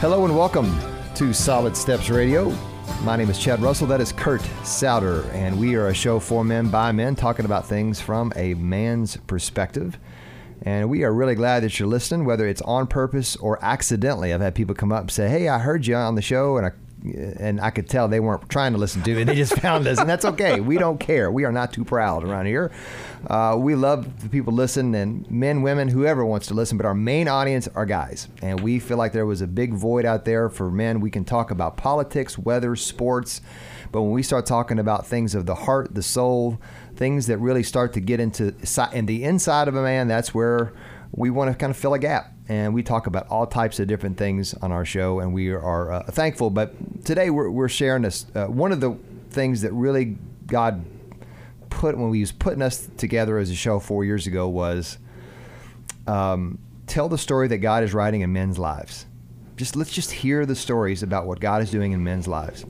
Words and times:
Hello 0.00 0.24
and 0.24 0.36
welcome 0.36 0.72
to 1.16 1.32
Solid 1.32 1.76
Steps 1.76 2.08
Radio. 2.08 2.56
My 3.02 3.16
name 3.16 3.28
is 3.30 3.36
Chad 3.36 3.60
Russell. 3.60 3.88
That 3.88 4.00
is 4.00 4.12
Kurt 4.12 4.40
Souter, 4.62 5.28
and 5.32 5.58
we 5.58 5.74
are 5.74 5.88
a 5.88 5.94
show 5.94 6.20
for 6.20 6.44
men 6.44 6.68
by 6.68 6.92
men 6.92 7.16
talking 7.16 7.44
about 7.44 7.66
things 7.66 8.00
from 8.00 8.32
a 8.36 8.54
man's 8.54 9.16
perspective. 9.16 9.98
And 10.62 10.88
we 10.88 11.02
are 11.02 11.12
really 11.12 11.34
glad 11.34 11.64
that 11.64 11.80
you're 11.80 11.88
listening, 11.88 12.24
whether 12.24 12.46
it's 12.46 12.62
on 12.62 12.86
purpose 12.86 13.34
or 13.34 13.58
accidentally. 13.60 14.32
I've 14.32 14.40
had 14.40 14.54
people 14.54 14.76
come 14.76 14.92
up 14.92 15.00
and 15.00 15.10
say, 15.10 15.28
"Hey, 15.28 15.48
I 15.48 15.58
heard 15.58 15.84
you 15.84 15.96
on 15.96 16.14
the 16.14 16.22
show," 16.22 16.56
and 16.56 16.64
I 16.64 16.70
and 17.04 17.60
I 17.60 17.70
could 17.70 17.88
tell 17.88 18.08
they 18.08 18.20
weren't 18.20 18.48
trying 18.48 18.72
to 18.72 18.78
listen 18.78 19.02
to 19.02 19.20
it. 19.20 19.24
They 19.24 19.34
just 19.34 19.52
found 19.60 19.86
us, 19.86 19.98
and 19.98 20.08
that's 20.08 20.24
okay. 20.24 20.60
We 20.60 20.78
don't 20.78 20.98
care. 20.98 21.30
We 21.30 21.44
are 21.44 21.52
not 21.52 21.72
too 21.72 21.84
proud 21.84 22.24
around 22.24 22.46
here. 22.46 22.70
Uh, 23.26 23.56
we 23.58 23.74
love 23.74 24.22
the 24.22 24.28
people 24.28 24.52
listen, 24.52 24.94
and 24.94 25.28
men, 25.30 25.62
women, 25.62 25.88
whoever 25.88 26.24
wants 26.24 26.46
to 26.48 26.54
listen. 26.54 26.76
But 26.76 26.86
our 26.86 26.94
main 26.94 27.28
audience 27.28 27.68
are 27.74 27.86
guys, 27.86 28.28
and 28.42 28.60
we 28.60 28.78
feel 28.78 28.96
like 28.96 29.12
there 29.12 29.26
was 29.26 29.40
a 29.40 29.46
big 29.46 29.74
void 29.74 30.04
out 30.04 30.24
there 30.24 30.48
for 30.48 30.70
men. 30.70 31.00
We 31.00 31.10
can 31.10 31.24
talk 31.24 31.50
about 31.50 31.76
politics, 31.76 32.38
weather, 32.38 32.76
sports, 32.76 33.40
but 33.92 34.02
when 34.02 34.12
we 34.12 34.22
start 34.22 34.46
talking 34.46 34.78
about 34.78 35.06
things 35.06 35.34
of 35.34 35.46
the 35.46 35.54
heart, 35.54 35.94
the 35.94 36.02
soul, 36.02 36.60
things 36.96 37.26
that 37.26 37.38
really 37.38 37.62
start 37.62 37.92
to 37.94 38.00
get 38.00 38.20
into 38.20 38.54
in 38.92 39.06
the 39.06 39.24
inside 39.24 39.68
of 39.68 39.76
a 39.76 39.82
man, 39.82 40.08
that's 40.08 40.34
where 40.34 40.72
we 41.12 41.30
want 41.30 41.50
to 41.50 41.56
kind 41.56 41.70
of 41.70 41.76
fill 41.76 41.94
a 41.94 41.98
gap 41.98 42.34
and 42.48 42.72
we 42.72 42.82
talk 42.82 43.06
about 43.06 43.28
all 43.28 43.46
types 43.46 43.78
of 43.78 43.86
different 43.88 44.16
things 44.16 44.54
on 44.54 44.72
our 44.72 44.84
show, 44.84 45.20
and 45.20 45.34
we 45.34 45.50
are 45.50 45.92
uh, 45.92 46.02
thankful. 46.04 46.48
But 46.48 47.04
today 47.04 47.28
we're, 47.28 47.50
we're 47.50 47.68
sharing 47.68 48.02
this. 48.02 48.26
Uh, 48.34 48.46
one 48.46 48.72
of 48.72 48.80
the 48.80 48.96
things 49.30 49.60
that 49.62 49.72
really 49.72 50.16
God 50.46 50.84
put 51.68 51.96
when 51.96 52.08
we 52.08 52.20
was 52.20 52.32
putting 52.32 52.62
us 52.62 52.88
together 52.96 53.38
as 53.38 53.50
a 53.50 53.54
show 53.54 53.78
four 53.78 54.04
years 54.04 54.26
ago 54.26 54.48
was 54.48 54.98
um, 56.06 56.58
tell 56.86 57.08
the 57.08 57.18
story 57.18 57.48
that 57.48 57.58
God 57.58 57.84
is 57.84 57.92
writing 57.92 58.22
in 58.22 58.32
men's 58.32 58.58
lives. 58.58 59.04
Just 59.56 59.76
let's 59.76 59.92
just 59.92 60.10
hear 60.10 60.46
the 60.46 60.54
stories 60.54 61.02
about 61.02 61.26
what 61.26 61.40
God 61.40 61.62
is 61.62 61.70
doing 61.70 61.92
in 61.92 62.02
men's 62.02 62.26
lives. 62.26 62.64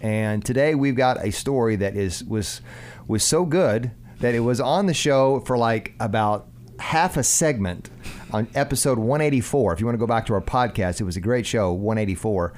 And 0.00 0.44
today 0.44 0.74
we've 0.74 0.96
got 0.96 1.24
a 1.24 1.30
story 1.30 1.76
that 1.76 1.94
is 1.94 2.24
was 2.24 2.62
was 3.06 3.22
so 3.22 3.44
good 3.44 3.92
that 4.18 4.34
it 4.34 4.40
was 4.40 4.60
on 4.60 4.86
the 4.86 4.94
show 4.94 5.40
for 5.40 5.56
like 5.56 5.94
about 6.00 6.48
half 6.78 7.16
a 7.16 7.22
segment 7.22 7.90
on 8.32 8.48
episode 8.54 8.98
184. 8.98 9.72
If 9.72 9.80
you 9.80 9.86
want 9.86 9.94
to 9.94 9.98
go 9.98 10.06
back 10.06 10.26
to 10.26 10.34
our 10.34 10.40
podcast, 10.40 11.00
it 11.00 11.04
was 11.04 11.16
a 11.16 11.20
great 11.20 11.46
show, 11.46 11.72
184. 11.72 12.52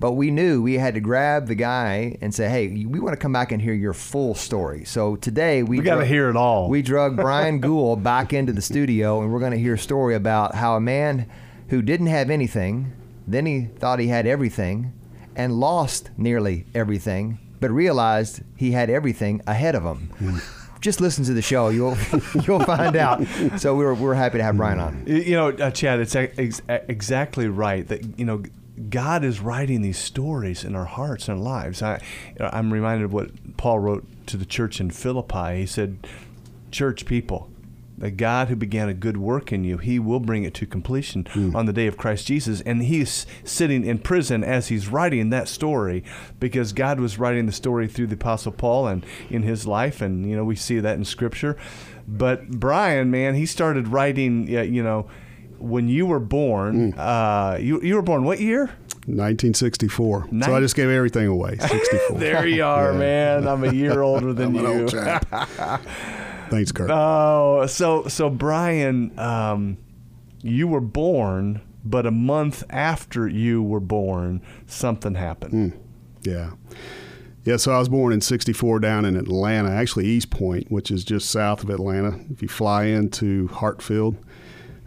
But 0.00 0.12
we 0.12 0.30
knew 0.30 0.62
we 0.62 0.74
had 0.74 0.94
to 0.94 1.00
grab 1.00 1.48
the 1.48 1.56
guy 1.56 2.16
and 2.20 2.32
say, 2.32 2.48
"Hey, 2.48 2.68
we 2.68 3.00
want 3.00 3.14
to 3.14 3.20
come 3.20 3.32
back 3.32 3.50
and 3.50 3.60
hear 3.60 3.74
your 3.74 3.92
full 3.92 4.34
story." 4.34 4.84
So 4.84 5.16
today 5.16 5.62
we, 5.64 5.78
we 5.78 5.84
got 5.84 5.96
to 5.96 6.06
hear 6.06 6.30
it 6.30 6.36
all. 6.36 6.68
We 6.68 6.82
drug 6.82 7.16
Brian 7.26 7.60
Gould 7.60 8.02
back 8.04 8.32
into 8.32 8.52
the 8.52 8.62
studio, 8.62 9.22
and 9.22 9.32
we're 9.32 9.40
going 9.40 9.52
to 9.52 9.58
hear 9.58 9.74
a 9.74 9.78
story 9.78 10.14
about 10.14 10.54
how 10.54 10.76
a 10.76 10.80
man 10.80 11.28
who 11.68 11.82
didn't 11.82 12.06
have 12.06 12.30
anything, 12.30 12.92
then 13.26 13.44
he 13.44 13.62
thought 13.64 13.98
he 13.98 14.06
had 14.06 14.26
everything, 14.26 14.92
and 15.34 15.58
lost 15.58 16.10
nearly 16.16 16.64
everything, 16.74 17.38
but 17.60 17.70
realized 17.70 18.42
he 18.56 18.70
had 18.72 18.90
everything 18.90 19.42
ahead 19.46 19.74
of 19.74 19.82
him. 19.82 20.40
Just 20.80 21.00
listen 21.00 21.24
to 21.24 21.34
the 21.34 21.42
show. 21.42 21.68
You'll 21.68 21.96
you'll 22.46 22.60
find 22.60 22.96
out. 22.96 23.26
So 23.58 23.74
we're 23.74 23.94
we're 23.94 24.14
happy 24.14 24.38
to 24.38 24.44
have 24.44 24.56
Brian 24.56 24.78
on. 24.78 25.04
You 25.06 25.36
know, 25.36 25.48
uh, 25.48 25.70
Chad, 25.70 26.00
it's 26.00 26.14
ex- 26.14 26.62
exactly 26.68 27.48
right 27.48 27.86
that 27.88 28.18
you 28.18 28.24
know 28.24 28.42
God 28.88 29.24
is 29.24 29.40
writing 29.40 29.82
these 29.82 29.98
stories 29.98 30.64
in 30.64 30.76
our 30.76 30.84
hearts 30.84 31.28
and 31.28 31.42
lives. 31.42 31.82
I 31.82 32.00
I'm 32.38 32.72
reminded 32.72 33.06
of 33.06 33.12
what 33.12 33.56
Paul 33.56 33.80
wrote 33.80 34.06
to 34.26 34.36
the 34.36 34.46
church 34.46 34.80
in 34.80 34.90
Philippi. 34.90 35.56
He 35.58 35.66
said, 35.66 36.06
"Church 36.70 37.06
people." 37.06 37.50
The 37.98 38.10
God 38.10 38.48
who 38.48 38.56
began 38.56 38.88
a 38.88 38.94
good 38.94 39.16
work 39.16 39.52
in 39.52 39.64
you, 39.64 39.78
He 39.78 39.98
will 39.98 40.20
bring 40.20 40.44
it 40.44 40.54
to 40.54 40.66
completion 40.66 41.24
mm. 41.24 41.54
on 41.54 41.66
the 41.66 41.72
day 41.72 41.86
of 41.86 41.96
Christ 41.96 42.26
Jesus. 42.26 42.60
And 42.62 42.84
He's 42.84 43.26
sitting 43.44 43.84
in 43.84 43.98
prison 43.98 44.44
as 44.44 44.68
He's 44.68 44.88
writing 44.88 45.30
that 45.30 45.48
story 45.48 46.04
because 46.40 46.72
God 46.72 47.00
was 47.00 47.18
writing 47.18 47.46
the 47.46 47.52
story 47.52 47.88
through 47.88 48.06
the 48.06 48.14
Apostle 48.14 48.52
Paul 48.52 48.86
and 48.86 49.04
in 49.30 49.42
his 49.42 49.66
life. 49.66 50.00
And, 50.00 50.28
you 50.28 50.36
know, 50.36 50.44
we 50.44 50.56
see 50.56 50.80
that 50.80 50.96
in 50.96 51.04
Scripture. 51.04 51.56
But 52.06 52.48
Brian, 52.48 53.10
man, 53.10 53.34
he 53.34 53.46
started 53.46 53.88
writing, 53.88 54.48
you 54.48 54.82
know, 54.82 55.08
when 55.58 55.88
you 55.88 56.06
were 56.06 56.20
born, 56.20 56.92
mm. 56.92 56.98
uh, 56.98 57.58
you, 57.58 57.82
you 57.82 57.96
were 57.96 58.02
born 58.02 58.24
what 58.24 58.40
year? 58.40 58.70
1964. 59.06 60.28
Nin- 60.30 60.42
so 60.42 60.54
I 60.54 60.60
just 60.60 60.76
gave 60.76 60.88
everything 60.88 61.26
away. 61.26 61.56
64. 61.58 62.18
there 62.18 62.46
you 62.46 62.64
are, 62.64 62.92
yeah. 62.92 62.98
man. 62.98 63.48
I'm 63.48 63.64
a 63.64 63.72
year 63.72 64.02
older 64.02 64.32
than 64.32 64.54
you. 64.54 64.88
Thanks, 66.50 66.72
Kurt. 66.72 66.90
Oh, 66.90 67.66
so 67.66 68.08
so 68.08 68.30
Brian, 68.30 69.18
um, 69.18 69.78
you 70.42 70.68
were 70.68 70.80
born, 70.80 71.60
but 71.84 72.06
a 72.06 72.10
month 72.10 72.64
after 72.70 73.28
you 73.28 73.62
were 73.62 73.80
born, 73.80 74.42
something 74.66 75.14
happened. 75.14 75.72
Mm, 75.72 75.78
yeah. 76.22 76.50
Yeah, 77.44 77.56
so 77.56 77.72
I 77.72 77.78
was 77.78 77.88
born 77.88 78.12
in 78.12 78.20
64 78.20 78.80
down 78.80 79.06
in 79.06 79.16
Atlanta, 79.16 79.70
actually 79.70 80.04
East 80.04 80.28
Point, 80.28 80.70
which 80.70 80.90
is 80.90 81.02
just 81.02 81.30
south 81.30 81.62
of 81.62 81.70
Atlanta. 81.70 82.20
If 82.30 82.42
you 82.42 82.48
fly 82.48 82.84
into 82.84 83.48
Hartsfield, 83.48 84.18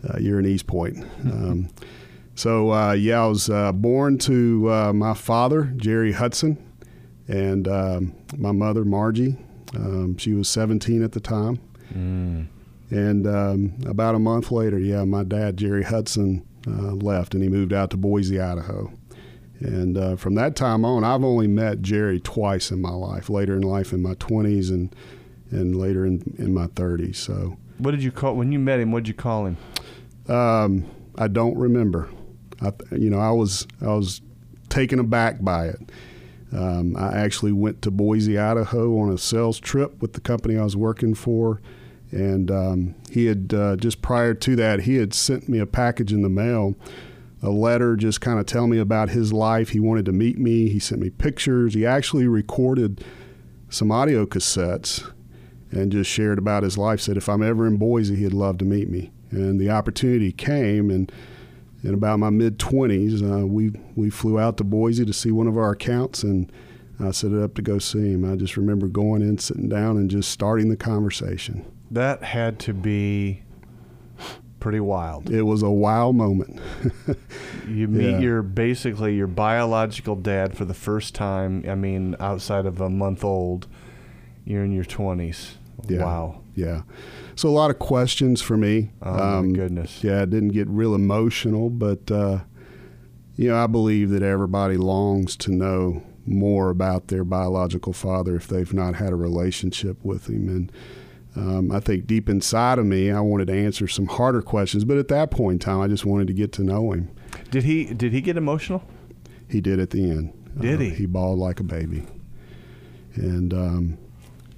uh, 0.08 0.20
you're 0.20 0.38
in 0.38 0.46
East 0.46 0.68
Point. 0.68 0.98
Um, 1.26 1.70
so, 2.36 2.72
uh, 2.72 2.92
yeah, 2.92 3.24
I 3.24 3.28
was 3.28 3.50
uh, 3.50 3.72
born 3.72 4.20
to 4.20 4.72
uh, 4.72 4.94
my 4.94 5.16
father, 5.16 5.74
Jerry 5.76 6.12
Hudson, 6.12 6.64
and 7.28 7.68
um, 7.68 8.16
my 8.38 8.52
mother, 8.52 8.86
Margie. 8.86 9.38
Um, 9.76 10.18
she 10.18 10.34
was 10.34 10.50
17 10.50 11.04
at 11.04 11.12
the 11.14 11.20
time. 11.20 11.60
Mm. 11.94 12.48
And 12.90 13.28
um, 13.28 13.74
about 13.86 14.16
a 14.16 14.20
month 14.20 14.52
later, 14.52 14.78
yeah, 14.78 15.04
my 15.06 15.24
dad, 15.24 15.58
Jerry 15.58 15.84
Hudson, 15.84 16.46
uh, 16.68 16.94
left 16.94 17.34
and 17.34 17.44
he 17.44 17.50
moved 17.50 17.74
out 17.74 17.90
to 17.92 17.98
Boise, 17.98 18.40
Idaho. 18.40 18.92
And 19.60 19.98
uh, 19.98 20.16
from 20.16 20.36
that 20.36 20.56
time 20.56 20.84
on, 20.84 21.04
I've 21.04 21.24
only 21.24 21.48
met 21.48 21.82
Jerry 21.82 22.20
twice 22.20 22.72
in 22.72 22.82
my 22.82 22.92
life. 22.92 23.30
Later 23.30 23.56
in 23.56 23.62
life, 23.62 23.94
in 23.94 24.02
my 24.02 24.16
20s, 24.16 24.70
and 24.70 24.96
and 25.52 25.76
later 25.76 26.06
in, 26.06 26.36
in 26.38 26.54
my 26.54 26.68
30s. 26.68 27.18
So, 27.18 27.58
what 27.78 27.92
did 27.92 28.02
you 28.02 28.12
call 28.12 28.36
when 28.36 28.52
you 28.52 28.60
met 28.60 28.80
him? 28.80 28.92
What 28.92 29.04
did 29.04 29.10
you 29.10 29.14
call 29.14 29.46
him? 29.46 29.58
Um, 30.28 30.90
I 31.18 31.28
don't 31.28 31.58
remember. 31.58 32.10
I, 32.62 32.72
you 32.92 33.10
know, 33.10 33.20
I 33.20 33.32
was 33.32 33.68
I 33.82 33.88
was 33.88 34.22
taken 34.70 34.98
aback 34.98 35.44
by 35.44 35.68
it. 35.68 35.92
Um, 36.54 36.98
I 36.98 37.14
actually 37.14 37.52
went 37.52 37.82
to 37.84 37.92
Boise, 37.92 38.38
Idaho 38.38 39.00
on 39.00 39.12
a 39.12 39.18
sales 39.18 39.60
trip 39.60 40.02
with 40.02 40.14
the 40.14 40.22
company 40.22 40.58
I 40.58 40.64
was 40.64 40.76
working 40.76 41.14
for. 41.14 41.62
And 42.12 42.52
um, 42.52 42.96
he 43.10 43.28
had, 43.28 43.54
uh, 43.54 43.78
just 43.78 44.02
prior 44.02 44.34
to 44.34 44.56
that, 44.58 44.82
he 44.82 44.96
had 44.96 45.14
sent 45.14 45.48
me 45.48 45.60
a 45.60 45.66
package 45.66 46.12
in 46.12 46.24
the 46.24 46.30
mail, 46.30 46.76
a 47.42 47.50
letter 47.50 47.96
just 47.96 48.20
kind 48.20 48.38
of 48.38 48.46
telling 48.46 48.70
me 48.70 48.80
about 48.80 49.10
his 49.10 49.32
life. 49.32 49.70
He 49.70 49.80
wanted 49.80 50.06
to 50.06 50.12
meet 50.12 50.38
me. 50.38 50.68
He 50.68 50.80
sent 50.80 51.02
me 51.02 51.10
pictures. 51.10 51.74
He 51.74 51.86
actually 51.86 52.28
recorded 52.28 53.04
some 53.70 53.92
audio 53.92 54.26
cassettes 54.26 55.10
and 55.72 55.90
just 55.90 56.10
shared 56.10 56.38
about 56.38 56.64
his 56.64 56.78
life. 56.78 57.00
Said 57.00 57.16
if 57.16 57.30
I'm 57.30 57.42
ever 57.42 57.66
in 57.66 57.78
Boise, 57.78 58.18
he'd 58.18 58.34
love 58.34 58.58
to 58.58 58.66
meet 58.66 58.90
me. 58.90 59.12
And 59.32 59.58
the 59.58 59.70
opportunity 59.70 60.34
came. 60.34 60.92
And 60.92 61.10
in 61.84 61.94
about 61.94 62.20
my 62.20 62.30
mid 62.30 62.60
20s, 62.60 63.22
uh, 63.22 63.46
we, 63.46 63.72
we 63.96 64.10
flew 64.10 64.40
out 64.40 64.58
to 64.58 64.64
Boise 64.64 65.06
to 65.06 65.14
see 65.14 65.32
one 65.32 65.48
of 65.48 65.58
our 65.58 65.72
accounts 65.72 66.24
and 66.24 66.52
I 67.04 67.12
set 67.12 67.32
it 67.32 67.42
up 67.42 67.56
to 67.56 67.62
go 67.62 67.80
see 67.80 68.12
him. 68.12 68.32
I 68.32 68.36
just 68.36 68.58
remember 68.58 68.88
going 68.88 69.22
in, 69.22 69.38
sitting 69.38 69.70
down, 69.70 69.98
and 69.98 70.10
just 70.10 70.30
starting 70.30 70.70
the 70.70 70.78
conversation. 70.78 71.66
That 71.90 72.24
had 72.24 72.60
to 72.60 72.74
be 72.74 73.44
pretty 74.60 74.80
wild. 74.80 75.30
It 75.30 75.42
was 75.42 75.64
a 75.64 75.70
wild 75.70 76.16
moment. 76.16 76.60
you 77.68 77.88
meet 77.88 78.12
yeah. 78.12 78.20
your 78.20 78.42
basically 78.44 79.16
your 79.16 79.28
biological 79.28 80.16
dad 80.16 80.56
for 80.56 80.66
the 80.66 80.74
first 80.74 81.16
time. 81.16 81.66
I 81.68 81.76
mean, 81.76 82.16
outside 82.20 82.66
of 82.66 82.80
a 82.80 82.90
month 82.90 83.24
old, 83.24 83.68
you're 84.46 84.64
in 84.64 84.72
your 84.72 84.86
20s. 84.86 85.56
Yeah. 85.88 86.04
Wow. 86.04 86.41
Yeah. 86.56 86.82
So 87.36 87.50
a 87.50 87.52
lot 87.52 87.72
of 87.72 87.80
questions 87.80 88.42
for 88.42 88.58
me. 88.58 88.92
Oh 89.02 89.14
um, 89.14 89.50
my 89.50 89.56
goodness. 89.56 90.04
Yeah, 90.04 90.22
I 90.22 90.26
didn't 90.26 90.50
get 90.50 90.68
real 90.68 90.94
emotional, 90.94 91.70
but 91.70 92.12
uh, 92.12 92.40
you 93.36 93.50
know, 93.50 93.58
I 93.58 93.68
believe 93.68 94.10
that 94.10 94.24
everybody 94.24 94.78
longs 94.78 95.36
to 95.38 95.52
know 95.52 96.04
more 96.26 96.70
about 96.70 97.08
their 97.08 97.24
biological 97.24 97.94
father 97.94 98.36
if 98.36 98.48
they've 98.48 98.74
not 98.74 98.96
had 98.96 99.12
a 99.12 99.16
relationship 99.16 99.98
with 100.04 100.30
him. 100.30 100.48
And 100.50 100.72
um, 101.36 101.72
I 101.72 101.80
think 101.80 102.06
deep 102.06 102.30
inside 102.30 102.78
of 102.78 102.86
me, 102.86 103.12
I 103.12 103.22
wanted 103.22 103.48
to 103.48 103.54
answer 103.54 103.88
some 103.88 104.08
harder 104.08 104.42
questions, 104.42 104.84
but 104.84 104.98
at 104.98 105.08
that 105.08 105.32
point 105.32 105.54
in 105.54 105.60
time, 105.60 105.82
I 105.82 105.88
just 105.88 106.06
wanted 106.06 106.28
to 106.28 106.34
get 106.34 106.52
to 106.54 106.64
know 106.64 106.92
him. 106.92 107.10
Did 107.50 107.64
he? 107.64 107.86
Did 107.86 108.12
he 108.12 108.22
get 108.22 108.38
emotional? 108.38 108.84
He 109.50 109.62
did 109.62 109.80
at 109.80 109.92
the 109.92 110.10
end. 110.10 110.34
Did 110.60 110.76
uh, 110.76 110.84
he? 110.84 110.90
He 110.92 111.06
bawled 111.06 111.40
like 111.40 111.62
a 111.62 111.64
baby, 111.64 112.06
and 113.16 113.54
um, 113.54 113.98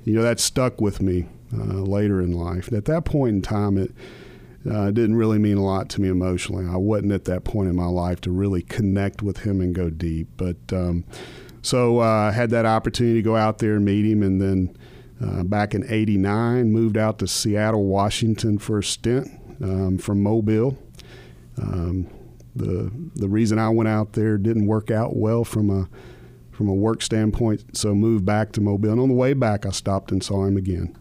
you 0.03 0.15
know 0.15 0.23
that 0.23 0.39
stuck 0.39 0.81
with 0.81 0.99
me 1.01 1.27
uh, 1.53 1.81
later 1.81 2.21
in 2.21 2.31
life. 2.31 2.71
At 2.73 2.85
that 2.85 3.05
point 3.05 3.35
in 3.35 3.41
time, 3.41 3.77
it 3.77 3.91
uh, 4.69 4.91
didn't 4.91 5.15
really 5.15 5.39
mean 5.39 5.57
a 5.57 5.63
lot 5.63 5.89
to 5.89 6.01
me 6.01 6.07
emotionally. 6.07 6.65
I 6.65 6.77
wasn't 6.77 7.11
at 7.11 7.25
that 7.25 7.43
point 7.43 7.69
in 7.69 7.75
my 7.75 7.85
life 7.85 8.21
to 8.21 8.31
really 8.31 8.61
connect 8.61 9.21
with 9.21 9.39
him 9.39 9.61
and 9.61 9.75
go 9.75 9.89
deep. 9.89 10.29
But 10.37 10.57
um, 10.71 11.03
so 11.61 11.99
uh, 11.99 12.29
I 12.29 12.31
had 12.31 12.49
that 12.51 12.65
opportunity 12.65 13.15
to 13.15 13.21
go 13.21 13.35
out 13.35 13.59
there 13.59 13.75
and 13.75 13.85
meet 13.85 14.05
him, 14.05 14.23
and 14.23 14.41
then 14.41 14.77
uh, 15.21 15.43
back 15.43 15.73
in 15.73 15.85
'89 15.89 16.71
moved 16.71 16.97
out 16.97 17.19
to 17.19 17.27
Seattle, 17.27 17.85
Washington 17.85 18.57
for 18.57 18.79
a 18.79 18.83
stint 18.83 19.27
um, 19.61 19.97
from 19.97 20.23
Mobile. 20.23 20.77
Um, 21.61 22.07
the 22.55 22.91
the 23.15 23.27
reason 23.27 23.59
I 23.59 23.69
went 23.69 23.89
out 23.89 24.13
there 24.13 24.37
didn't 24.37 24.67
work 24.67 24.91
out 24.91 25.15
well 25.15 25.43
from 25.43 25.69
a 25.69 25.89
from 26.51 26.67
a 26.67 26.73
work 26.73 27.01
standpoint, 27.01 27.75
so 27.75 27.95
moved 27.95 28.25
back 28.25 28.51
to 28.53 28.61
Mobile. 28.61 28.91
And 28.91 28.99
on 28.99 29.09
the 29.09 29.15
way 29.15 29.33
back, 29.33 29.65
I 29.65 29.71
stopped 29.71 30.11
and 30.11 30.23
saw 30.23 30.45
him 30.45 30.55
again. 30.55 30.95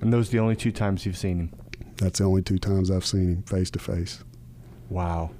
And 0.00 0.12
those 0.12 0.28
are 0.28 0.32
the 0.32 0.38
only 0.38 0.56
two 0.56 0.72
times 0.72 1.04
you've 1.04 1.16
seen 1.16 1.38
him. 1.38 1.52
That's 1.96 2.18
the 2.18 2.24
only 2.24 2.42
two 2.42 2.58
times 2.58 2.90
I've 2.90 3.04
seen 3.04 3.28
him 3.28 3.42
face 3.42 3.70
to 3.72 3.78
face. 3.78 4.24
Wow. 4.88 5.30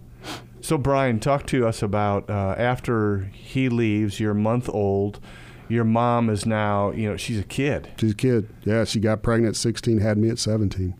So 0.61 0.77
Brian, 0.77 1.21
talk 1.21 1.47
to 1.47 1.67
us 1.67 1.83
about 1.83 2.29
uh, 2.29 2.55
after 2.59 3.31
he 3.33 3.69
leaves. 3.69 4.21
You're 4.21 4.33
a 4.33 4.35
month 4.35 4.69
old. 4.69 5.21
Your 5.69 5.85
mom 5.85 6.29
is 6.29 6.45
now, 6.45 6.91
you 6.91 7.09
know, 7.09 7.17
she's 7.17 7.39
a 7.39 7.45
kid. 7.45 7.89
She's 7.99 8.12
a 8.12 8.17
kid. 8.17 8.49
Yeah, 8.65 8.85
she 8.85 9.01
got 9.01 9.23
pregnant 9.23 9.55
at 9.55 9.57
16, 9.57 9.99
had 9.99 10.19
me 10.19 10.29
at 10.29 10.39
17. 10.39 10.95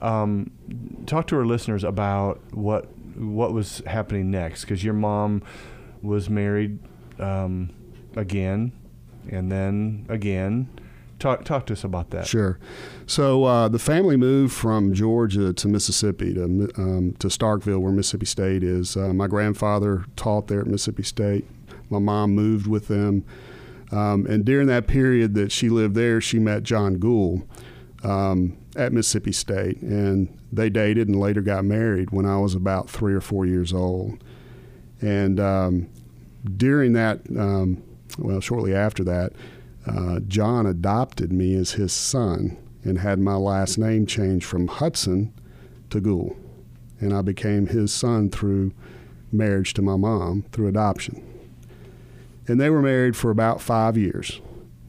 Um, 0.00 0.50
talk 1.06 1.26
to 1.28 1.36
our 1.36 1.44
listeners 1.44 1.84
about 1.84 2.40
what 2.52 2.88
what 3.16 3.52
was 3.52 3.82
happening 3.86 4.30
next, 4.30 4.62
because 4.62 4.82
your 4.82 4.94
mom 4.94 5.42
was 6.00 6.30
married 6.30 6.78
um, 7.18 7.70
again, 8.16 8.72
and 9.28 9.52
then 9.52 10.06
again. 10.08 10.68
Talk 11.22 11.44
talk 11.44 11.66
to 11.66 11.74
us 11.74 11.84
about 11.84 12.10
that. 12.10 12.26
Sure. 12.26 12.58
So 13.06 13.44
uh, 13.44 13.68
the 13.68 13.78
family 13.78 14.16
moved 14.16 14.52
from 14.52 14.92
Georgia 14.92 15.52
to 15.52 15.68
Mississippi 15.68 16.34
to 16.34 16.42
um, 16.76 17.14
to 17.20 17.28
Starkville, 17.28 17.78
where 17.78 17.92
Mississippi 17.92 18.26
State 18.26 18.64
is. 18.64 18.96
Uh, 18.96 19.14
my 19.14 19.28
grandfather 19.28 20.04
taught 20.16 20.48
there 20.48 20.62
at 20.62 20.66
Mississippi 20.66 21.04
State. 21.04 21.46
My 21.90 22.00
mom 22.00 22.32
moved 22.32 22.66
with 22.66 22.88
them, 22.88 23.24
um, 23.92 24.26
and 24.26 24.44
during 24.44 24.66
that 24.66 24.88
period 24.88 25.34
that 25.34 25.52
she 25.52 25.68
lived 25.68 25.94
there, 25.94 26.20
she 26.20 26.40
met 26.40 26.64
John 26.64 26.94
Gould 26.94 27.46
um, 28.02 28.56
at 28.74 28.92
Mississippi 28.92 29.30
State, 29.30 29.80
and 29.80 30.36
they 30.50 30.70
dated 30.70 31.06
and 31.06 31.20
later 31.20 31.40
got 31.40 31.64
married 31.64 32.10
when 32.10 32.26
I 32.26 32.38
was 32.38 32.56
about 32.56 32.90
three 32.90 33.14
or 33.14 33.20
four 33.20 33.46
years 33.46 33.72
old. 33.72 34.24
And 35.00 35.38
um, 35.38 35.88
during 36.56 36.94
that, 36.94 37.20
um, 37.38 37.80
well, 38.18 38.40
shortly 38.40 38.74
after 38.74 39.04
that 39.04 39.34
uh, 39.86 40.20
John 40.20 40.66
adopted 40.66 41.32
me 41.32 41.54
as 41.54 41.72
his 41.72 41.92
son 41.92 42.56
and 42.84 42.98
had 42.98 43.18
my 43.18 43.34
last 43.34 43.78
name 43.78 44.06
changed 44.06 44.44
from 44.44 44.68
Hudson 44.68 45.32
to 45.90 46.00
Gould. 46.00 46.36
And 47.00 47.12
I 47.12 47.22
became 47.22 47.66
his 47.66 47.92
son 47.92 48.30
through 48.30 48.72
marriage 49.32 49.74
to 49.74 49.82
my 49.82 49.96
mom 49.96 50.44
through 50.52 50.68
adoption. 50.68 51.24
And 52.46 52.60
they 52.60 52.70
were 52.70 52.82
married 52.82 53.16
for 53.16 53.30
about 53.30 53.60
five 53.60 53.96
years. 53.96 54.40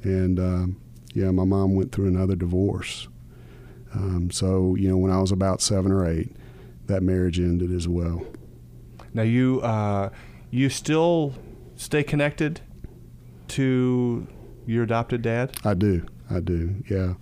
And 0.03 0.39
um, 0.39 0.81
yeah, 1.13 1.31
my 1.31 1.43
mom 1.43 1.75
went 1.75 1.91
through 1.91 2.07
another 2.07 2.35
divorce. 2.35 3.07
Um, 3.93 4.31
so, 4.31 4.75
you 4.75 4.89
know, 4.89 4.97
when 4.97 5.11
I 5.11 5.21
was 5.21 5.31
about 5.31 5.61
seven 5.61 5.91
or 5.91 6.07
eight, 6.07 6.35
that 6.87 7.03
marriage 7.03 7.39
ended 7.39 7.71
as 7.71 7.87
well. 7.87 8.25
Now, 9.13 9.21
you, 9.21 9.61
uh, 9.61 10.09
you 10.49 10.69
still 10.69 11.35
stay 11.75 12.03
connected 12.03 12.61
to 13.49 14.27
your 14.65 14.83
adopted 14.83 15.21
dad? 15.21 15.57
I 15.63 15.73
do. 15.73 16.05
I 16.29 16.39
do. 16.39 16.75
Yeah. 16.89 17.13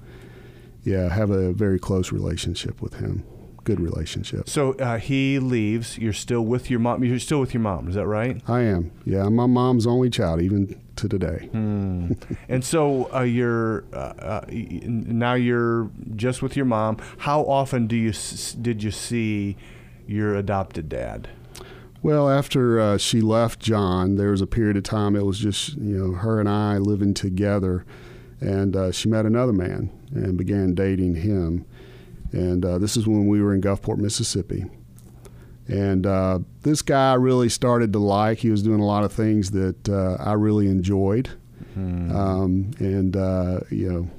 Yeah. 0.84 1.08
I 1.08 1.14
have 1.14 1.30
a 1.30 1.54
very 1.54 1.80
close 1.80 2.12
relationship 2.12 2.82
with 2.82 2.96
him. 2.96 3.24
Good 3.64 3.80
relationship. 3.80 4.50
So 4.50 4.74
uh, 4.74 4.98
he 4.98 5.38
leaves. 5.38 5.98
You're 5.98 6.14
still 6.14 6.42
with 6.42 6.72
your 6.72 6.80
mom. 6.80 7.04
You're 7.04 7.20
still 7.20 7.40
with 7.40 7.54
your 7.54 7.62
mom. 7.62 7.88
Is 7.88 7.96
that 7.96 8.08
right? 8.08 8.42
I 8.48 8.62
am. 8.62 8.92
Yeah. 9.06 9.26
I'm 9.26 9.36
my 9.36 9.46
mom's 9.46 9.86
only 9.86 10.10
child, 10.10 10.42
even 10.42 10.82
to 10.96 11.08
today. 11.08 11.50
Hmm. 11.52 12.14
and 12.50 12.64
so 12.64 13.14
uh, 13.14 13.22
you're 13.22 13.84
uh, 13.94 14.14
uh 14.18 14.46
now 14.50 15.34
you're 15.34 15.92
just 16.16 16.42
with 16.42 16.56
your 16.56 16.66
mom. 16.66 16.98
How 17.20 17.42
often 17.42 17.88
do 17.88 17.96
you 17.96 18.14
did 18.62 18.82
you 18.82 18.92
see 18.92 19.58
your 20.08 20.36
adopted 20.36 20.90
dad? 20.90 21.30
Well, 22.04 22.30
after 22.30 22.80
uh, 22.80 22.98
she 22.98 23.22
left 23.22 23.60
John, 23.60 24.16
there 24.16 24.32
was 24.32 24.42
a 24.42 24.48
period 24.48 24.76
of 24.76 24.84
time 24.84 25.16
it 25.16 25.26
was 25.26 25.38
just 25.38 25.78
you 25.78 25.98
know 25.98 26.14
her 26.14 26.40
and 26.40 26.50
I 26.50 26.78
living 26.78 27.14
together, 27.14 27.86
and 28.40 28.76
uh, 28.76 28.92
she 28.92 29.08
met 29.08 29.26
another 29.26 29.54
man 29.54 29.92
and 30.12 30.36
began 30.36 30.74
dating 30.74 31.16
him, 31.16 31.66
and 32.32 32.66
uh, 32.66 32.80
this 32.80 32.98
is 32.98 33.06
when 33.06 33.28
we 33.28 33.42
were 33.42 33.54
in 33.54 33.62
Gulfport, 33.62 34.00
Mississippi, 34.00 34.66
and 35.68 36.08
uh, 36.08 36.40
this 36.64 36.82
guy 36.82 37.12
I 37.12 37.16
really 37.16 37.50
started 37.50 37.94
to 37.94 38.00
like. 38.00 38.40
He 38.40 38.50
was 38.50 38.64
doing 38.64 38.80
a 38.80 38.86
lot 38.86 39.04
of 39.04 39.14
things 39.14 39.52
that 39.52 39.88
uh, 39.88 40.18
I 40.20 40.34
really 40.34 40.68
enjoyed, 40.68 41.30
hmm. 41.76 42.16
um, 42.16 42.72
and 42.80 43.16
uh, 43.16 43.60
you 43.70 43.94
know, 43.94 44.10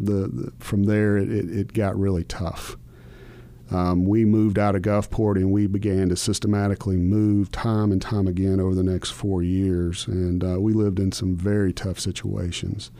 the, 0.00 0.26
the, 0.26 0.52
from 0.58 0.84
there 0.84 1.16
it, 1.18 1.30
it 1.30 1.72
got 1.72 1.96
really 1.96 2.24
tough 2.24 2.76
um, 3.70 4.04
we 4.04 4.24
moved 4.24 4.58
out 4.58 4.74
of 4.74 4.82
Gulfport 4.82 5.36
and 5.36 5.52
we 5.52 5.66
began 5.66 6.08
to 6.08 6.16
systematically 6.16 6.96
move 6.96 7.52
time 7.52 7.92
and 7.92 8.02
time 8.02 8.26
again 8.26 8.58
over 8.58 8.74
the 8.74 8.82
next 8.82 9.10
four 9.10 9.42
years. 9.42 10.08
And 10.08 10.42
uh, 10.42 10.60
we 10.60 10.72
lived 10.72 10.98
in 10.98 11.12
some 11.12 11.36
very 11.36 11.72
tough 11.72 12.00
situations. 12.00 12.90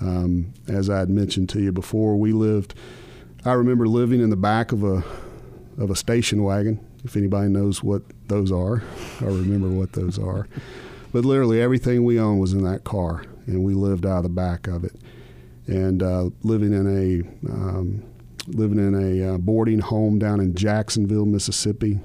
Um, 0.00 0.52
as 0.68 0.90
I 0.90 0.98
had 0.98 1.08
mentioned 1.08 1.48
to 1.50 1.60
you 1.60 1.72
before, 1.72 2.16
we 2.16 2.32
lived. 2.32 2.74
I 3.44 3.52
remember 3.52 3.88
living 3.88 4.20
in 4.20 4.30
the 4.30 4.36
back 4.36 4.72
of 4.72 4.84
a 4.84 5.02
of 5.78 5.90
a 5.90 5.96
station 5.96 6.42
wagon. 6.42 6.84
If 7.04 7.16
anybody 7.16 7.48
knows 7.48 7.82
what 7.82 8.02
those 8.28 8.52
are, 8.52 8.82
I 9.20 9.24
remember 9.24 9.68
what 9.68 9.92
those 9.92 10.18
are. 10.18 10.46
But 11.12 11.24
literally 11.24 11.62
everything 11.62 12.04
we 12.04 12.20
owned 12.20 12.40
was 12.40 12.52
in 12.52 12.62
that 12.64 12.84
car, 12.84 13.24
and 13.46 13.64
we 13.64 13.72
lived 13.72 14.04
out 14.04 14.18
of 14.18 14.22
the 14.24 14.28
back 14.28 14.66
of 14.66 14.84
it. 14.84 14.94
And 15.66 16.02
uh, 16.02 16.30
living 16.42 16.72
in 16.72 16.86
a 16.86 17.50
um, 17.50 18.02
living 18.54 18.78
in 18.78 18.94
a 18.94 19.34
uh, 19.34 19.38
boarding 19.38 19.80
home 19.80 20.18
down 20.18 20.40
in 20.40 20.54
Jacksonville, 20.54 21.26
Mississippi. 21.26 22.00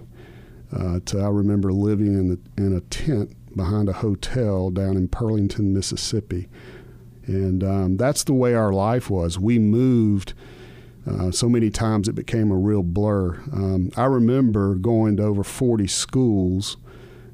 Uh, 0.71 0.99
to, 1.05 1.19
I 1.19 1.29
remember 1.29 1.71
living 1.71 2.07
in, 2.07 2.29
the, 2.29 2.39
in 2.57 2.75
a 2.75 2.81
tent 2.81 3.35
behind 3.55 3.89
a 3.89 3.93
hotel 3.93 4.71
down 4.71 4.97
in 4.97 5.07
Pearlington, 5.07 5.71
Mississippi. 5.71 6.49
And 7.25 7.63
um, 7.63 7.97
that's 7.97 8.23
the 8.23 8.33
way 8.33 8.53
our 8.55 8.73
life 8.73 9.09
was. 9.09 9.37
We 9.37 9.59
moved 9.59 10.33
uh, 11.09 11.31
so 11.31 11.49
many 11.49 11.69
times 11.69 12.07
it 12.07 12.13
became 12.15 12.51
a 12.51 12.55
real 12.55 12.83
blur. 12.83 13.35
Um, 13.51 13.91
I 13.95 14.05
remember 14.05 14.75
going 14.75 15.17
to 15.17 15.23
over 15.23 15.43
40 15.43 15.87
schools 15.87 16.77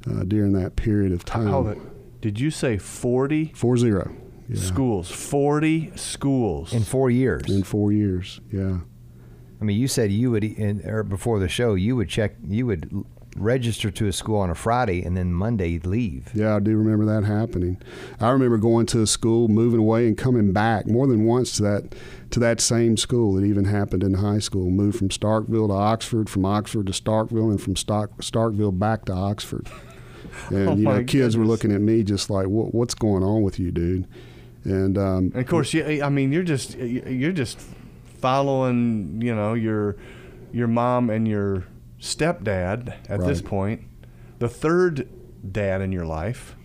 uh, 0.09 0.23
during 0.23 0.53
that 0.53 0.75
period 0.75 1.11
of 1.11 1.23
time. 1.23 1.47
How, 1.47 1.75
did 2.21 2.39
you 2.39 2.51
say 2.51 2.77
40? 2.77 3.53
Four 3.55 3.77
zero. 3.77 4.13
Yeah. 4.47 4.59
Schools. 4.59 5.11
40 5.11 5.91
schools. 5.95 6.73
In 6.73 6.83
four 6.83 7.11
years. 7.11 7.49
In 7.49 7.63
four 7.63 7.91
years, 7.91 8.41
yeah. 8.51 8.79
I 9.61 9.65
mean, 9.65 9.77
you 9.77 9.87
said 9.87 10.11
you 10.11 10.31
would, 10.31 10.43
in, 10.43 10.87
or 10.87 11.03
before 11.03 11.39
the 11.39 11.49
show, 11.49 11.73
you 11.73 11.95
would 11.95 12.09
check, 12.09 12.35
you 12.47 12.65
would 12.65 13.05
register 13.35 13.91
to 13.91 14.07
a 14.07 14.13
school 14.13 14.37
on 14.37 14.49
a 14.49 14.55
Friday 14.55 15.03
and 15.03 15.15
then 15.15 15.33
Monday 15.33 15.69
you'd 15.69 15.85
leave. 15.85 16.29
Yeah, 16.33 16.55
I 16.55 16.59
do 16.59 16.75
remember 16.77 17.05
that 17.05 17.25
happening. 17.25 17.81
I 18.19 18.29
remember 18.29 18.57
going 18.57 18.85
to 18.87 19.01
a 19.01 19.07
school, 19.07 19.47
moving 19.47 19.79
away, 19.79 20.07
and 20.07 20.17
coming 20.17 20.51
back 20.51 20.87
more 20.87 21.07
than 21.07 21.25
once 21.25 21.53
to 21.57 21.63
that 21.63 21.95
to 22.31 22.39
that 22.39 22.61
same 22.61 22.95
school. 22.95 23.37
It 23.37 23.47
even 23.47 23.65
happened 23.65 24.03
in 24.03 24.15
high 24.15 24.39
school. 24.39 24.69
Moved 24.69 24.97
from 24.97 25.09
Starkville 25.09 25.67
to 25.67 25.73
Oxford, 25.73 26.29
from 26.29 26.45
Oxford 26.45 26.87
to 26.87 26.91
Starkville, 26.91 27.49
and 27.49 27.61
from 27.61 27.75
Stark, 27.75 28.15
Starkville 28.17 28.77
back 28.77 29.05
to 29.05 29.13
Oxford. 29.13 29.69
And 30.49 30.69
oh 30.69 30.75
you 30.75 30.83
know, 30.83 30.97
kids 30.99 31.11
goodness. 31.11 31.35
were 31.37 31.45
looking 31.45 31.71
at 31.71 31.81
me 31.81 32.03
just 32.03 32.29
like, 32.29 32.47
what, 32.47 32.73
"What's 32.73 32.93
going 32.93 33.23
on 33.23 33.41
with 33.41 33.59
you, 33.59 33.71
dude?" 33.71 34.07
And, 34.63 34.97
um, 34.97 35.31
and 35.33 35.37
of 35.37 35.47
course, 35.47 35.73
you, 35.73 36.03
I 36.03 36.09
mean, 36.09 36.31
you're 36.31 36.43
just 36.43 36.77
you're 36.77 37.31
just 37.31 37.59
following, 38.21 39.21
you 39.21 39.35
know, 39.35 39.53
your 39.53 39.95
your 40.51 40.67
mom 40.67 41.09
and 41.09 41.27
your 41.27 41.65
stepdad 41.99 42.95
at 43.09 43.19
right. 43.19 43.27
this 43.27 43.41
point, 43.41 43.83
the 44.39 44.49
third 44.49 45.07
dad 45.51 45.81
in 45.81 45.91
your 45.91 46.05
life. 46.05 46.55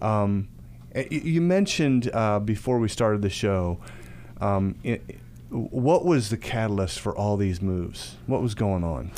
Um, 0.00 0.48
you 1.10 1.40
mentioned 1.40 2.10
uh, 2.12 2.38
before 2.38 2.78
we 2.78 2.88
started 2.88 3.22
the 3.22 3.30
show, 3.30 3.80
um, 4.40 4.76
it, 4.82 5.02
what 5.50 6.04
was 6.04 6.30
the 6.30 6.36
catalyst 6.36 7.00
for 7.00 7.16
all 7.16 7.36
these 7.36 7.60
moves? 7.60 8.16
What 8.26 8.42
was 8.42 8.54
going 8.54 8.84
on? 8.84 9.12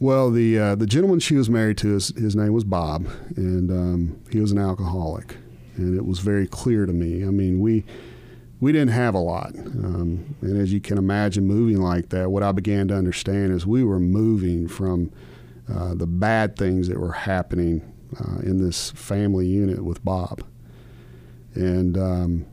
Well, 0.00 0.30
the 0.30 0.58
uh, 0.58 0.74
the 0.74 0.86
gentleman 0.86 1.20
she 1.20 1.36
was 1.36 1.48
married 1.48 1.78
to, 1.78 1.88
his, 1.88 2.08
his 2.08 2.34
name 2.36 2.52
was 2.52 2.64
Bob, 2.64 3.06
and 3.36 3.70
um, 3.70 4.20
he 4.30 4.40
was 4.40 4.52
an 4.52 4.58
alcoholic, 4.58 5.36
and 5.76 5.96
it 5.96 6.04
was 6.04 6.18
very 6.18 6.46
clear 6.46 6.84
to 6.84 6.92
me. 6.92 7.22
I 7.22 7.30
mean, 7.30 7.60
we 7.60 7.84
we 8.64 8.72
didn't 8.72 8.92
have 8.92 9.14
a 9.14 9.18
lot. 9.18 9.54
Um, 9.54 10.36
and 10.40 10.58
as 10.58 10.72
you 10.72 10.80
can 10.80 10.96
imagine, 10.96 11.46
moving 11.46 11.82
like 11.82 12.08
that, 12.08 12.30
what 12.30 12.42
I 12.42 12.50
began 12.50 12.88
to 12.88 12.96
understand 12.96 13.52
is 13.52 13.66
we 13.66 13.84
were 13.84 14.00
moving 14.00 14.68
from 14.68 15.12
uh, 15.70 15.94
the 15.94 16.06
bad 16.06 16.56
things 16.56 16.88
that 16.88 16.98
were 16.98 17.12
happening 17.12 17.82
uh, 18.18 18.38
in 18.38 18.64
this 18.64 18.90
family 18.92 19.46
unit 19.46 19.84
with 19.84 20.02
Bob. 20.02 20.42
And, 21.54 21.98
um, 21.98 22.46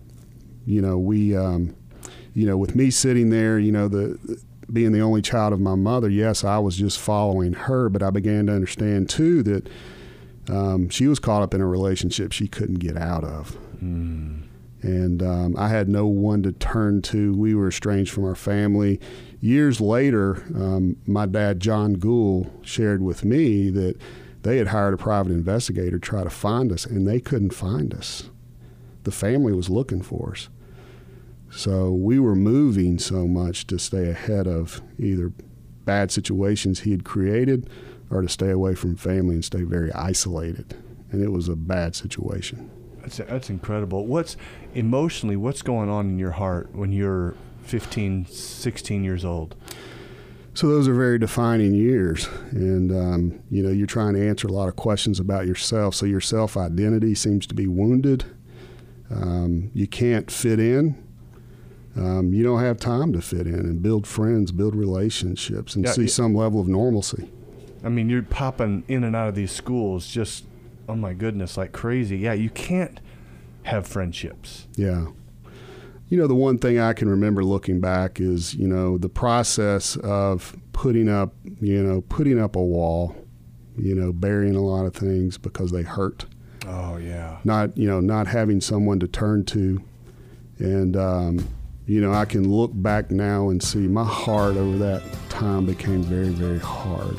you 0.65 0.81
know, 0.81 0.97
we, 0.97 1.33
um, 1.33 1.77
you 2.33 2.45
know, 2.45 2.57
with 2.57 2.75
me 2.75 2.91
sitting 2.91 3.29
there, 3.29 3.57
you 3.57 3.71
know, 3.71 3.87
the, 3.87 4.19
the 4.25 4.43
being 4.69 4.91
the 4.91 4.99
only 4.99 5.21
child 5.21 5.53
of 5.53 5.61
my 5.61 5.75
mother, 5.75 6.09
yes, 6.09 6.43
I 6.43 6.57
was 6.59 6.75
just 6.75 6.99
following 6.99 7.53
her, 7.53 7.87
but 7.87 8.03
I 8.03 8.09
began 8.09 8.47
to 8.47 8.53
understand 8.53 9.07
too 9.07 9.43
that 9.43 9.69
um, 10.49 10.89
she 10.89 11.07
was 11.07 11.19
caught 11.19 11.41
up 11.41 11.53
in 11.53 11.61
a 11.61 11.67
relationship 11.67 12.33
she 12.33 12.49
couldn't 12.49 12.79
get 12.79 12.97
out 12.97 13.23
of. 13.23 13.55
Mm. 13.81 14.50
And 14.81 15.21
um, 15.21 15.55
I 15.57 15.69
had 15.69 15.87
no 15.87 16.07
one 16.07 16.43
to 16.43 16.51
turn 16.51 17.01
to. 17.03 17.33
We 17.33 17.53
were 17.53 17.67
estranged 17.67 18.11
from 18.11 18.25
our 18.25 18.35
family. 18.35 18.99
Years 19.39 19.79
later, 19.79 20.43
um, 20.55 20.97
my 21.05 21.25
dad, 21.25 21.59
John 21.59 21.93
Gould, 21.93 22.51
shared 22.63 23.01
with 23.01 23.23
me 23.23 23.69
that 23.69 23.95
they 24.43 24.57
had 24.57 24.67
hired 24.67 24.93
a 24.93 24.97
private 24.97 25.31
investigator 25.31 25.99
to 25.99 25.99
try 25.99 26.23
to 26.23 26.29
find 26.29 26.71
us, 26.71 26.85
and 26.85 27.07
they 27.07 27.19
couldn't 27.19 27.53
find 27.53 27.93
us. 27.93 28.29
The 29.03 29.11
family 29.11 29.53
was 29.53 29.69
looking 29.69 30.01
for 30.01 30.31
us. 30.31 30.49
So 31.49 31.91
we 31.91 32.17
were 32.17 32.35
moving 32.35 32.97
so 32.97 33.27
much 33.27 33.67
to 33.67 33.77
stay 33.77 34.09
ahead 34.09 34.47
of 34.47 34.81
either 34.97 35.33
bad 35.85 36.11
situations 36.11 36.81
he 36.81 36.91
had 36.91 37.03
created 37.03 37.69
or 38.09 38.21
to 38.21 38.29
stay 38.29 38.49
away 38.49 38.75
from 38.75 38.95
family 38.95 39.35
and 39.35 39.45
stay 39.45 39.63
very 39.63 39.91
isolated. 39.93 40.75
And 41.11 41.21
it 41.21 41.29
was 41.29 41.49
a 41.49 41.55
bad 41.55 41.95
situation. 41.95 42.69
That's, 43.01 43.17
that's 43.17 43.49
incredible. 43.49 44.05
What's 44.05 44.37
emotionally, 44.73 45.35
what's 45.35 45.61
going 45.61 45.89
on 45.89 46.07
in 46.09 46.19
your 46.19 46.31
heart 46.31 46.73
when 46.75 46.91
you're 46.91 47.35
15, 47.63 48.25
16 48.25 49.03
years 49.03 49.25
old? 49.25 49.55
So 50.53 50.67
those 50.67 50.87
are 50.87 50.93
very 50.93 51.17
defining 51.17 51.73
years, 51.73 52.27
and 52.51 52.91
um, 52.91 53.39
you 53.49 53.63
know 53.63 53.69
you're 53.69 53.87
trying 53.87 54.15
to 54.15 54.27
answer 54.27 54.47
a 54.49 54.51
lot 54.51 54.67
of 54.67 54.75
questions 54.75 55.17
about 55.17 55.47
yourself. 55.47 55.95
So 55.95 56.05
your 56.05 56.19
self 56.19 56.57
identity 56.57 57.15
seems 57.15 57.47
to 57.47 57.55
be 57.55 57.67
wounded. 57.67 58.25
Um, 59.09 59.71
you 59.73 59.87
can't 59.87 60.29
fit 60.29 60.59
in. 60.59 61.01
Um, 61.95 62.33
you 62.33 62.43
don't 62.43 62.59
have 62.59 62.77
time 62.79 63.13
to 63.13 63.21
fit 63.21 63.47
in 63.47 63.55
and 63.55 63.81
build 63.81 64.05
friends, 64.05 64.51
build 64.51 64.75
relationships, 64.75 65.75
and 65.75 65.85
Yeah, 65.85 65.91
see 65.91 66.03
it- 66.05 66.09
some 66.11 66.35
level 66.35 66.59
of 66.59 66.67
normalcy. 66.67 67.29
I 67.83 67.87
mean, 67.89 68.09
you're 68.09 68.21
popping 68.21 68.83
in 68.89 69.03
and 69.05 69.15
out 69.15 69.29
of 69.29 69.35
these 69.35 69.51
schools 69.51 70.05
just, 70.07 70.43
oh 70.91 70.95
my 70.95 71.13
goodness, 71.13 71.55
like 71.55 71.71
crazy. 71.71 72.17
Yeah, 72.17 72.33
you 72.33 72.49
can't 72.49 72.99
have 73.63 73.87
friendships. 73.87 74.67
Yeah. 74.75 75.07
You 76.09 76.17
know, 76.17 76.27
the 76.27 76.35
one 76.35 76.57
thing 76.57 76.79
I 76.79 76.91
can 76.91 77.07
remember 77.07 77.45
looking 77.45 77.79
back 77.79 78.19
is, 78.19 78.53
you 78.55 78.67
know, 78.67 78.97
the 78.97 79.07
process 79.07 79.95
of 79.95 80.57
putting 80.73 81.07
up, 81.07 81.33
you 81.61 81.81
know, 81.81 82.01
putting 82.01 82.41
up 82.41 82.57
a 82.57 82.61
wall, 82.61 83.15
you 83.77 83.95
know, 83.95 84.11
burying 84.11 84.55
a 84.55 84.61
lot 84.61 84.85
of 84.85 84.93
things 84.93 85.37
because 85.37 85.71
they 85.71 85.83
hurt. 85.83 86.25
Oh, 86.67 86.97
yeah. 86.97 87.37
Not, 87.45 87.77
you 87.77 87.87
know, 87.87 88.01
not 88.01 88.27
having 88.27 88.59
someone 88.59 88.99
to 88.99 89.07
turn 89.07 89.45
to. 89.45 89.81
And, 90.59 90.97
um, 90.97 91.47
you 91.85 92.01
know, 92.01 92.11
I 92.11 92.25
can 92.25 92.51
look 92.51 92.71
back 92.73 93.11
now 93.11 93.47
and 93.47 93.63
see 93.63 93.87
my 93.87 94.03
heart 94.03 94.57
over 94.57 94.77
that 94.79 95.01
time 95.29 95.65
became 95.65 96.03
very, 96.03 96.29
very 96.29 96.59
hard. 96.59 97.17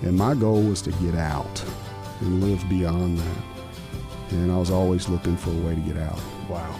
And 0.00 0.16
my 0.16 0.34
goal 0.34 0.62
was 0.62 0.80
to 0.82 0.92
get 0.92 1.14
out 1.14 1.62
and 2.20 2.42
live 2.42 2.66
beyond 2.68 3.18
that. 3.18 3.42
And 4.30 4.50
I 4.50 4.56
was 4.56 4.70
always 4.70 5.08
looking 5.08 5.36
for 5.36 5.50
a 5.50 5.66
way 5.66 5.74
to 5.74 5.80
get 5.80 5.96
out. 5.96 6.18
Wow. 6.48 6.78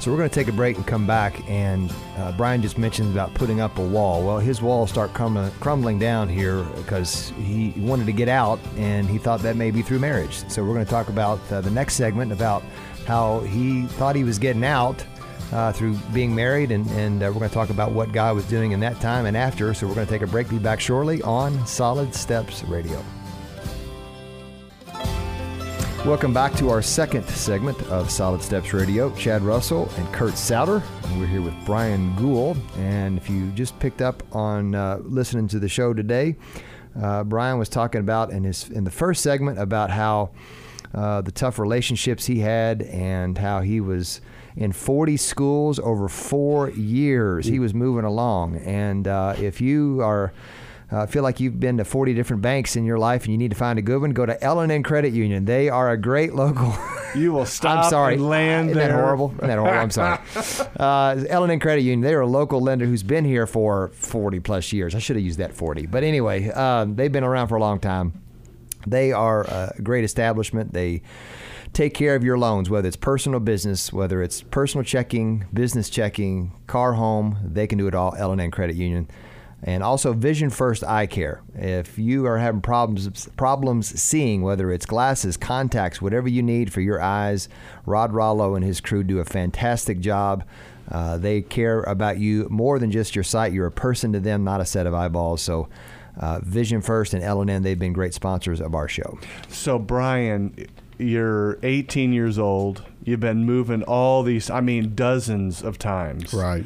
So 0.00 0.12
we're 0.12 0.18
going 0.18 0.30
to 0.30 0.34
take 0.34 0.46
a 0.48 0.52
break 0.52 0.76
and 0.76 0.86
come 0.86 1.06
back. 1.06 1.48
And 1.48 1.92
uh, 2.16 2.32
Brian 2.32 2.62
just 2.62 2.78
mentioned 2.78 3.12
about 3.12 3.34
putting 3.34 3.60
up 3.60 3.78
a 3.78 3.84
wall. 3.84 4.24
Well, 4.24 4.38
his 4.38 4.62
walls 4.62 4.90
start 4.90 5.12
crumbling, 5.12 5.50
crumbling 5.60 5.98
down 5.98 6.28
here 6.28 6.62
because 6.76 7.30
he 7.30 7.72
wanted 7.76 8.06
to 8.06 8.12
get 8.12 8.28
out, 8.28 8.60
and 8.76 9.08
he 9.08 9.18
thought 9.18 9.40
that 9.40 9.56
may 9.56 9.72
be 9.72 9.82
through 9.82 9.98
marriage. 9.98 10.48
So 10.48 10.62
we're 10.64 10.74
going 10.74 10.84
to 10.84 10.90
talk 10.90 11.08
about 11.08 11.40
uh, 11.50 11.60
the 11.60 11.70
next 11.70 11.94
segment 11.94 12.30
about 12.30 12.62
how 13.06 13.40
he 13.40 13.86
thought 13.86 14.14
he 14.14 14.24
was 14.24 14.38
getting 14.38 14.64
out. 14.64 15.04
Uh, 15.50 15.72
through 15.72 15.94
being 16.12 16.34
married, 16.34 16.70
and, 16.70 16.86
and 16.90 17.22
uh, 17.22 17.26
we're 17.32 17.38
going 17.38 17.48
to 17.48 17.54
talk 17.54 17.70
about 17.70 17.92
what 17.92 18.12
God 18.12 18.34
was 18.34 18.44
doing 18.44 18.72
in 18.72 18.80
that 18.80 19.00
time 19.00 19.24
and 19.24 19.34
after. 19.34 19.72
So, 19.72 19.86
we're 19.86 19.94
going 19.94 20.06
to 20.06 20.12
take 20.12 20.20
a 20.20 20.26
break. 20.26 20.50
Be 20.50 20.58
back 20.58 20.78
shortly 20.78 21.22
on 21.22 21.66
Solid 21.66 22.14
Steps 22.14 22.62
Radio. 22.64 23.02
Welcome 26.06 26.32
back 26.32 26.54
to 26.54 26.70
our 26.70 26.80
second 26.80 27.26
segment 27.26 27.82
of 27.88 28.10
Solid 28.10 28.40
Steps 28.40 28.72
Radio. 28.72 29.14
Chad 29.16 29.42
Russell 29.42 29.90
and 29.96 30.10
Kurt 30.12 30.38
Souter. 30.38 30.82
And 31.04 31.20
we're 31.20 31.26
here 31.26 31.42
with 31.42 31.54
Brian 31.66 32.14
Gould. 32.16 32.56
And 32.76 33.18
if 33.18 33.28
you 33.28 33.50
just 33.50 33.78
picked 33.78 34.00
up 34.00 34.22
on 34.34 34.74
uh, 34.74 35.00
listening 35.02 35.48
to 35.48 35.58
the 35.58 35.68
show 35.68 35.92
today, 35.92 36.36
uh, 36.98 37.24
Brian 37.24 37.58
was 37.58 37.68
talking 37.68 38.00
about 38.00 38.30
in 38.30 38.44
his 38.44 38.70
in 38.70 38.84
the 38.84 38.90
first 38.90 39.22
segment 39.22 39.58
about 39.58 39.90
how 39.90 40.30
uh, 40.94 41.20
the 41.20 41.32
tough 41.32 41.58
relationships 41.58 42.24
he 42.26 42.38
had 42.38 42.82
and 42.82 43.36
how 43.36 43.60
he 43.60 43.80
was 43.80 44.20
in 44.56 44.72
40 44.72 45.16
schools 45.16 45.78
over 45.78 46.08
four 46.08 46.70
years. 46.70 47.44
He 47.44 47.58
was 47.58 47.74
moving 47.74 48.04
along. 48.04 48.56
And 48.58 49.06
uh, 49.06 49.34
if 49.36 49.60
you 49.60 50.00
are 50.00 50.32
uh, 50.90 51.06
feel 51.06 51.22
like 51.22 51.38
you've 51.40 51.60
been 51.60 51.76
to 51.78 51.84
40 51.84 52.14
different 52.14 52.42
banks 52.42 52.74
in 52.76 52.84
your 52.84 52.98
life 52.98 53.24
and 53.24 53.32
you 53.32 53.38
need 53.38 53.50
to 53.50 53.56
find 53.56 53.78
a 53.78 53.82
good 53.82 54.00
one, 54.00 54.10
go 54.12 54.24
to 54.26 54.42
L&N 54.42 54.82
Credit 54.82 55.12
Union. 55.12 55.44
They 55.44 55.68
are 55.68 55.90
a 55.90 55.96
great 55.98 56.34
local. 56.34 56.74
You 57.14 57.32
will 57.32 57.46
stop 57.46 57.84
I'm 57.84 57.90
sorry. 57.90 58.14
and 58.14 58.28
land 58.28 58.68
Isn't 58.68 58.78
there. 58.78 58.88
that 58.88 58.94
horrible? 58.94 59.32
Isn't 59.38 59.46
that 59.48 59.58
horrible? 59.58 59.80
I'm 59.80 59.90
sorry. 59.90 60.18
Uh, 60.78 61.24
L&N 61.30 61.58
Credit 61.58 61.80
Union, 61.80 62.02
they're 62.02 62.20
a 62.20 62.26
local 62.26 62.60
lender 62.60 62.84
who's 62.84 63.02
been 63.02 63.24
here 63.24 63.46
for 63.46 63.88
40 63.94 64.40
plus 64.40 64.74
years. 64.74 64.94
I 64.94 64.98
should 64.98 65.16
have 65.16 65.24
used 65.24 65.38
that 65.38 65.54
40. 65.54 65.86
But 65.86 66.04
anyway, 66.04 66.50
um, 66.50 66.96
they've 66.96 67.10
been 67.10 67.24
around 67.24 67.48
for 67.48 67.56
a 67.56 67.60
long 67.60 67.80
time. 67.80 68.12
They 68.86 69.10
are 69.10 69.44
a 69.44 69.72
great 69.82 70.04
establishment. 70.04 70.74
They 70.74 71.00
take 71.72 71.94
care 71.94 72.14
of 72.14 72.22
your 72.24 72.36
loans, 72.38 72.68
whether 72.68 72.86
it's 72.86 72.96
personal 72.96 73.40
business, 73.40 73.90
whether 73.90 74.22
it's 74.22 74.42
personal 74.42 74.84
checking, 74.84 75.46
business 75.52 75.88
checking, 75.88 76.52
car, 76.66 76.92
home. 76.92 77.38
They 77.42 77.66
can 77.66 77.78
do 77.78 77.86
it 77.88 77.94
all. 77.94 78.14
L&N 78.18 78.50
Credit 78.50 78.76
Union, 78.76 79.08
and 79.62 79.82
also 79.82 80.12
Vision 80.12 80.50
First 80.50 80.84
Eye 80.84 81.06
Care. 81.06 81.42
If 81.54 81.98
you 81.98 82.26
are 82.26 82.38
having 82.38 82.60
problems 82.60 83.28
problems 83.36 84.00
seeing, 84.00 84.42
whether 84.42 84.70
it's 84.70 84.86
glasses, 84.86 85.36
contacts, 85.36 86.00
whatever 86.00 86.28
you 86.28 86.42
need 86.42 86.72
for 86.72 86.80
your 86.80 87.00
eyes, 87.00 87.48
Rod 87.84 88.12
Rollo 88.12 88.54
and 88.54 88.64
his 88.64 88.80
crew 88.80 89.02
do 89.02 89.18
a 89.18 89.24
fantastic 89.24 90.00
job. 90.00 90.44
Uh, 90.90 91.18
they 91.18 91.42
care 91.42 91.82
about 91.82 92.18
you 92.18 92.46
more 92.50 92.78
than 92.78 92.90
just 92.90 93.14
your 93.14 93.24
sight. 93.24 93.52
You're 93.52 93.66
a 93.66 93.72
person 93.72 94.12
to 94.12 94.20
them, 94.20 94.44
not 94.44 94.60
a 94.60 94.66
set 94.66 94.86
of 94.86 94.94
eyeballs. 94.94 95.42
So. 95.42 95.68
Uh, 96.20 96.40
Vision 96.40 96.80
First 96.80 97.14
and 97.14 97.22
L&N, 97.22 97.62
they've 97.62 97.78
been 97.78 97.92
great 97.92 98.12
sponsors 98.12 98.60
of 98.60 98.74
our 98.74 98.88
show. 98.88 99.20
So, 99.46 99.78
Brian, 99.78 100.52
you're 100.98 101.60
18 101.62 102.12
years 102.12 102.40
old. 102.40 102.82
You've 103.04 103.20
been 103.20 103.44
moving 103.44 103.84
all 103.84 104.24
these, 104.24 104.50
I 104.50 104.60
mean, 104.60 104.96
dozens 104.96 105.62
of 105.62 105.78
times. 105.78 106.34
Right. 106.34 106.64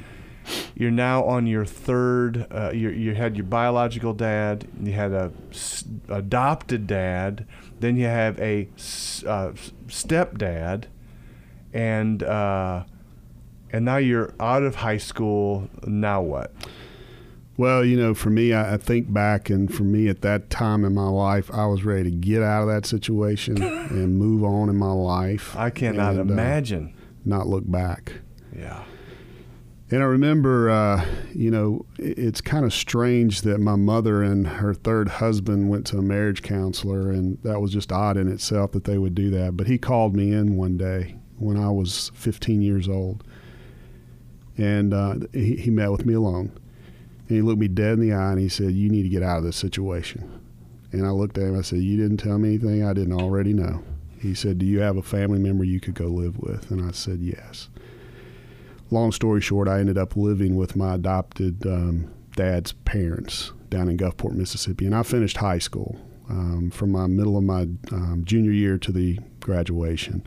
You're 0.75 0.91
now 0.91 1.25
on 1.25 1.47
your 1.47 1.65
third. 1.65 2.47
Uh, 2.51 2.71
you, 2.75 2.91
you 2.91 3.15
had 3.15 3.37
your 3.37 3.45
biological 3.47 4.15
dad. 4.15 4.67
You 4.83 4.93
had 4.93 5.13
a 5.13 5.31
s- 5.51 5.85
adopted 6.09 6.87
dad. 6.87 7.47
Then 7.81 7.97
you 7.97 8.07
have 8.07 8.39
a 8.41 8.69
s- 8.77 9.23
uh, 9.27 9.53
stepdad, 9.87 10.85
and 11.73 12.23
uh, 12.23 12.85
and 13.71 13.85
now 13.85 13.97
you're 13.99 14.35
out 14.41 14.63
of 14.63 14.77
high 14.77 14.97
school. 14.99 15.69
Now 15.87 16.21
what? 16.23 16.53
Well, 17.59 17.85
you 17.85 17.97
know, 17.99 18.15
for 18.15 18.31
me, 18.31 18.53
I, 18.55 18.75
I 18.75 18.77
think 18.79 19.13
back, 19.13 19.51
and 19.51 19.73
for 19.73 19.83
me 19.85 20.09
at 20.09 20.23
that 20.23 20.49
time 20.49 20.85
in 20.85 20.95
my 20.95 21.09
life, 21.09 21.51
I 21.53 21.67
was 21.67 21.85
ready 21.85 22.05
to 22.05 22.11
get 22.17 22.43
out 22.43 22.63
of 22.63 22.69
that 22.69 22.87
situation 22.87 23.63
and 23.63 24.19
move 24.19 24.43
on 24.43 24.69
in 24.71 24.77
my 24.77 24.91
life. 24.93 25.55
I 25.55 25.69
cannot 25.71 26.15
and, 26.17 26.31
uh, 26.31 26.33
imagine. 26.33 26.95
not 27.25 27.47
look 27.47 27.71
back. 27.71 28.15
yeah. 28.57 28.83
And 29.93 30.03
I 30.03 30.07
remember, 30.07 30.71
uh, 30.71 31.05
you 31.35 31.51
know, 31.51 31.85
it's 31.99 32.41
kind 32.41 32.65
of 32.65 32.73
strange 32.73 33.43
that 33.43 33.61
my 33.61 33.77
mother 33.77 34.23
and 34.23 34.49
her 34.49 34.73
third 34.73 35.07
husband 35.07 35.69
went 35.69 35.87
to 35.89 35.99
a 35.99 36.03
marriage 36.03 36.41
counselor, 36.41 37.11
and 37.11 37.37
that 37.43 37.61
was 37.61 37.73
just 37.75 37.93
odd 37.93 38.17
in 38.17 38.27
itself 38.27 38.73
that 38.73 38.85
they 38.85 38.97
would 38.97 39.15
do 39.15 39.29
that. 39.33 39.55
But 39.55 39.67
he 39.67 39.77
called 39.77 40.17
me 40.17 40.33
in 40.33 40.57
one 40.57 40.79
day 40.79 41.17
when 41.37 41.59
I 41.59 41.69
was 41.71 42.11
15 42.15 42.63
years 42.63 42.89
old, 42.89 43.23
and 44.57 44.95
uh, 44.95 45.17
he, 45.35 45.57
he 45.57 45.71
met 45.71 45.93
with 45.93 46.07
me 46.07 46.15
alone. 46.15 46.59
And 47.29 47.37
he 47.37 47.43
looked 47.43 47.61
me 47.61 47.69
dead 47.69 47.93
in 47.93 48.01
the 48.01 48.15
eye 48.15 48.31
and 48.31 48.41
he 48.41 48.49
said, 48.49 48.73
You 48.73 48.89
need 48.89 49.03
to 49.03 49.11
get 49.11 49.23
out 49.23 49.37
of 49.37 49.45
this 49.45 49.57
situation. 49.57 50.41
And 50.93 51.07
I 51.07 51.11
looked 51.11 51.37
at 51.37 51.45
him, 51.45 51.59
I 51.59 51.61
said, 51.61 51.81
You 51.81 51.99
didn't 51.99 52.17
tell 52.17 52.39
me 52.39 52.49
anything 52.49 52.83
I 52.83 52.95
didn't 52.95 53.21
already 53.21 53.53
know. 53.53 53.85
He 54.19 54.33
said, 54.33 54.57
Do 54.57 54.65
you 54.65 54.81
have 54.81 54.97
a 54.97 55.03
family 55.03 55.39
member 55.39 55.65
you 55.65 55.81
could 55.81 55.95
go 55.95 56.07
live 56.07 56.39
with? 56.39 56.71
And 56.71 56.83
I 56.83 56.93
said, 56.93 57.19
Yes 57.21 57.69
long 58.93 59.11
story 59.11 59.41
short, 59.41 59.69
I 59.69 59.81
ended 59.81 59.99
up 59.99 60.17
living 60.17 60.57
with 60.57 60.77
my 60.77 60.95
adopted 60.95 61.67
um, 61.67 62.13
dad's 62.37 62.73
parents 62.73 63.53
down 63.71 63.89
in 63.89 63.97
Gulfport, 63.97 64.35
Mississippi, 64.35 64.87
and 64.87 64.95
I 64.95 65.03
finished 65.03 65.39
high 65.39 65.59
school 65.59 65.99
um, 66.29 66.71
from 66.71 66.93
my 66.93 67.07
middle 67.07 67.37
of 67.37 67.43
my 67.43 67.63
um, 67.91 68.23
junior 68.25 68.53
year 68.53 68.79
to 68.79 68.93
the 68.93 69.19
graduation 69.41 70.27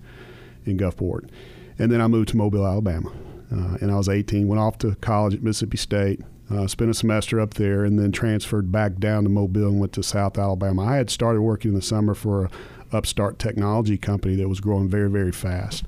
in 0.65 0.77
Gulfport, 0.77 1.29
and 1.77 1.91
then 1.91 2.01
I 2.01 2.07
moved 2.07 2.29
to 2.29 2.38
Mobile, 2.38 2.65
Alabama, 2.65 3.12
uh, 3.51 3.77
and 3.81 3.91
I 3.91 3.95
was 3.95 4.10
18. 4.10 4.48
Went 4.48 4.60
off 4.60 4.77
to 4.79 4.95
college 4.95 5.36
at 5.36 5.43
Mississippi 5.43 5.77
State. 5.77 6.22
Uh, 6.48 6.67
spent 6.67 6.91
a 6.91 6.93
semester 6.93 7.39
up 7.39 7.55
there 7.55 7.84
and 7.84 7.98
then 7.98 8.12
transferred 8.12 8.72
back 8.72 8.98
down 8.98 9.24
to 9.24 9.29
Mobile 9.29 9.67
and 9.67 9.79
went 9.79 9.93
to 9.93 10.03
South 10.03 10.38
Alabama. 10.38 10.84
I 10.84 10.98
had 10.98 11.10
started 11.10 11.41
working 11.41 11.69
in 11.69 11.75
the 11.75 11.81
summer 11.81 12.13
for 12.13 12.45
a 12.45 12.50
upstart 12.91 13.39
technology 13.39 13.98
company 13.98 14.36
that 14.36 14.48
was 14.48 14.60
growing 14.60 14.88
very, 14.88 15.10
very 15.10 15.31
fast 15.31 15.86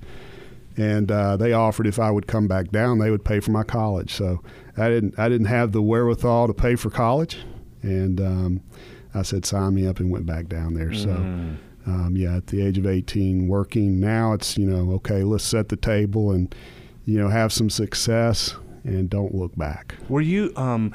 and 0.78 1.12
uh, 1.12 1.36
they 1.38 1.54
offered 1.54 1.88
if 1.88 2.00
I 2.00 2.12
would 2.12 2.28
come 2.28 2.48
back 2.48 2.70
down, 2.72 3.00
they 3.00 3.12
would 3.12 3.26
pay 3.26 3.40
for 3.40 3.52
my 3.52 3.64
college. 3.64 4.14
So 4.14 4.42
I 4.78 4.90
didn't 4.90 5.18
I 5.20 5.28
didn't 5.28 5.48
have 5.48 5.72
the 5.72 5.82
wherewithal 5.82 6.48
to 6.48 6.54
pay 6.54 6.76
for 6.76 6.90
college, 6.90 7.38
and 7.82 8.22
um, 8.22 8.62
I 9.14 9.24
said 9.24 9.46
sign 9.46 9.74
me 9.76 9.88
up 9.88 10.00
and 10.00 10.10
went 10.12 10.26
back 10.26 10.48
down 10.48 10.74
there. 10.76 10.94
So 10.94 11.12
um, 11.88 12.14
yeah, 12.18 12.36
at 12.38 12.48
the 12.48 12.62
age 12.62 12.78
of 12.78 12.86
18, 12.86 13.48
working. 13.48 14.00
Now 14.02 14.34
it's, 14.34 14.58
you 14.58 14.66
know, 14.66 14.92
okay, 14.96 15.24
let's 15.24 15.46
set 15.46 15.70
the 15.70 15.78
table 15.78 16.32
and, 16.32 16.54
you 17.06 17.18
know, 17.18 17.30
have 17.30 17.54
some 17.54 17.70
success 17.70 18.56
and 18.84 19.10
don't 19.10 19.34
look 19.34 19.56
back. 19.56 19.96
Were 20.10 20.20
you, 20.20 20.52
um, 20.58 20.94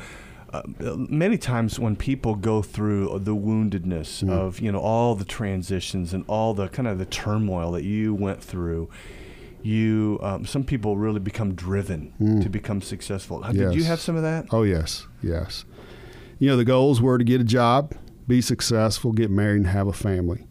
uh, 0.52 0.60
many 1.08 1.38
times 1.38 1.78
when 1.78 1.96
people 1.96 2.34
go 2.34 2.60
through 2.60 3.18
the 3.20 3.34
woundedness 3.34 4.22
Mm. 4.22 4.28
of, 4.30 4.60
you 4.60 4.70
know, 4.70 4.80
all 4.80 5.14
the 5.14 5.24
transitions 5.24 6.12
and 6.12 6.24
all 6.28 6.52
the 6.52 6.68
kind 6.68 6.86
of 6.86 6.98
the 6.98 7.06
turmoil 7.06 7.72
that 7.72 7.84
you 7.84 8.12
went 8.14 8.42
through, 8.42 8.90
you, 9.62 10.19
um, 10.23 10.45
some 10.45 10.64
people 10.64 10.97
really 10.97 11.21
become 11.21 11.54
driven 11.54 12.40
to 12.42 12.49
become 12.49 12.81
successful. 12.83 13.40
Did 13.42 13.75
you 13.75 13.83
Mm. 13.83 13.87
Have 13.87 14.00
some 14.00 14.16
of 14.16 14.23
that? 14.23 14.47
Oh, 14.50 14.62
yes, 14.62 15.07
yes. 15.23 15.64
You 16.38 16.49
know, 16.49 16.57
the 16.57 16.64
goals 16.64 17.00
were 17.00 17.19
to 17.19 17.25
get 17.25 17.40
a 17.40 17.45
job, 17.45 17.95
be 18.26 18.40
successful, 18.40 19.12
get 19.12 19.31
married, 19.31 19.59
and 19.59 19.66
have 19.69 19.87
a 19.87 19.92
family. 19.92 20.47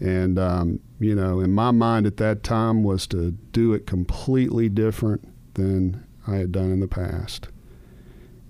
And, 0.00 0.38
um, 0.38 0.80
you 0.98 1.14
know, 1.14 1.40
in 1.40 1.52
my 1.52 1.70
mind 1.70 2.06
at 2.06 2.16
that 2.16 2.42
time 2.42 2.82
was 2.82 3.06
to 3.08 3.32
do 3.52 3.72
it 3.74 3.86
completely 3.86 4.68
different 4.68 5.28
than 5.54 6.04
I 6.26 6.36
had 6.36 6.50
done 6.52 6.70
in 6.72 6.80
the 6.80 6.88
past. 6.88 7.48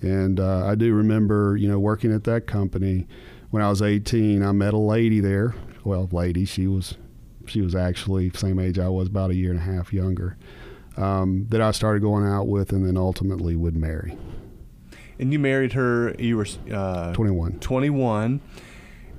And 0.00 0.40
uh, 0.40 0.66
I 0.66 0.74
do 0.74 0.92
remember, 0.94 1.56
you 1.56 1.68
know, 1.68 1.78
working 1.78 2.12
at 2.12 2.24
that 2.24 2.46
company 2.46 3.06
when 3.50 3.62
I 3.62 3.68
was 3.70 3.82
18. 3.82 4.42
I 4.42 4.52
met 4.52 4.74
a 4.74 4.78
lady 4.78 5.20
there. 5.20 5.54
Well, 5.84 6.08
lady, 6.12 6.44
she 6.44 6.66
was, 6.66 6.96
she 7.46 7.60
was 7.60 7.74
actually 7.74 8.30
same 8.30 8.58
age 8.58 8.78
I 8.78 8.88
was, 8.88 9.08
about 9.08 9.30
a 9.30 9.34
year 9.34 9.50
and 9.50 9.58
a 9.58 9.62
half 9.62 9.92
younger. 9.92 10.36
Um, 10.96 11.46
that 11.48 11.60
I 11.62 11.70
started 11.70 12.02
going 12.02 12.26
out 12.26 12.48
with, 12.48 12.70
and 12.72 12.86
then 12.86 12.96
ultimately 12.98 13.56
would 13.56 13.74
marry. 13.76 14.16
And 15.18 15.32
you 15.32 15.38
married 15.38 15.72
her, 15.72 16.14
you 16.18 16.36
were 16.36 16.46
uh, 16.70 17.14
21. 17.14 17.60
21. 17.60 18.40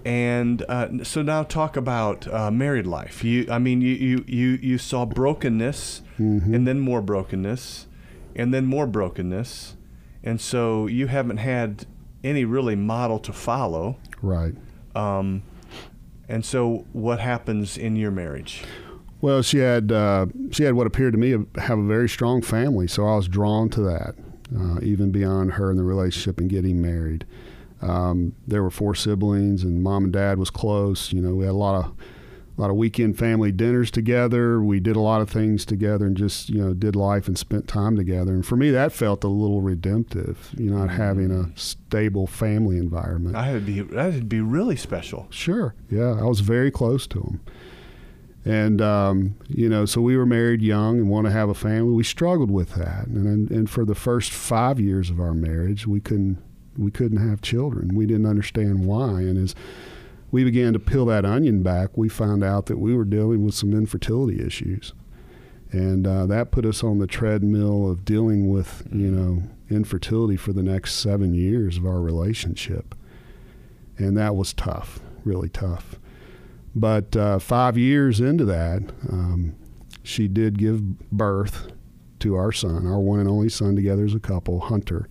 And 0.05 0.63
uh, 0.67 1.03
so 1.03 1.21
now 1.21 1.43
talk 1.43 1.77
about 1.77 2.27
uh, 2.27 2.51
married 2.51 2.85
life. 2.85 3.23
You, 3.23 3.47
I 3.49 3.57
mean, 3.57 3.81
you, 3.81 3.93
you, 3.93 4.25
you, 4.27 4.47
you 4.61 4.77
saw 4.77 5.05
brokenness 5.05 6.01
Mm-hmm. 6.19 6.53
and 6.53 6.67
then 6.67 6.79
more 6.79 7.01
brokenness 7.01 7.87
and 8.35 8.53
then 8.53 8.67
more 8.67 8.85
brokenness. 8.85 9.75
And 10.23 10.39
so 10.39 10.85
you 10.85 11.07
haven't 11.07 11.37
had 11.37 11.87
any 12.23 12.45
really 12.45 12.75
model 12.75 13.17
to 13.19 13.33
follow. 13.33 13.97
Right. 14.21 14.53
Um, 14.95 15.41
and 16.27 16.45
so 16.45 16.85
what 16.93 17.19
happens 17.19 17.77
in 17.77 17.95
your 17.95 18.11
marriage? 18.11 18.63
Well, 19.21 19.41
she 19.41 19.59
had 19.59 19.91
uh, 19.91 20.27
she 20.51 20.63
had 20.63 20.73
what 20.73 20.87
appeared 20.87 21.13
to 21.13 21.19
me 21.19 21.31
have 21.57 21.79
a 21.79 21.83
very 21.83 22.09
strong 22.09 22.41
family, 22.41 22.87
so 22.87 23.07
I 23.07 23.15
was 23.15 23.27
drawn 23.27 23.69
to 23.69 23.81
that, 23.81 24.15
uh, 24.57 24.79
even 24.81 25.11
beyond 25.11 25.53
her 25.53 25.69
and 25.69 25.79
the 25.79 25.83
relationship 25.83 26.39
and 26.39 26.49
getting 26.49 26.81
married. 26.81 27.25
Um, 27.81 28.35
there 28.47 28.63
were 28.63 28.69
four 28.69 28.95
siblings, 28.95 29.63
and 29.63 29.81
mom 29.83 30.05
and 30.05 30.13
dad 30.13 30.39
was 30.39 30.49
close. 30.49 31.13
You 31.13 31.21
know, 31.21 31.35
we 31.35 31.45
had 31.45 31.51
a 31.51 31.57
lot 31.57 31.85
of 31.85 31.93
a 32.55 32.62
lot 32.62 32.69
of 32.69 32.75
weekend 32.75 33.17
family 33.17 33.51
dinners 33.51 33.89
together. 33.89 34.62
We 34.62 34.79
did 34.79 34.95
a 34.95 35.00
lot 35.00 35.22
of 35.22 35.29
things 35.29 35.65
together, 35.65 36.05
and 36.05 36.15
just 36.15 36.50
you 36.50 36.62
know 36.62 36.74
did 36.74 36.95
life 36.95 37.27
and 37.27 37.38
spent 37.38 37.67
time 37.67 37.95
together. 37.95 38.33
And 38.33 38.45
for 38.45 38.55
me, 38.55 38.69
that 38.72 38.91
felt 38.91 39.24
a 39.24 39.27
little 39.27 39.62
redemptive. 39.62 40.53
You 40.57 40.72
know, 40.72 40.77
not 40.77 40.91
having 40.91 41.31
a 41.31 41.57
stable 41.57 42.27
family 42.27 42.77
environment. 42.77 43.36
I 43.36 43.45
had 43.45 43.65
to 43.65 43.72
be 43.72 43.81
that'd 43.81 44.29
be 44.29 44.41
really 44.41 44.75
special. 44.75 45.27
Sure. 45.29 45.74
Yeah, 45.89 46.19
I 46.19 46.25
was 46.25 46.41
very 46.41 46.72
close 46.72 47.07
to 47.07 47.19
him. 47.19 47.41
And 48.45 48.81
um, 48.81 49.36
you 49.48 49.69
know, 49.69 49.86
so 49.86 50.01
we 50.01 50.17
were 50.17 50.25
married 50.25 50.62
young 50.62 51.00
and 51.00 51.10
want 51.10 51.25
to 51.25 51.31
have 51.31 51.50
a 51.50 51.53
family. 51.53 51.93
We 51.93 52.03
struggled 52.03 52.51
with 52.51 52.75
that, 52.75 53.07
and 53.07 53.50
and 53.50 53.69
for 53.69 53.86
the 53.86 53.95
first 53.95 54.31
five 54.31 54.79
years 54.79 55.10
of 55.10 55.19
our 55.19 55.33
marriage, 55.33 55.88
we 55.88 56.01
couldn't 56.01 56.43
we 56.77 56.91
couldn't 56.91 57.27
have 57.27 57.41
children. 57.41 57.95
We 57.95 58.05
didn't 58.05 58.25
understand 58.25 58.86
why. 58.86 59.22
And 59.22 59.38
as 59.38 59.55
we 60.33 60.43
began 60.43 60.73
to 60.73 60.79
peel 60.79 61.05
that 61.05 61.25
onion 61.25 61.61
back, 61.61 61.95
we 61.95 62.09
found 62.09 62.43
out 62.43 62.65
that 62.65 62.79
we 62.79 62.95
were 62.95 63.05
dealing 63.05 63.45
with 63.45 63.53
some 63.53 63.71
infertility 63.71 64.43
issues, 64.43 64.91
and 65.71 66.08
uh, 66.08 66.25
that 66.25 66.49
put 66.49 66.65
us 66.65 66.84
on 66.84 66.97
the 66.97 67.05
treadmill 67.05 67.88
of 67.88 68.03
dealing 68.03 68.49
with 68.49 68.81
you 68.91 69.12
know 69.12 69.43
infertility 69.69 70.36
for 70.36 70.51
the 70.51 70.63
next 70.63 70.95
seven 70.95 71.36
years 71.36 71.77
of 71.77 71.86
our 71.86 72.01
relationship, 72.01 72.95
and 73.99 74.17
that 74.17 74.36
was 74.36 74.53
tough, 74.53 75.01
really 75.23 75.49
tough. 75.49 75.99
But 76.73 77.15
uh, 77.15 77.38
five 77.38 77.77
years 77.77 78.19
into 78.19 78.45
that, 78.45 78.81
um, 79.12 79.55
she 80.01 80.27
did 80.27 80.58
give 80.58 81.12
birth 81.12 81.67
to 82.21 82.36
our 82.36 82.51
son, 82.51 82.88
our 82.88 82.99
one 82.99 83.19
and 83.19 83.29
only 83.29 83.49
son, 83.49 83.75
together 83.75 84.03
as 84.03 84.15
a 84.15 84.19
couple, 84.19 84.62
Hunter. 84.62 85.08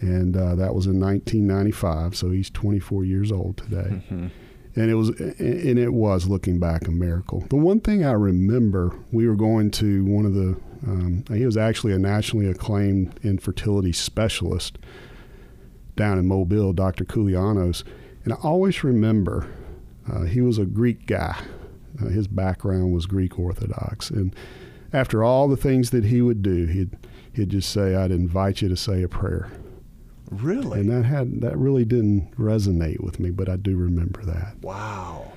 And 0.00 0.36
uh, 0.36 0.54
that 0.54 0.74
was 0.74 0.86
in 0.86 1.00
1995, 1.00 2.16
so 2.16 2.30
he's 2.30 2.50
24 2.50 3.04
years 3.04 3.32
old 3.32 3.56
today. 3.56 4.02
And 4.76 4.90
it 4.90 4.94
was, 4.94 5.08
and 5.08 5.78
it 5.78 5.92
was 5.92 6.28
looking 6.28 6.60
back 6.60 6.86
a 6.86 6.92
miracle. 6.92 7.44
The 7.50 7.56
one 7.56 7.80
thing 7.80 8.04
I 8.04 8.12
remember, 8.12 8.94
we 9.10 9.26
were 9.26 9.34
going 9.34 9.72
to 9.72 10.04
one 10.04 10.24
of 10.24 10.34
the, 10.34 10.56
um, 10.86 11.24
he 11.32 11.44
was 11.44 11.56
actually 11.56 11.92
a 11.94 11.98
nationally 11.98 12.46
acclaimed 12.48 13.18
infertility 13.24 13.92
specialist 13.92 14.78
down 15.96 16.16
in 16.16 16.26
Mobile, 16.28 16.72
Dr. 16.72 17.04
Koulianos, 17.04 17.82
and 18.24 18.32
I 18.32 18.36
always 18.36 18.84
remember 18.84 19.48
uh, 20.10 20.22
he 20.22 20.40
was 20.40 20.58
a 20.58 20.64
Greek 20.64 21.06
guy. 21.06 21.36
Uh, 22.00 22.06
his 22.08 22.28
background 22.28 22.92
was 22.92 23.06
Greek 23.06 23.38
Orthodox, 23.38 24.10
and 24.10 24.34
after 24.92 25.24
all 25.24 25.48
the 25.48 25.56
things 25.56 25.90
that 25.90 26.04
he 26.04 26.22
would 26.22 26.42
do, 26.42 26.66
he'd 26.66 26.96
he'd 27.32 27.48
just 27.48 27.70
say, 27.70 27.96
"I'd 27.96 28.12
invite 28.12 28.62
you 28.62 28.68
to 28.68 28.76
say 28.76 29.02
a 29.02 29.08
prayer," 29.08 29.50
Really? 30.30 30.80
and 30.80 30.90
that 30.90 31.04
had 31.04 31.40
that 31.40 31.56
really 31.56 31.84
didn't 31.84 32.36
resonate 32.36 33.00
with 33.00 33.18
me, 33.20 33.30
but 33.30 33.48
I 33.48 33.56
do 33.56 33.76
remember 33.76 34.22
that. 34.24 34.56
wow. 34.62 35.32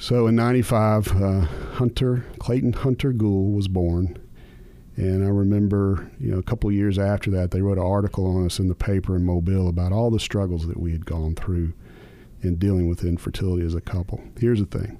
So 0.00 0.28
in 0.28 0.36
'95, 0.36 1.08
uh, 1.20 1.40
Hunter 1.72 2.24
Clayton 2.38 2.72
Hunter 2.74 3.12
Gould 3.12 3.56
was 3.56 3.66
born, 3.66 4.16
and 4.96 5.24
I 5.24 5.28
remember, 5.28 6.10
you 6.20 6.30
know, 6.30 6.38
a 6.38 6.42
couple 6.42 6.70
of 6.70 6.76
years 6.76 6.98
after 7.00 7.32
that, 7.32 7.50
they 7.50 7.62
wrote 7.62 7.78
an 7.78 7.84
article 7.84 8.26
on 8.26 8.46
us 8.46 8.60
in 8.60 8.68
the 8.68 8.76
paper 8.76 9.16
in 9.16 9.24
Mobile 9.24 9.68
about 9.68 9.90
all 9.90 10.10
the 10.10 10.20
struggles 10.20 10.68
that 10.68 10.78
we 10.78 10.92
had 10.92 11.04
gone 11.04 11.34
through 11.34 11.72
in 12.42 12.56
dealing 12.56 12.88
with 12.88 13.04
infertility 13.04 13.66
as 13.66 13.74
a 13.74 13.80
couple. 13.80 14.20
Here's 14.38 14.60
the 14.60 14.66
thing. 14.66 14.98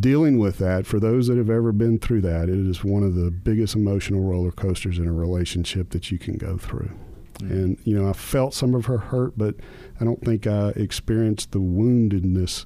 Dealing 0.00 0.38
with 0.38 0.58
that, 0.58 0.86
for 0.86 1.00
those 1.00 1.28
that 1.28 1.38
have 1.38 1.48
ever 1.48 1.72
been 1.72 1.98
through 1.98 2.20
that, 2.20 2.50
it 2.50 2.58
is 2.58 2.84
one 2.84 3.02
of 3.02 3.14
the 3.14 3.30
biggest 3.30 3.74
emotional 3.74 4.20
roller 4.20 4.52
coasters 4.52 4.98
in 4.98 5.08
a 5.08 5.12
relationship 5.14 5.88
that 5.90 6.10
you 6.10 6.18
can 6.18 6.36
go 6.36 6.58
through. 6.58 6.90
And, 7.40 7.78
you 7.84 7.96
know, 7.96 8.08
I 8.08 8.12
felt 8.12 8.52
some 8.52 8.74
of 8.74 8.86
her 8.86 8.98
hurt, 8.98 9.38
but 9.38 9.54
I 10.00 10.04
don't 10.04 10.24
think 10.24 10.46
I 10.46 10.70
experienced 10.70 11.52
the 11.52 11.60
woundedness 11.60 12.64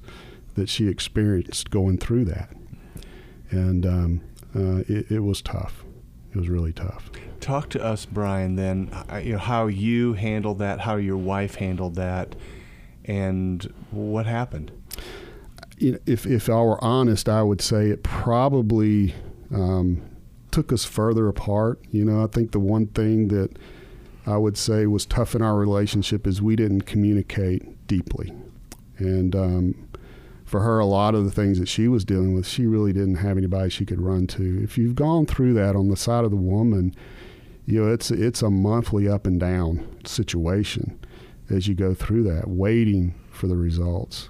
that 0.55 0.69
she 0.69 0.87
experienced 0.87 1.69
going 1.69 1.97
through 1.97 2.25
that. 2.25 2.55
And 3.51 3.85
um, 3.85 4.21
uh, 4.55 4.83
it, 4.87 5.11
it 5.11 5.19
was 5.19 5.41
tough. 5.41 5.83
It 6.31 6.37
was 6.37 6.49
really 6.49 6.73
tough. 6.73 7.11
Talk 7.39 7.69
to 7.69 7.83
us, 7.83 8.05
Brian. 8.05 8.55
Then, 8.55 8.89
uh, 9.11 9.17
you 9.17 9.33
know, 9.33 9.37
how 9.37 9.67
you 9.67 10.13
handled 10.13 10.59
that, 10.59 10.79
how 10.79 10.95
your 10.95 11.17
wife 11.17 11.55
handled 11.55 11.95
that, 11.95 12.35
and 13.05 13.71
what 13.91 14.25
happened. 14.25 14.71
You 15.77 15.93
know, 15.93 15.99
if 16.05 16.25
if 16.25 16.49
I 16.49 16.61
were 16.61 16.83
honest, 16.83 17.29
I 17.29 17.43
would 17.43 17.61
say 17.61 17.89
it 17.89 18.01
probably 18.01 19.13
um, 19.53 20.01
took 20.51 20.71
us 20.71 20.85
further 20.85 21.27
apart. 21.27 21.79
You 21.91 22.05
know, 22.05 22.23
I 22.23 22.27
think 22.27 22.51
the 22.51 22.59
one 22.59 22.87
thing 22.87 23.27
that 23.27 23.57
I 24.25 24.37
would 24.37 24.57
say 24.57 24.85
was 24.85 25.05
tough 25.05 25.35
in 25.35 25.41
our 25.41 25.57
relationship 25.57 26.25
is 26.25 26.41
we 26.41 26.55
didn't 26.55 26.81
communicate 26.81 27.87
deeply, 27.87 28.31
and 28.97 29.35
um, 29.35 29.89
for 30.45 30.61
her, 30.61 30.77
a 30.77 30.85
lot 30.85 31.15
of 31.15 31.25
the 31.25 31.31
things 31.31 31.59
that 31.59 31.67
she 31.67 31.87
was 31.87 32.05
dealing 32.05 32.35
with, 32.35 32.45
she 32.47 32.67
really 32.67 32.93
didn't 32.93 33.15
have 33.15 33.37
anybody 33.37 33.69
she 33.69 33.85
could 33.85 33.99
run 33.99 34.27
to. 34.27 34.61
If 34.63 34.77
you've 34.77 34.93
gone 34.93 35.25
through 35.25 35.53
that 35.55 35.75
on 35.75 35.89
the 35.89 35.97
side 35.97 36.25
of 36.25 36.29
the 36.29 36.37
woman, 36.37 36.93
you 37.65 37.83
know, 37.83 37.91
it's 37.91 38.11
it's 38.11 38.41
a 38.41 38.49
monthly 38.49 39.07
up 39.07 39.25
and 39.25 39.39
down 39.39 39.87
situation 40.05 40.99
as 41.49 41.67
you 41.67 41.75
go 41.75 41.93
through 41.93 42.23
that, 42.23 42.47
waiting 42.47 43.15
for 43.31 43.47
the 43.47 43.55
results. 43.55 44.29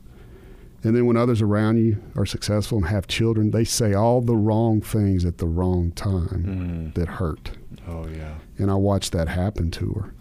And 0.84 0.96
then 0.96 1.06
when 1.06 1.16
others 1.18 1.42
around 1.42 1.78
you 1.78 2.02
are 2.16 2.26
successful 2.26 2.78
and 2.78 2.88
have 2.88 3.08
children, 3.08 3.52
they 3.52 3.64
say 3.64 3.94
all 3.94 4.22
the 4.22 4.36
wrong 4.36 4.82
things 4.82 5.26
at 5.26 5.38
the 5.38 5.48
wrong 5.48 5.92
time 5.92 6.92
that 6.96 7.08
hurt. 7.08 7.52
Oh 7.88 8.08
yeah. 8.08 8.36
And 8.58 8.70
I 8.72 8.76
watched 8.76 9.12
that 9.14 9.28
happen 9.28 9.72
to 9.72 9.92
her. 9.94 10.14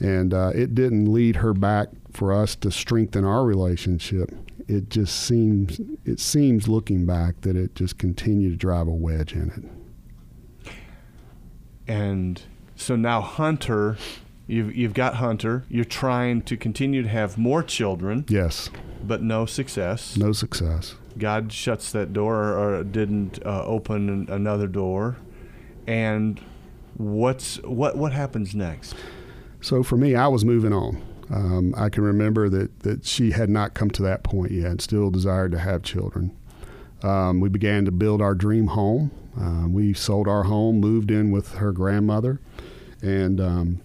And 0.00 0.34
uh, 0.34 0.50
it 0.54 0.74
didn't 0.74 1.12
lead 1.12 1.36
her 1.36 1.52
back 1.54 1.88
for 2.12 2.32
us 2.32 2.56
to 2.56 2.70
strengthen 2.70 3.24
our 3.24 3.44
relationship. 3.44 4.30
It 4.68 4.88
just 4.88 5.22
seems, 5.26 5.80
it 6.04 6.18
seems 6.18 6.66
looking 6.68 7.04
back 7.06 7.40
that 7.42 7.56
it 7.56 7.74
just 7.74 7.98
continued 7.98 8.50
to 8.50 8.56
drive 8.56 8.86
a 8.86 8.92
wedge 8.92 9.32
in 9.34 9.50
it. 9.50 10.72
And 11.86 12.40
so 12.76 12.96
now 12.96 13.20
Hunter, 13.20 13.96
you've 14.46 14.74
you've 14.74 14.94
got 14.94 15.16
Hunter. 15.16 15.64
You're 15.68 15.84
trying 15.84 16.42
to 16.42 16.56
continue 16.56 17.02
to 17.02 17.08
have 17.08 17.36
more 17.36 17.62
children, 17.62 18.24
Yes, 18.28 18.70
but 19.04 19.22
no 19.22 19.46
success. 19.46 20.16
no 20.16 20.32
success. 20.32 20.94
God 21.18 21.52
shuts 21.52 21.92
that 21.92 22.12
door 22.12 22.56
or 22.56 22.82
didn't 22.84 23.44
uh, 23.44 23.64
open 23.64 24.26
another 24.30 24.66
door. 24.66 25.16
And 25.86 26.40
what's 26.94 27.56
what 27.62 27.96
what 27.96 28.12
happens 28.12 28.54
next? 28.54 28.94
So 29.60 29.82
for 29.82 29.96
me, 29.96 30.14
I 30.14 30.26
was 30.28 30.44
moving 30.44 30.72
on. 30.72 31.00
Um, 31.30 31.74
I 31.76 31.88
can 31.88 32.02
remember 32.02 32.48
that, 32.50 32.80
that 32.80 33.06
she 33.06 33.30
had 33.30 33.48
not 33.48 33.74
come 33.74 33.90
to 33.92 34.02
that 34.02 34.22
point 34.22 34.52
yet, 34.52 34.82
still 34.82 35.10
desired 35.10 35.52
to 35.52 35.58
have 35.58 35.82
children. 35.82 36.36
Um, 37.02 37.40
we 37.40 37.48
began 37.48 37.84
to 37.86 37.90
build 37.90 38.20
our 38.20 38.34
dream 38.34 38.68
home. 38.68 39.10
Uh, 39.40 39.66
we 39.66 39.94
sold 39.94 40.28
our 40.28 40.42
home, 40.42 40.78
moved 40.78 41.10
in 41.10 41.30
with 41.30 41.54
her 41.54 41.72
grandmother, 41.72 42.40
and 43.00 43.40
um, 43.40 43.80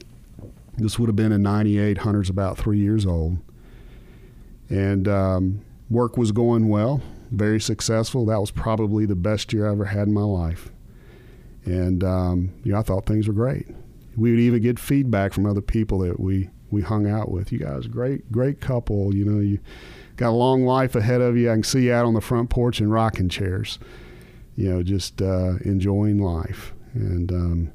this 0.78 1.00
would 1.00 1.08
have 1.08 1.16
been 1.16 1.32
in 1.32 1.42
98. 1.42 2.00
Hunter's 2.00 2.30
about 2.30 2.58
three 2.58 2.80
years 2.80 3.06
old. 3.06 3.38
And 4.70 5.08
um, 5.08 5.62
work 5.90 6.18
was 6.18 6.32
going 6.32 6.68
well, 6.68 7.02
very 7.32 7.62
successful. 7.62 8.26
That 8.26 8.42
was 8.42 8.52
probably 8.52 9.06
the 9.06 9.16
best 9.16 9.54
year 9.54 9.68
I 9.68 9.72
ever 9.72 9.86
had 9.86 10.08
in 10.08 10.14
my 10.14 10.22
life. 10.22 10.70
And 11.68 12.04
um, 12.04 12.54
you 12.64 12.72
know, 12.72 12.80
I 12.80 12.82
thought 12.82 13.06
things 13.06 13.28
were 13.28 13.34
great. 13.34 13.68
We 14.16 14.32
would 14.32 14.40
even 14.40 14.62
get 14.62 14.80
feedback 14.80 15.34
from 15.34 15.46
other 15.46 15.62
people 15.62 16.00
that 16.00 16.20
we, 16.20 16.50
we 16.72 16.82
hung 16.82 17.08
out 17.08 17.30
with. 17.30 17.52
You 17.52 17.60
guys, 17.60 17.88
great, 17.88 18.32
great 18.32 18.60
couple. 18.62 19.14
You 19.14 19.26
know, 19.26 19.40
you 19.40 19.60
got 20.16 20.30
a 20.30 20.32
long 20.32 20.66
life 20.66 20.96
ahead 20.96 21.22
of 21.22 21.38
you. 21.38 21.52
I 21.52 21.54
can 21.54 21.64
see 21.64 21.86
you 21.86 21.94
out 21.94 22.06
on 22.06 22.14
the 22.16 22.22
front 22.22 22.50
porch 22.50 22.80
in 22.82 22.90
rocking 22.90 23.30
chairs. 23.30 23.78
You 24.56 24.70
know, 24.74 24.82
just 24.84 25.22
uh, 25.22 25.58
enjoying 25.66 26.18
life. 26.20 26.74
And 26.94 27.32
um, 27.32 27.72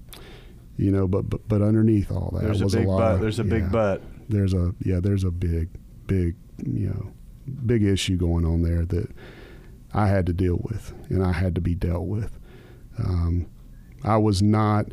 you 0.77 0.91
know, 0.91 1.07
but 1.07 1.29
but, 1.31 1.47
but 1.49 1.63
underneath 1.63 2.11
all 2.11 2.31
that 2.35 2.43
There's 2.45 2.61
a 2.63 2.67
big 2.67 2.87
a 2.87 2.91
lot. 2.91 2.99
but. 2.99 3.15
of- 3.15 3.21
There's 3.21 3.39
a 3.39 3.45
yeah, 3.45 3.49
big 3.51 3.71
but. 3.71 4.03
There's 4.29 4.55
a 4.55 4.75
yeah. 4.85 4.99
There's 5.01 5.25
a 5.25 5.31
big 5.31 5.69
big 6.07 6.35
you 6.65 6.89
know 6.89 7.13
big 7.67 7.83
issue 7.85 8.17
going 8.17 8.45
on 8.47 8.63
there 8.63 8.85
that 8.87 9.11
I 9.93 10.09
had 10.09 10.27
to 10.27 10.33
deal 10.33 10.59
with 10.63 10.93
and 11.09 11.23
I 11.25 11.33
had 11.33 11.55
to 11.57 11.61
be 11.61 11.75
dealt 11.75 12.07
with. 12.07 12.39
Um, 12.99 13.47
I 14.05 14.17
was 14.17 14.43
not, 14.43 14.87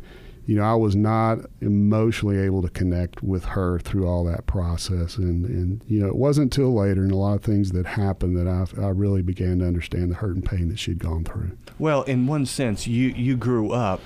you 0.46 0.56
know, 0.56 0.62
I 0.62 0.74
was 0.74 0.96
not 0.96 1.38
emotionally 1.60 2.38
able 2.38 2.62
to 2.62 2.68
connect 2.68 3.22
with 3.22 3.44
her 3.44 3.78
through 3.78 4.06
all 4.06 4.24
that 4.24 4.46
process, 4.46 5.16
and 5.16 5.44
and 5.46 5.82
you 5.86 6.00
know, 6.00 6.08
it 6.08 6.16
wasn't 6.16 6.54
until 6.54 6.74
later 6.74 7.02
and 7.02 7.12
a 7.12 7.16
lot 7.16 7.34
of 7.34 7.42
things 7.42 7.72
that 7.72 7.86
happened 7.86 8.36
that 8.36 8.48
I 8.48 8.66
I 8.82 8.88
really 8.88 9.22
began 9.22 9.58
to 9.60 9.66
understand 9.66 10.10
the 10.10 10.16
hurt 10.16 10.34
and 10.34 10.44
pain 10.44 10.68
that 10.68 10.78
she'd 10.78 10.98
gone 10.98 11.24
through. 11.24 11.56
Well, 11.78 12.02
in 12.02 12.26
one 12.26 12.46
sense, 12.46 12.86
you 12.86 13.08
you 13.08 13.36
grew 13.36 13.72
up 13.72 14.00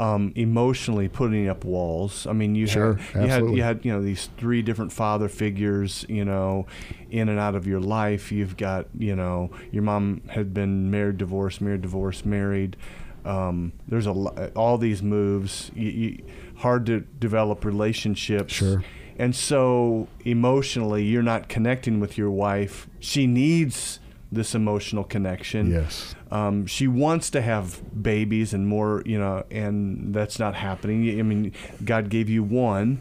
um, 0.00 0.32
emotionally 0.34 1.08
putting 1.08 1.46
up 1.46 1.62
walls. 1.62 2.26
I 2.26 2.32
mean, 2.32 2.54
you 2.54 2.66
Sure, 2.66 2.94
had 2.94 3.22
you 3.22 3.28
had 3.28 3.44
you 3.50 3.62
had 3.62 3.84
you 3.84 3.92
know 3.92 4.02
these 4.02 4.30
three 4.38 4.62
different 4.62 4.92
father 4.92 5.28
figures, 5.28 6.06
you 6.08 6.24
know, 6.24 6.66
in 7.10 7.28
and 7.28 7.38
out 7.38 7.54
of 7.54 7.66
your 7.66 7.80
life. 7.80 8.32
You've 8.32 8.56
got 8.56 8.86
you 8.98 9.14
know 9.14 9.50
your 9.70 9.82
mom 9.82 10.22
had 10.28 10.54
been 10.54 10.90
married, 10.90 11.18
divorced, 11.18 11.60
married, 11.60 11.82
divorced, 11.82 12.24
married. 12.24 12.76
Um, 13.24 13.72
there's 13.88 14.06
a 14.06 14.52
all 14.54 14.78
these 14.78 15.02
moves. 15.02 15.70
You, 15.74 15.88
you, 15.88 16.24
hard 16.56 16.86
to 16.86 17.00
develop 17.00 17.64
relationships. 17.64 18.52
Sure. 18.52 18.84
And 19.18 19.36
so 19.36 20.08
emotionally, 20.24 21.04
you're 21.04 21.22
not 21.22 21.48
connecting 21.48 22.00
with 22.00 22.16
your 22.16 22.30
wife. 22.30 22.88
She 23.00 23.26
needs 23.26 24.00
this 24.32 24.54
emotional 24.54 25.04
connection. 25.04 25.70
Yes. 25.70 26.14
Um, 26.30 26.66
she 26.66 26.86
wants 26.86 27.30
to 27.30 27.42
have 27.42 27.80
babies 28.02 28.54
and 28.54 28.66
more, 28.66 29.02
you 29.04 29.18
know, 29.18 29.44
and 29.50 30.14
that's 30.14 30.38
not 30.38 30.54
happening. 30.54 31.18
I 31.18 31.22
mean, 31.22 31.52
God 31.84 32.08
gave 32.08 32.30
you 32.30 32.42
one, 32.42 33.00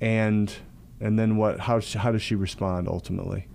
and 0.00 0.54
and 1.00 1.18
then 1.18 1.36
what? 1.36 1.60
How 1.60 1.80
how 1.96 2.12
does 2.12 2.22
she 2.22 2.34
respond 2.34 2.88
ultimately? 2.88 3.46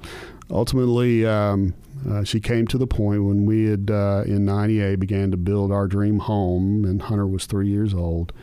ultimately, 0.49 1.25
um, 1.25 1.73
uh, 2.09 2.23
she 2.23 2.39
came 2.39 2.67
to 2.67 2.77
the 2.77 2.87
point 2.87 3.23
when 3.23 3.45
we 3.45 3.65
had 3.65 3.89
uh, 3.91 4.23
in 4.25 4.45
'98 4.45 4.99
began 4.99 5.31
to 5.31 5.37
build 5.37 5.71
our 5.71 5.87
dream 5.87 6.19
home, 6.19 6.85
and 6.85 7.01
Hunter 7.01 7.27
was 7.27 7.45
three 7.45 7.67
years 7.69 7.93
old. 7.93 8.33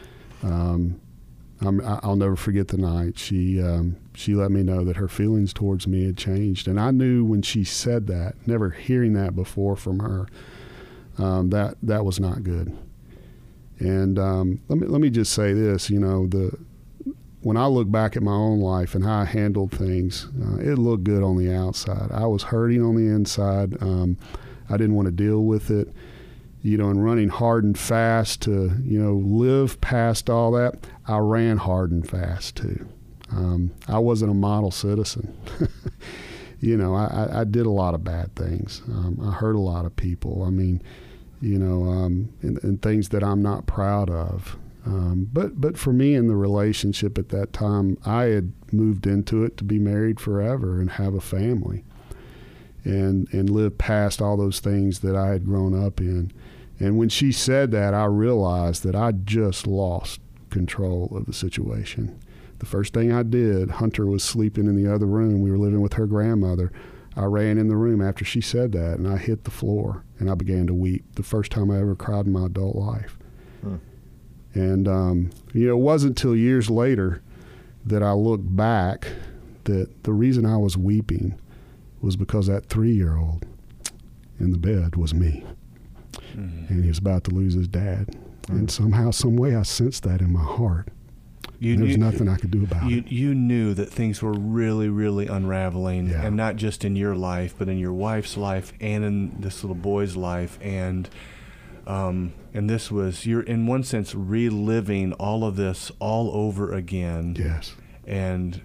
Um, 0.43 1.01
I- 1.62 2.01
I'll 2.03 2.17
never 2.17 2.37
forget 2.37 2.69
the 2.69 2.77
night 2.77 3.19
she 3.19 3.62
um, 3.62 3.97
she 4.14 4.35
let 4.35 4.51
me 4.51 4.62
know 4.62 4.85
that 4.85 4.97
her 4.97 5.09
feelings 5.09 5.53
towards 5.55 5.87
me 5.87 6.05
had 6.05 6.17
changed, 6.19 6.69
and 6.69 6.79
I 6.79 6.90
knew 6.90 7.25
when 7.25 7.40
she 7.43 7.64
said 7.64 8.07
that, 8.09 8.35
never 8.47 8.71
hearing 8.71 9.14
that 9.14 9.35
before 9.35 9.77
from 9.77 10.01
her, 10.01 10.27
um, 11.17 11.51
that 11.51 11.77
that 11.83 12.05
was 12.05 12.21
not 12.21 12.43
good. 12.43 12.77
And 13.79 14.19
um, 14.19 14.61
let 14.69 14.79
me 14.79 14.87
let 14.87 15.01
me 15.01 15.09
just 15.11 15.33
say 15.33 15.53
this, 15.55 15.88
you 15.88 15.99
know, 16.01 16.27
the 16.27 16.57
when 17.44 17.59
I 17.59 17.66
look 17.66 17.90
back 17.90 18.16
at 18.16 18.22
my 18.22 18.33
own 18.33 18.61
life 18.61 18.94
and 18.94 19.04
how 19.04 19.20
I 19.20 19.24
handled 19.26 19.70
things, 19.70 20.28
uh, 20.42 20.57
it 20.57 20.78
looked 20.78 21.04
good 21.04 21.22
on 21.22 21.37
the 21.37 21.54
outside. 21.54 22.11
I 22.11 22.26
was 22.26 22.44
hurting 22.44 22.83
on 22.83 22.96
the 22.96 23.14
inside. 23.14 23.80
Um, 23.83 24.16
I 24.70 24.78
didn't 24.78 24.94
want 24.94 25.07
to 25.07 25.12
deal 25.12 25.44
with 25.44 25.70
it, 25.70 25.92
you 26.62 26.78
know, 26.78 26.88
and 26.88 27.04
running 27.04 27.28
hard 27.28 27.64
and 27.64 27.78
fast 27.78 28.40
to, 28.42 28.72
you 28.83 28.98
know, 28.98 29.12
live 29.12 29.78
past 29.83 30.30
all 30.30 30.52
that. 30.52 30.87
I 31.07 31.18
ran 31.18 31.59
hard 31.59 31.92
and 31.92 32.09
fast 32.09 32.57
too. 32.57 32.88
Um, 33.30 33.72
I 33.88 33.98
wasn't 33.98 34.30
a 34.30 34.35
model 34.35 34.70
citizen. 34.70 35.37
you 36.61 36.78
know, 36.78 36.94
I, 36.94 37.40
I, 37.40 37.44
did 37.44 37.66
a 37.66 37.70
lot 37.70 37.94
of 37.94 38.04
bad 38.04 38.35
things. 38.37 38.80
Um, 38.88 39.18
I 39.22 39.33
hurt 39.33 39.54
a 39.54 39.61
lot 39.61 39.85
of 39.85 39.94
people. 39.96 40.44
I 40.44 40.50
mean, 40.50 40.83
you 41.42 41.59
know, 41.59 41.85
um, 41.90 42.33
and, 42.40 42.62
and 42.64 42.80
things 42.80 43.11
that 43.11 43.22
I'm 43.22 43.42
not 43.42 43.66
proud 43.66 44.09
of. 44.09 44.57
Um, 44.87 45.29
but 45.33 45.61
but 45.61 45.79
for 45.79 45.92
me 45.92 46.14
in 46.14 46.27
the 46.29 46.37
relationship 46.37 47.18
at 47.18 47.31
that 47.31 47.53
time, 47.53 47.97
I 48.05 48.25
had 48.25 48.53
moved 48.73 49.07
into 49.07 49.44
it 49.44 49.57
to 49.57 49.64
be 49.64 49.79
married 49.79 50.20
forever 50.20 50.81
and 50.81 50.90
have 50.90 51.14
a 51.14 51.20
family, 51.20 51.85
and 52.85 53.27
and 53.33 53.49
live 53.49 53.79
past 53.79 54.20
all 54.20 54.37
those 54.37 54.61
things 54.61 55.01
that 55.01 55.16
I 55.16 55.29
had 55.29 55.47
grown 55.47 55.75
up 55.81 56.01
in. 56.01 56.33
And 56.79 56.99
when 56.99 57.09
she 57.09 57.33
said 57.33 57.70
that, 57.70 57.94
I 57.94 58.05
realized 58.07 58.83
that 58.83 58.94
I 58.94 59.12
just 59.12 59.66
lost 59.66 60.20
control 60.51 61.09
of 61.16 61.27
the 61.27 61.33
situation. 61.33 62.18
The 62.59 62.66
first 62.66 62.92
thing 62.92 63.12
I 63.12 63.23
did, 63.23 63.70
Hunter 63.70 64.07
was 64.07 64.23
sleeping 64.23 64.66
in 64.66 64.77
the 64.83 64.92
other 64.92 65.07
room. 65.07 65.40
We 65.40 65.51
were 65.51 65.59
living 65.59 65.81
with 65.81 65.94
her 65.94 66.07
grandmother. 66.07 66.73
I 67.16 67.25
ran 67.25 67.59
in 67.59 67.68
the 67.68 67.77
room 67.77 68.01
after 68.03 68.25
she 68.25 68.40
said 68.40 68.73
that, 68.73 68.99
and 68.99 69.07
I 69.09 69.16
hit 69.16 69.44
the 69.44 69.51
floor 69.51 70.05
and 70.18 70.31
I 70.31 70.35
began 70.35 70.66
to 70.66 70.75
weep. 70.75 71.05
The 71.14 71.23
first 71.23 71.53
time 71.53 71.70
I 71.70 71.79
ever 71.79 71.94
cried 71.94 72.27
in 72.27 72.33
my 72.33 72.47
adult 72.47 72.77
life. 72.77 73.16
And 74.55 74.87
um, 74.88 75.31
you 75.53 75.67
know, 75.67 75.73
it 75.75 75.81
wasn't 75.81 76.11
until 76.19 76.37
years 76.37 76.71
later 76.71 77.21
that 77.85 78.03
I 78.03 78.12
looked 78.12 78.55
back 78.57 79.09
that 79.64 80.05
the 80.05 80.12
reason 80.12 80.47
I 80.47 80.57
was 80.57 80.77
weeping 80.77 81.38
was 82.01 82.17
because 82.17 82.47
that 82.47 82.67
three-year-old 82.67 83.45
in 84.38 84.51
the 84.53 84.59
bed 84.59 84.97
was 84.97 85.14
me, 85.14 85.45
and 86.35 86.83
he 86.83 86.88
was 86.88 86.99
about 86.99 87.25
to 87.25 87.31
lose 87.31 87.55
his 87.55 87.69
dad. 87.69 88.14
And 88.49 88.71
somehow, 88.71 89.11
some 89.11 89.37
way, 89.37 89.57
I 89.57 89.62
sensed 89.62 90.03
that 90.03 90.21
in 90.21 90.33
my 90.33 90.43
heart. 90.43 90.88
You, 91.61 91.79
was 91.81 91.93
you- 91.93 91.97
nothing 91.99 92.29
I 92.29 92.37
could 92.37 92.51
do 92.51 92.62
about 92.64 92.90
You 92.90 92.99
it. 92.99 93.07
you 93.11 93.35
knew 93.35 93.73
that 93.75 93.88
things 93.90 94.21
were 94.21 94.33
really 94.35 94.88
really 94.88 95.27
unraveling, 95.29 96.09
Yeah. 96.09 96.27
and 96.27 96.37
not 96.37 96.57
just 96.57 96.85
in 96.85 96.95
your 96.95 97.14
life, 97.14 97.55
but 97.59 97.69
in 97.69 97.79
your 97.79 97.93
wife's 97.93 98.37
life 98.37 98.73
and 98.81 99.03
in 99.05 99.40
this 99.40 99.62
little 99.64 99.75
boy's 99.77 100.14
life, 100.17 100.59
and 100.61 101.09
um, 101.87 102.33
and 102.53 102.68
this 102.68 102.90
was 102.90 103.27
you're 103.27 103.42
in 103.42 103.66
one 103.66 103.83
sense 103.85 104.14
reliving 104.14 105.12
all 105.14 105.44
of 105.44 105.57
this 105.57 105.90
all 105.99 106.31
over 106.35 106.73
again. 106.73 107.37
Yes. 107.38 107.75
and 108.07 108.61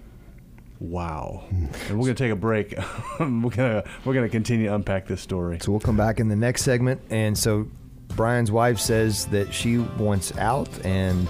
wow 0.81 1.43
and 1.51 1.99
we're 1.99 2.05
gonna 2.05 2.13
take 2.15 2.31
a 2.31 2.35
break 2.37 2.73
we're 3.19 3.49
gonna 3.49 3.83
we're 4.05 4.13
gonna 4.13 4.29
continue 4.29 4.67
to 4.67 4.75
unpack 4.75 5.05
this 5.07 5.19
story 5.19 5.57
So 5.61 5.71
we'll 5.71 5.81
come 5.81 5.97
back 5.97 6.21
in 6.21 6.29
the 6.29 6.37
next 6.37 6.63
segment. 6.63 7.01
And 7.09 7.37
so 7.37 7.67
Brian's 8.15 8.51
wife 8.51 8.79
says 8.79 9.25
that 9.27 9.53
she 9.53 9.77
wants 9.77 10.35
out, 10.37 10.69
and 10.85 11.29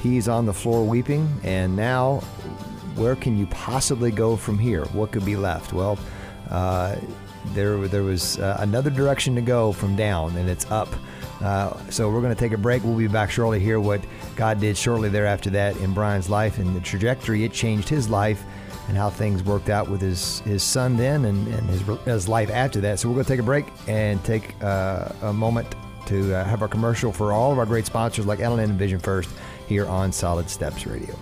he's 0.00 0.28
on 0.28 0.46
the 0.46 0.52
floor 0.52 0.84
weeping. 0.84 1.28
And 1.42 1.74
now, 1.76 2.20
where 2.94 3.16
can 3.16 3.36
you 3.36 3.46
possibly 3.46 4.10
go 4.10 4.36
from 4.36 4.58
here? 4.58 4.84
What 4.92 5.10
could 5.12 5.24
be 5.24 5.36
left? 5.36 5.72
Well, 5.72 5.98
uh, 6.50 6.96
there 7.54 7.76
there 7.88 8.02
was 8.04 8.38
uh, 8.38 8.56
another 8.60 8.88
direction 8.90 9.34
to 9.34 9.40
go 9.40 9.72
from 9.72 9.96
down, 9.96 10.36
and 10.36 10.48
it's 10.48 10.70
up. 10.70 10.88
Uh, 11.42 11.76
so 11.90 12.08
we're 12.10 12.20
going 12.20 12.34
to 12.34 12.38
take 12.38 12.52
a 12.52 12.58
break. 12.58 12.84
We'll 12.84 12.96
be 12.96 13.08
back 13.08 13.30
shortly. 13.30 13.58
Hear 13.60 13.80
what 13.80 14.00
God 14.36 14.60
did 14.60 14.76
shortly 14.76 15.08
thereafter 15.08 15.50
that 15.50 15.76
in 15.78 15.92
Brian's 15.92 16.30
life 16.30 16.58
and 16.58 16.74
the 16.74 16.80
trajectory 16.80 17.44
it 17.44 17.52
changed 17.52 17.88
his 17.88 18.08
life 18.08 18.42
and 18.88 18.96
how 18.96 19.10
things 19.10 19.42
worked 19.42 19.68
out 19.68 19.88
with 19.88 20.00
his, 20.00 20.40
his 20.40 20.62
son 20.62 20.96
then 20.96 21.24
and, 21.24 21.46
and 21.48 21.68
his, 21.68 21.82
his 22.04 22.28
life 22.28 22.50
after 22.50 22.80
that. 22.80 22.98
So 22.98 23.08
we're 23.08 23.14
going 23.14 23.24
to 23.24 23.32
take 23.32 23.40
a 23.40 23.44
break 23.44 23.66
and 23.88 24.22
take 24.24 24.54
uh, 24.62 25.08
a 25.22 25.32
moment 25.32 25.74
to 26.06 26.34
uh, 26.34 26.44
have 26.44 26.62
our 26.62 26.68
commercial 26.68 27.12
for 27.12 27.32
all 27.32 27.52
of 27.52 27.58
our 27.58 27.66
great 27.66 27.86
sponsors 27.86 28.26
like 28.26 28.40
L&N 28.40 28.58
and 28.60 28.78
Vision 28.78 28.98
First 28.98 29.30
here 29.66 29.86
on 29.86 30.12
Solid 30.12 30.50
Steps 30.50 30.86
Radio. 30.86 31.16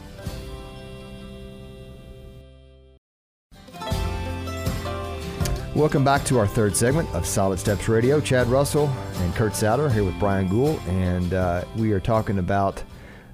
Welcome 5.81 6.05
back 6.05 6.27
to 6.27 6.39
our 6.39 6.47
third 6.47 6.77
segment 6.77 7.09
of 7.15 7.25
Solid 7.25 7.59
Steps 7.59 7.89
Radio. 7.89 8.21
Chad 8.21 8.49
Russell 8.49 8.89
and 9.15 9.35
Kurt 9.35 9.57
Souter 9.57 9.89
here 9.89 10.05
with 10.05 10.17
Brian 10.19 10.47
Gould, 10.47 10.79
and 10.87 11.33
uh, 11.33 11.65
we 11.75 11.93
are 11.93 12.01
talking 12.01 12.39
about 12.39 12.85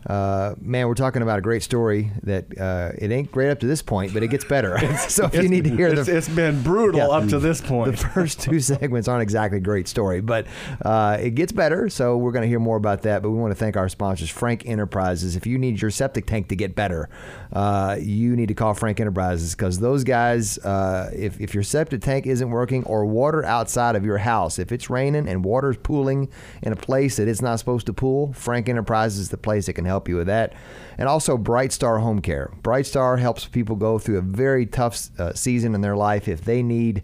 uh, 0.07 0.55
man, 0.61 0.87
we're 0.87 0.95
talking 0.95 1.23
about 1.23 1.39
a 1.39 1.43
great 1.43 1.63
story 1.63 2.13
that 2.23 2.47
uh, 2.59 2.93
it 2.97 3.11
ain't 3.11 3.33
great 3.33 3.51
up 3.51 3.59
to 3.61 3.67
this 3.67 3.83
point, 3.83 4.15
but 4.15 4.23
it 4.23 4.29
gets 4.29 4.45
better. 4.45 4.79
so 5.09 5.27
if 5.27 5.35
you 5.43 5.49
need 5.49 5.65
to 5.65 5.71
hear 5.71 5.93
the 5.95 6.17
it's 6.17 6.29
been 6.29 6.63
brutal 6.63 7.01
Yeah. 7.01 7.09
up 7.09 7.29
to 7.29 7.39
this 7.39 7.61
point. 7.61 7.91
the 7.91 7.97
first 8.15 8.41
two 8.41 8.61
segments 8.61 9.09
aren't 9.09 9.23
exactly 9.23 9.59
a 9.59 9.61
great 9.61 9.89
story, 9.89 10.21
but 10.21 10.47
uh, 10.85 11.19
it 11.21 11.31
gets 11.31 11.51
better. 11.53 11.89
So 11.89 12.17
we're 12.17 12.33
going 12.33 12.43
to 12.43 12.49
hear 12.49 12.61
more 12.61 12.77
about 12.77 13.03
that. 13.03 13.23
But 13.23 13.31
we 13.31 13.39
want 13.39 13.51
to 13.51 13.57
thank 13.57 13.77
our 13.77 13.89
sponsors, 13.89 14.31
Frank 14.31 14.65
Enterprises. 14.67 15.35
If 15.35 15.47
you 15.47 15.59
need 15.59 15.83
your 15.83 15.91
septic 15.91 16.27
tank 16.27 16.49
to 16.49 16.57
get 16.57 16.77
better, 16.77 17.09
uh, 17.53 17.97
you 18.01 18.37
need 18.37 18.49
to 18.49 18.55
call 18.55 18.75
Frank 18.75 19.01
Enterprises 19.01 19.55
because 19.55 19.81
those 19.81 20.05
guys, 20.05 20.59
uh, 20.59 21.11
if, 21.15 21.41
if 21.41 21.53
your 21.55 21.63
septic 21.65 22.01
tank 22.03 22.27
isn't 22.27 22.51
working 22.51 22.85
or 22.85 23.05
water 23.07 23.45
outside 23.45 23.97
of 23.97 24.05
your 24.05 24.19
house, 24.19 24.59
if 24.59 24.71
it's 24.71 24.89
raining 24.89 25.29
and 25.29 25.45
water's 25.45 25.77
pooling 25.79 26.29
in 26.63 26.73
a 26.73 26.77
place 26.77 27.17
that 27.17 27.27
it's 27.27 27.43
not 27.43 27.59
supposed 27.59 27.87
to 27.87 27.93
pool, 27.93 28.33
Frank 28.35 28.69
Enterprises 28.69 29.19
is 29.19 29.29
the 29.31 29.37
place 29.37 29.67
that 29.67 29.73
can 29.73 29.85
help 29.85 29.96
you 30.09 30.17
with 30.17 30.27
that. 30.27 30.55
And 30.99 31.09
also 31.09 31.37
Bright 31.37 31.73
Star 31.73 31.99
Home 31.99 32.21
Care. 32.21 32.53
Bright 32.63 32.87
Star 32.87 33.17
helps 33.17 33.47
people 33.47 33.77
go 33.77 33.99
through 33.99 34.19
a 34.19 34.23
very 34.23 34.67
tough 34.67 35.09
uh, 35.19 35.35
season 35.35 35.75
in 35.75 35.81
their 35.81 35.97
life 35.97 36.29
if 36.29 36.43
they 36.43 36.63
need 36.63 37.03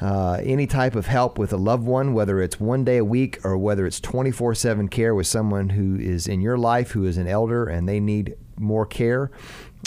uh, 0.00 0.40
any 0.44 0.66
type 0.66 0.94
of 0.94 1.06
help 1.06 1.38
with 1.38 1.52
a 1.52 1.56
loved 1.56 1.84
one, 1.84 2.12
whether 2.14 2.40
it's 2.40 2.60
one 2.60 2.84
day 2.84 2.98
a 2.98 3.04
week 3.04 3.44
or 3.44 3.58
whether 3.58 3.86
it's 3.86 4.00
24 4.00 4.54
7 4.54 4.88
care 4.88 5.14
with 5.14 5.26
someone 5.26 5.70
who 5.70 5.96
is 5.96 6.26
in 6.26 6.40
your 6.40 6.56
life 6.56 6.92
who 6.92 7.04
is 7.04 7.18
an 7.18 7.26
elder 7.26 7.66
and 7.66 7.88
they 7.88 8.00
need 8.00 8.36
more 8.56 8.86
care. 8.86 9.30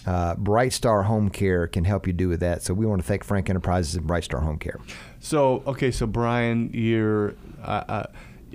Uh, 0.06 0.36
Bright 0.36 0.74
Star 0.74 1.04
Home 1.04 1.30
Care 1.30 1.68
can 1.68 1.86
help 1.86 2.08
you 2.08 2.14
do 2.14 2.28
with 2.28 2.40
that. 2.40 2.64
So 2.64 2.74
we 2.74 2.86
want 2.86 3.02
to 3.02 3.08
thank 3.08 3.24
Frank 3.24 3.50
Enterprises 3.50 3.96
and 3.96 4.08
Bright 4.08 4.24
Star 4.24 4.42
Home 4.42 4.58
Care. 4.58 4.80
So 5.20 5.64
okay, 5.68 5.92
so 5.92 6.08
Brian, 6.08 6.72
you're 6.74 7.36
uh, 7.64 7.84
uh, 7.88 8.06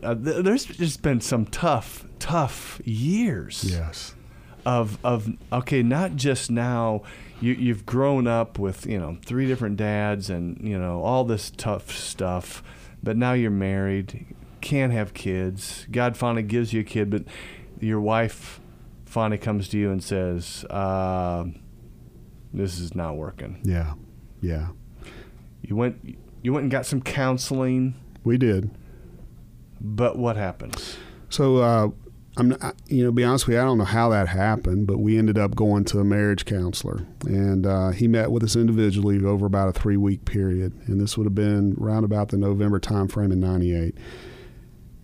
uh, 0.03 0.15
th- 0.15 0.45
there's 0.45 0.65
just 0.65 1.03
been 1.03 1.21
some 1.21 1.47
tough, 1.47 2.05
tough 2.19 2.81
years. 2.85 3.65
Yes. 3.65 4.15
Of 4.65 4.99
of 5.05 5.29
okay, 5.53 5.83
not 5.83 6.17
just 6.17 6.51
now. 6.51 7.03
You 7.41 7.53
you've 7.53 7.87
grown 7.87 8.27
up 8.27 8.59
with 8.59 8.87
you 8.87 8.99
know 8.99 9.19
three 9.25 9.47
different 9.47 9.77
dads 9.77 10.31
and 10.31 10.59
you 10.67 10.79
know 10.79 11.03
all 11.03 11.25
this 11.25 11.51
tough 11.51 11.93
stuff, 11.93 12.63
but 13.03 13.17
now 13.17 13.35
you're 13.35 13.51
married, 13.51 14.35
can't 14.61 14.93
have 14.93 15.15
kids. 15.15 15.87
God 15.91 16.17
finally 16.17 16.43
gives 16.43 16.73
you 16.73 16.81
a 16.81 16.85
kid, 16.85 17.11
but 17.11 17.25
your 17.79 18.01
wife 18.01 18.61
finally 19.05 19.39
comes 19.39 19.69
to 19.69 19.79
you 19.79 19.91
and 19.91 20.03
says, 20.03 20.65
uh, 20.71 21.45
"This 22.53 22.81
is 22.81 22.95
not 22.95 23.17
working." 23.17 23.61
Yeah. 23.63 23.95
Yeah. 24.41 24.69
You 25.63 25.77
went 25.77 26.17
you 26.43 26.53
went 26.53 26.65
and 26.65 26.71
got 26.71 26.87
some 26.87 27.03
counseling. 27.03 27.95
We 28.25 28.39
did. 28.39 28.71
But 29.81 30.17
what 30.17 30.37
happens? 30.37 30.97
So, 31.29 31.57
uh, 31.59 31.89
I'm 32.39 32.51
not, 32.51 32.77
you 32.87 33.03
know, 33.03 33.13
be 33.13 33.25
honest 33.25 33.47
with 33.47 33.55
you, 33.55 33.63
I 33.63 33.65
don't 33.65 33.79
know 33.79 33.85
how 33.85 34.11
that 34.11 34.29
happened, 34.29 34.87
but 34.87 34.99
we 34.99 35.17
ended 35.17 35.39
up 35.39 35.57
going 35.57 35.85
to 35.87 36.01
a 36.01 36.05
marriage 36.05 36.45
counselor, 36.45 37.07
and 37.25 37.67
uh, 37.67 37.91
he 37.91 38.09
met 38.09 38.31
with 38.31 38.43
us 38.45 38.57
individually 38.57 39.25
over 39.25 39.47
about 39.47 39.71
a 39.71 39.73
three 39.73 39.97
week 39.97 40.27
period, 40.27 40.75
and 40.87 41.01
this 41.01 41.17
would 41.17 41.25
have 41.25 41.35
been 41.35 41.75
around 41.81 42.05
about 42.05 42.29
the 42.29 42.37
November 42.37 42.79
timeframe 42.79 43.33
in 43.33 43.41
'98. 43.41 43.97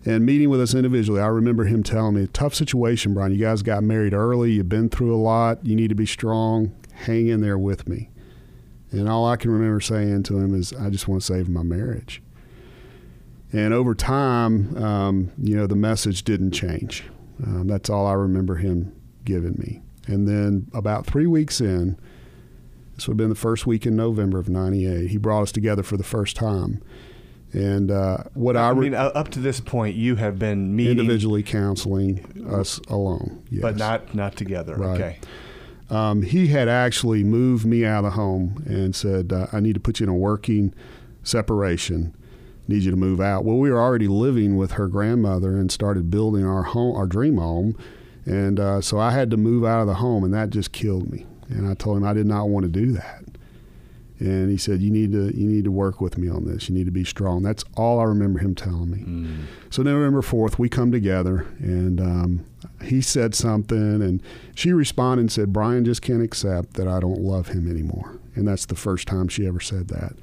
And 0.05 0.25
meeting 0.25 0.49
with 0.49 0.61
us 0.61 0.75
individually, 0.75 1.21
I 1.21 1.27
remember 1.27 1.63
him 1.63 1.81
telling 1.81 2.15
me, 2.15 2.27
"Tough 2.27 2.53
situation, 2.53 3.15
Brian. 3.15 3.31
You 3.31 3.39
guys 3.39 3.63
got 3.63 3.83
married 3.83 4.13
early. 4.13 4.51
You've 4.51 4.69
been 4.69 4.89
through 4.89 5.15
a 5.15 5.17
lot. 5.17 5.65
You 5.65 5.75
need 5.75 5.89
to 5.89 5.95
be 5.95 6.05
strong. 6.05 6.71
Hang 6.91 7.27
in 7.27 7.41
there 7.41 7.57
with 7.57 7.87
me." 7.87 8.11
And 8.91 9.09
all 9.09 9.25
I 9.25 9.37
can 9.37 9.49
remember 9.49 9.79
saying 9.79 10.23
to 10.23 10.37
him 10.37 10.53
is, 10.53 10.71
"I 10.73 10.91
just 10.91 11.07
want 11.07 11.23
to 11.23 11.25
save 11.25 11.49
my 11.49 11.63
marriage." 11.63 12.21
And 13.51 13.73
over 13.73 13.95
time, 13.95 14.75
um, 14.77 15.31
you 15.41 15.55
know, 15.55 15.65
the 15.65 15.75
message 15.75 16.23
didn't 16.23 16.51
change. 16.51 17.03
Um, 17.45 17.67
that's 17.67 17.89
all 17.89 18.05
I 18.05 18.13
remember 18.13 18.55
him 18.55 18.93
giving 19.25 19.55
me. 19.57 19.81
And 20.07 20.27
then 20.27 20.67
about 20.73 21.05
three 21.05 21.27
weeks 21.27 21.61
in, 21.61 21.97
this 22.95 23.07
would 23.07 23.13
have 23.13 23.17
been 23.17 23.29
the 23.29 23.35
first 23.35 23.65
week 23.65 23.85
in 23.85 23.95
November 23.95 24.37
of 24.37 24.49
'98. 24.49 25.09
He 25.09 25.17
brought 25.17 25.43
us 25.43 25.51
together 25.51 25.81
for 25.81 25.97
the 25.97 26.03
first 26.03 26.35
time, 26.35 26.83
and 27.51 27.89
uh, 27.89 28.17
what 28.33 28.55
I, 28.57 28.67
I 28.67 28.69
re- 28.71 28.89
mean, 28.89 28.93
up 28.93 29.29
to 29.29 29.39
this 29.39 29.59
point, 29.59 29.95
you 29.95 30.15
have 30.15 30.37
been 30.37 30.75
meeting, 30.75 30.99
individually 30.99 31.41
counseling 31.41 32.45
us 32.49 32.79
alone, 32.89 33.43
yes. 33.49 33.61
but 33.61 33.77
not 33.77 34.13
not 34.13 34.35
together. 34.35 34.75
Right. 34.75 35.01
Okay. 35.01 35.19
Um, 35.89 36.21
he 36.21 36.47
had 36.47 36.67
actually 36.67 37.23
moved 37.23 37.65
me 37.65 37.85
out 37.85 37.99
of 37.99 38.11
the 38.11 38.11
home 38.11 38.63
and 38.67 38.95
said, 38.95 39.33
uh, 39.33 39.47
"I 39.51 39.59
need 39.59 39.73
to 39.73 39.79
put 39.79 39.99
you 39.99 40.05
in 40.05 40.09
a 40.09 40.15
working 40.15 40.73
separation. 41.23 42.15
Need 42.67 42.83
you 42.83 42.91
to 42.91 42.97
move 42.97 43.19
out." 43.19 43.43
Well, 43.45 43.57
we 43.57 43.69
were 43.71 43.81
already 43.81 44.07
living 44.07 44.57
with 44.57 44.73
her 44.73 44.87
grandmother 44.87 45.57
and 45.57 45.71
started 45.71 46.09
building 46.09 46.45
our 46.45 46.63
home, 46.63 46.95
our 46.95 47.07
dream 47.07 47.37
home, 47.37 47.75
and 48.25 48.59
uh, 48.59 48.81
so 48.81 48.99
I 48.99 49.11
had 49.11 49.29
to 49.31 49.37
move 49.37 49.65
out 49.65 49.81
of 49.81 49.87
the 49.87 49.95
home, 49.95 50.23
and 50.23 50.33
that 50.33 50.49
just 50.49 50.71
killed 50.71 51.11
me. 51.11 51.25
And 51.49 51.67
I 51.67 51.73
told 51.73 51.97
him 51.97 52.03
I 52.03 52.13
did 52.13 52.25
not 52.25 52.49
want 52.49 52.63
to 52.63 52.69
do 52.69 52.93
that. 52.93 53.23
And 54.19 54.49
he 54.49 54.57
said, 54.57 54.81
"You 54.81 54.89
need 54.91 55.11
to 55.11 55.35
you 55.37 55.45
need 55.47 55.65
to 55.65 55.71
work 55.71 55.99
with 55.99 56.17
me 56.17 56.29
on 56.29 56.45
this. 56.45 56.69
You 56.69 56.75
need 56.75 56.85
to 56.85 56.91
be 56.91 57.03
strong." 57.03 57.43
That's 57.43 57.65
all 57.75 57.99
I 57.99 58.03
remember 58.05 58.39
him 58.39 58.55
telling 58.55 58.89
me. 58.89 59.03
So 59.69 59.83
November 59.83 60.21
fourth, 60.21 60.57
we 60.57 60.69
come 60.69 60.91
together, 60.91 61.45
and 61.59 61.99
um, 61.99 62.45
he 62.83 63.01
said 63.01 63.35
something, 63.35 64.01
and 64.01 64.21
she 64.55 64.71
responded 64.71 65.21
and 65.23 65.31
said, 65.31 65.51
"Brian 65.51 65.83
just 65.83 66.01
can't 66.01 66.21
accept 66.23 66.75
that 66.75 66.87
I 66.87 67.01
don't 67.01 67.19
love 67.19 67.49
him 67.49 67.69
anymore." 67.69 68.17
And 68.35 68.47
that's 68.47 68.65
the 68.65 68.75
first 68.75 69.07
time 69.07 69.27
she 69.27 69.45
ever 69.45 69.59
said 69.59 69.89
that. 69.89 70.13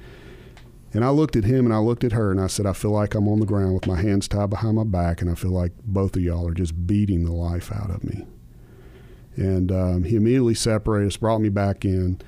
And 0.93 1.05
I 1.05 1.11
looked 1.11 1.37
at 1.37 1.45
him 1.45 1.67
and 1.67 1.75
I 1.75 1.79
looked 1.79 2.03
at 2.03 2.13
her 2.13 2.31
and 2.31 2.41
I 2.41 2.49
said, 2.49 2.67
I 2.67 2.73
feel 2.73 2.91
like 2.91 3.15
I'm 3.15 3.29
on 3.29 3.39
the 3.39 3.47
ground 3.47 3.75
with 3.75 3.87
my 3.87 4.01
hands 4.01 4.27
tied 4.27 4.51
behind 4.51 4.77
my 4.77 4.85
back, 4.85 5.23
and 5.23 5.31
I 5.31 5.35
feel 5.35 5.53
like 5.53 5.73
both 5.85 6.17
of 6.17 6.23
y'all 6.23 6.49
are 6.49 6.55
just 6.55 6.87
beating 6.87 7.25
the 7.25 7.33
life 7.33 7.71
out 7.73 7.91
of 7.91 8.03
me. 8.03 8.27
And 9.37 9.71
um, 9.71 10.05
he 10.05 10.17
immediately 10.17 10.55
separated 10.55 11.07
us, 11.07 11.17
brought 11.17 11.41
me 11.41 11.49
back 11.49 11.85
in, 11.85 12.21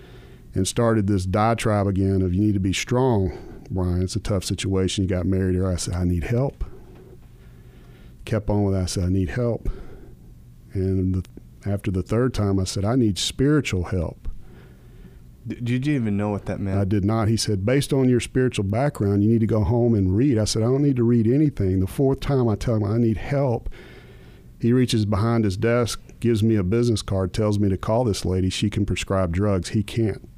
and 0.54 0.68
started 0.68 1.06
this 1.06 1.26
diatribe 1.26 1.86
again 1.86 2.22
of 2.22 2.32
you 2.32 2.40
need 2.40 2.54
to 2.54 2.60
be 2.60 2.72
strong, 2.72 3.64
Brian. 3.70 4.02
It's 4.02 4.16
a 4.16 4.20
tough 4.20 4.44
situation. 4.44 5.04
You 5.04 5.10
got 5.10 5.26
married 5.26 5.54
here. 5.54 5.66
I 5.66 5.76
said, 5.76 5.94
I 5.94 6.04
need 6.04 6.24
help. 6.24 6.64
Kept 8.24 8.48
on 8.48 8.62
with 8.64 8.74
that. 8.74 8.82
I 8.82 8.86
said, 8.86 9.04
I 9.04 9.08
need 9.08 9.30
help. 9.30 9.68
And 10.72 11.16
the, 11.16 11.24
after 11.68 11.90
the 11.90 12.02
third 12.02 12.32
time, 12.32 12.60
I 12.60 12.64
said, 12.64 12.84
I 12.84 12.94
need 12.94 13.18
spiritual 13.18 13.84
help. 13.84 14.28
Did 15.46 15.86
you 15.86 15.94
even 15.94 16.16
know 16.16 16.30
what 16.30 16.46
that 16.46 16.60
meant? 16.60 16.78
I 16.78 16.84
did 16.84 17.04
not. 17.04 17.26
He 17.28 17.36
said, 17.36 17.66
based 17.66 17.92
on 17.92 18.08
your 18.08 18.20
spiritual 18.20 18.64
background, 18.64 19.24
you 19.24 19.30
need 19.30 19.40
to 19.40 19.46
go 19.46 19.64
home 19.64 19.94
and 19.94 20.16
read. 20.16 20.38
I 20.38 20.44
said, 20.44 20.62
I 20.62 20.66
don't 20.66 20.82
need 20.82 20.96
to 20.96 21.02
read 21.02 21.26
anything. 21.26 21.80
The 21.80 21.86
fourth 21.88 22.20
time 22.20 22.48
I 22.48 22.54
tell 22.54 22.76
him 22.76 22.84
I 22.84 22.96
need 22.98 23.16
help, 23.16 23.68
he 24.60 24.72
reaches 24.72 25.04
behind 25.04 25.44
his 25.44 25.56
desk, 25.56 26.00
gives 26.20 26.44
me 26.44 26.54
a 26.54 26.62
business 26.62 27.02
card, 27.02 27.32
tells 27.32 27.58
me 27.58 27.68
to 27.68 27.76
call 27.76 28.04
this 28.04 28.24
lady. 28.24 28.50
She 28.50 28.70
can 28.70 28.86
prescribe 28.86 29.32
drugs. 29.32 29.70
He 29.70 29.82
can't. 29.82 30.28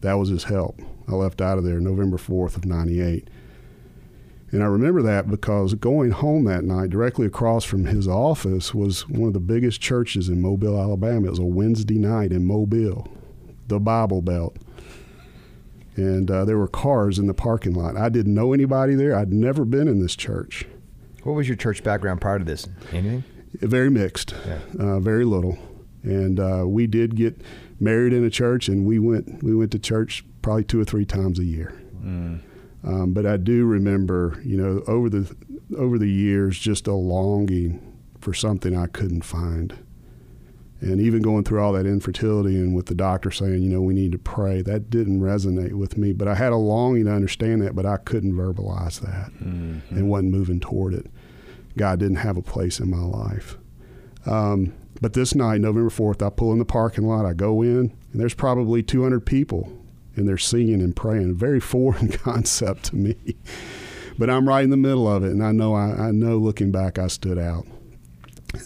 That 0.00 0.14
was 0.14 0.30
his 0.30 0.44
help. 0.44 0.80
I 1.06 1.12
left 1.12 1.42
out 1.42 1.58
of 1.58 1.64
there 1.64 1.78
November 1.78 2.16
4th 2.16 2.56
of 2.56 2.64
98. 2.64 3.28
And 4.52 4.62
I 4.62 4.66
remember 4.66 5.02
that 5.02 5.28
because 5.28 5.74
going 5.74 6.12
home 6.12 6.44
that 6.44 6.64
night, 6.64 6.88
directly 6.88 7.26
across 7.26 7.64
from 7.64 7.84
his 7.84 8.08
office, 8.08 8.72
was 8.74 9.06
one 9.08 9.28
of 9.28 9.34
the 9.34 9.40
biggest 9.40 9.80
churches 9.80 10.28
in 10.30 10.40
Mobile, 10.40 10.80
Alabama. 10.80 11.26
It 11.26 11.30
was 11.30 11.38
a 11.38 11.44
Wednesday 11.44 11.98
night 11.98 12.32
in 12.32 12.46
Mobile, 12.46 13.06
the 13.68 13.80
Bible 13.80 14.22
Belt. 14.22 14.56
And 15.96 16.30
uh, 16.30 16.44
there 16.44 16.58
were 16.58 16.68
cars 16.68 17.18
in 17.18 17.26
the 17.26 17.34
parking 17.34 17.72
lot. 17.74 17.96
I 17.96 18.08
didn't 18.10 18.34
know 18.34 18.52
anybody 18.52 18.94
there. 18.94 19.16
I'd 19.16 19.32
never 19.32 19.64
been 19.64 19.88
in 19.88 20.00
this 20.00 20.14
church. 20.14 20.66
What 21.22 21.32
was 21.32 21.48
your 21.48 21.56
church 21.56 21.82
background 21.82 22.20
prior 22.20 22.38
to 22.38 22.44
this? 22.44 22.68
Anything? 22.92 23.24
Very 23.54 23.90
mixed, 23.90 24.34
Yeah. 24.46 24.58
uh, 24.78 25.00
very 25.00 25.24
little. 25.24 25.58
And 26.02 26.38
uh, 26.38 26.64
we 26.66 26.86
did 26.86 27.16
get 27.16 27.40
married 27.80 28.12
in 28.12 28.24
a 28.24 28.30
church, 28.30 28.68
and 28.68 28.86
we 28.86 28.98
went 28.98 29.42
we 29.42 29.54
went 29.56 29.72
to 29.72 29.78
church 29.78 30.24
probably 30.42 30.64
two 30.64 30.80
or 30.80 30.84
three 30.84 31.04
times 31.06 31.38
a 31.38 31.44
year. 31.44 31.74
Mm. 32.00 32.40
Um, 32.84 33.12
but 33.12 33.26
I 33.26 33.38
do 33.38 33.64
remember, 33.64 34.40
you 34.44 34.56
know, 34.56 34.82
over 34.86 35.08
the 35.08 35.34
over 35.76 35.98
the 35.98 36.08
years, 36.10 36.58
just 36.58 36.86
a 36.86 36.92
longing 36.94 37.80
for 38.20 38.32
something 38.34 38.76
I 38.76 38.86
couldn't 38.86 39.22
find, 39.22 39.74
and 40.80 41.00
even 41.00 41.22
going 41.22 41.42
through 41.44 41.60
all 41.60 41.72
that 41.72 41.86
infertility 41.86 42.56
and 42.56 42.74
with 42.76 42.86
the 42.86 42.94
doctor 42.94 43.30
saying, 43.30 43.62
you 43.62 43.68
know, 43.70 43.80
we 43.80 43.94
need 43.94 44.12
to 44.12 44.18
pray, 44.18 44.60
that 44.62 44.90
didn't 44.90 45.20
resonate 45.20 45.72
with 45.72 45.96
me. 45.96 46.12
But 46.12 46.28
I 46.28 46.34
had 46.34 46.52
a 46.52 46.56
longing 46.56 47.06
to 47.06 47.12
understand 47.12 47.62
that, 47.62 47.74
but 47.74 47.86
I 47.86 47.96
couldn't 47.96 48.34
verbalize 48.34 49.00
that 49.00 49.30
Mhm. 49.42 49.80
and 49.90 50.08
wasn't 50.10 50.32
moving 50.32 50.60
toward 50.60 50.92
it. 50.94 51.06
God 51.78 51.98
didn't 51.98 52.16
have 52.16 52.36
a 52.36 52.42
place 52.42 52.78
in 52.80 52.90
my 52.90 53.02
life. 53.02 53.56
Um, 54.26 54.72
but 55.00 55.12
this 55.12 55.34
night, 55.34 55.60
November 55.60 55.90
4th, 55.90 56.22
I 56.22 56.30
pull 56.30 56.52
in 56.52 56.58
the 56.58 56.64
parking 56.64 57.06
lot, 57.06 57.26
I 57.26 57.32
go 57.32 57.62
in, 57.62 57.92
and 58.12 58.20
there's 58.20 58.34
probably 58.34 58.82
200 58.82 59.24
people, 59.26 59.70
and 60.14 60.26
they're 60.28 60.38
singing 60.38 60.80
and 60.80 60.96
praying. 60.96 61.30
A 61.30 61.34
very 61.34 61.60
foreign 61.60 62.08
concept 62.12 62.84
to 62.84 62.96
me. 62.96 63.16
But 64.18 64.30
I'm 64.30 64.48
right 64.48 64.64
in 64.64 64.70
the 64.70 64.76
middle 64.78 65.06
of 65.06 65.22
it, 65.24 65.32
and 65.32 65.42
I 65.44 65.52
know, 65.52 65.74
I, 65.74 66.08
I 66.08 66.10
know 66.10 66.38
looking 66.38 66.70
back, 66.70 66.98
I 66.98 67.06
stood 67.08 67.38
out. 67.38 67.66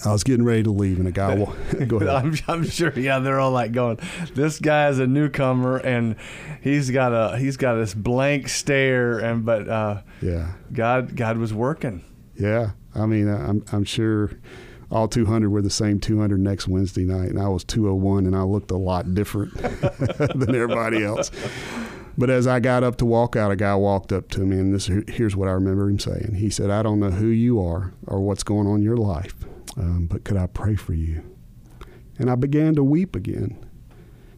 I 0.05 0.12
was 0.12 0.24
getting 0.24 0.44
ready 0.44 0.62
to 0.64 0.70
leave, 0.70 0.98
and 0.98 1.09
a 1.09 1.12
guy, 1.12 1.35
wa- 1.35 1.53
go 1.87 1.96
ahead. 1.96 2.09
I'm, 2.09 2.35
I'm 2.48 2.64
sure. 2.68 2.92
Yeah, 2.98 3.18
they're 3.18 3.40
all 3.40 3.50
like 3.53 3.72
going. 3.72 3.98
This 4.35 4.59
guy's 4.59 4.98
a 4.98 5.07
newcomer, 5.07 5.76
and 5.79 6.16
he's 6.61 6.90
got 6.90 7.12
a 7.12 7.37
he's 7.38 7.57
got 7.57 7.74
this 7.76 7.94
blank 7.94 8.48
stare, 8.48 9.18
and 9.18 9.44
but 9.44 9.68
uh, 9.68 10.03
Yeah. 10.22 10.53
God 10.72 11.16
God 11.16 11.38
was 11.38 11.53
working. 11.55 12.05
Yeah, 12.37 12.70
I 12.94 13.07
mean, 13.07 13.29
I'm 13.29 13.64
I'm 13.72 13.85
sure 13.85 14.31
all 14.90 15.07
200 15.07 15.48
were 15.50 15.62
the 15.62 15.70
same 15.70 16.00
200 16.00 16.40
next 16.40 16.66
Wednesday 16.66 17.05
night, 17.05 17.29
and 17.31 17.40
I 17.40 17.46
was 17.48 17.62
201, 17.64 18.26
and 18.26 18.35
I 18.35 18.42
looked 18.42 18.70
a 18.72 18.76
lot 18.76 19.14
different 19.14 19.55
than 19.59 20.55
everybody 20.55 21.05
else. 21.05 21.31
But 22.18 22.29
as 22.29 22.46
I 22.48 22.59
got 22.59 22.83
up 22.83 22.96
to 22.96 23.07
walk 23.07 23.37
out, 23.37 23.53
a 23.53 23.57
guy 23.57 23.74
walked 23.76 24.12
up 24.12 24.29
to 24.31 24.40
me, 24.40 24.59
and 24.59 24.74
this 24.74 24.87
here's 25.09 25.37
what 25.37 25.48
I 25.48 25.53
remember 25.53 25.88
him 25.88 25.98
saying. 26.00 26.35
He 26.38 26.50
said, 26.50 26.68
"I 26.70 26.83
don't 26.83 26.98
know 26.98 27.11
who 27.11 27.29
you 27.29 27.64
are 27.64 27.92
or 28.09 28.20
what's 28.20 28.42
going 28.42 28.66
on 28.66 28.79
in 28.79 28.83
your 28.83 28.96
life, 28.96 29.35
um, 29.76 30.06
but 30.06 30.24
could 30.24 30.37
I 30.37 30.46
pray 30.46 30.74
for 30.76 30.94
you?" 30.94 31.22
And 32.18 32.30
I 32.30 32.35
began 32.35 32.74
to 32.74 32.85
weep 32.85 33.16
again, 33.16 33.56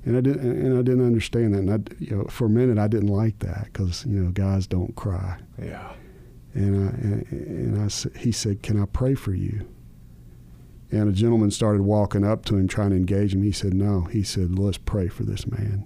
and 0.05 0.17
I 0.17 0.21
didn't 0.21 0.41
and 0.41 0.79
I 0.79 0.83
didn't 0.83 1.07
understand 1.07 1.55
that. 1.55 1.59
And 1.59 1.71
I, 1.73 1.95
you 1.99 2.17
know, 2.17 2.25
for 2.25 2.47
a 2.47 2.51
minute, 2.51 2.79
I 2.79 2.89
didn't 2.89 3.09
like 3.09 3.39
that 3.41 3.65
because 3.65 4.05
you 4.07 4.21
know 4.21 4.31
guys 4.31 4.67
don't 4.67 4.95
cry. 4.97 5.39
Yeah. 5.61 5.93
And 6.55 6.77
I 6.77 6.93
and, 6.93 7.33
and 7.33 7.83
I 7.83 8.19
he 8.19 8.33
said, 8.33 8.63
"Can 8.63 8.81
I 8.81 8.87
pray 8.87 9.15
for 9.15 9.35
you?" 9.35 9.67
And 10.91 11.09
a 11.09 11.13
gentleman 11.13 11.51
started 11.51 11.83
walking 11.83 12.25
up 12.25 12.45
to 12.47 12.57
him, 12.57 12.69
trying 12.69 12.91
to 12.91 12.97
engage 12.97 13.35
him. 13.35 13.43
He 13.43 13.53
said, 13.53 13.75
"No." 13.75 14.03
He 14.03 14.23
said, 14.23 14.59
"Let's 14.59 14.79
pray 14.79 15.09
for 15.09 15.25
this 15.25 15.47
man." 15.47 15.85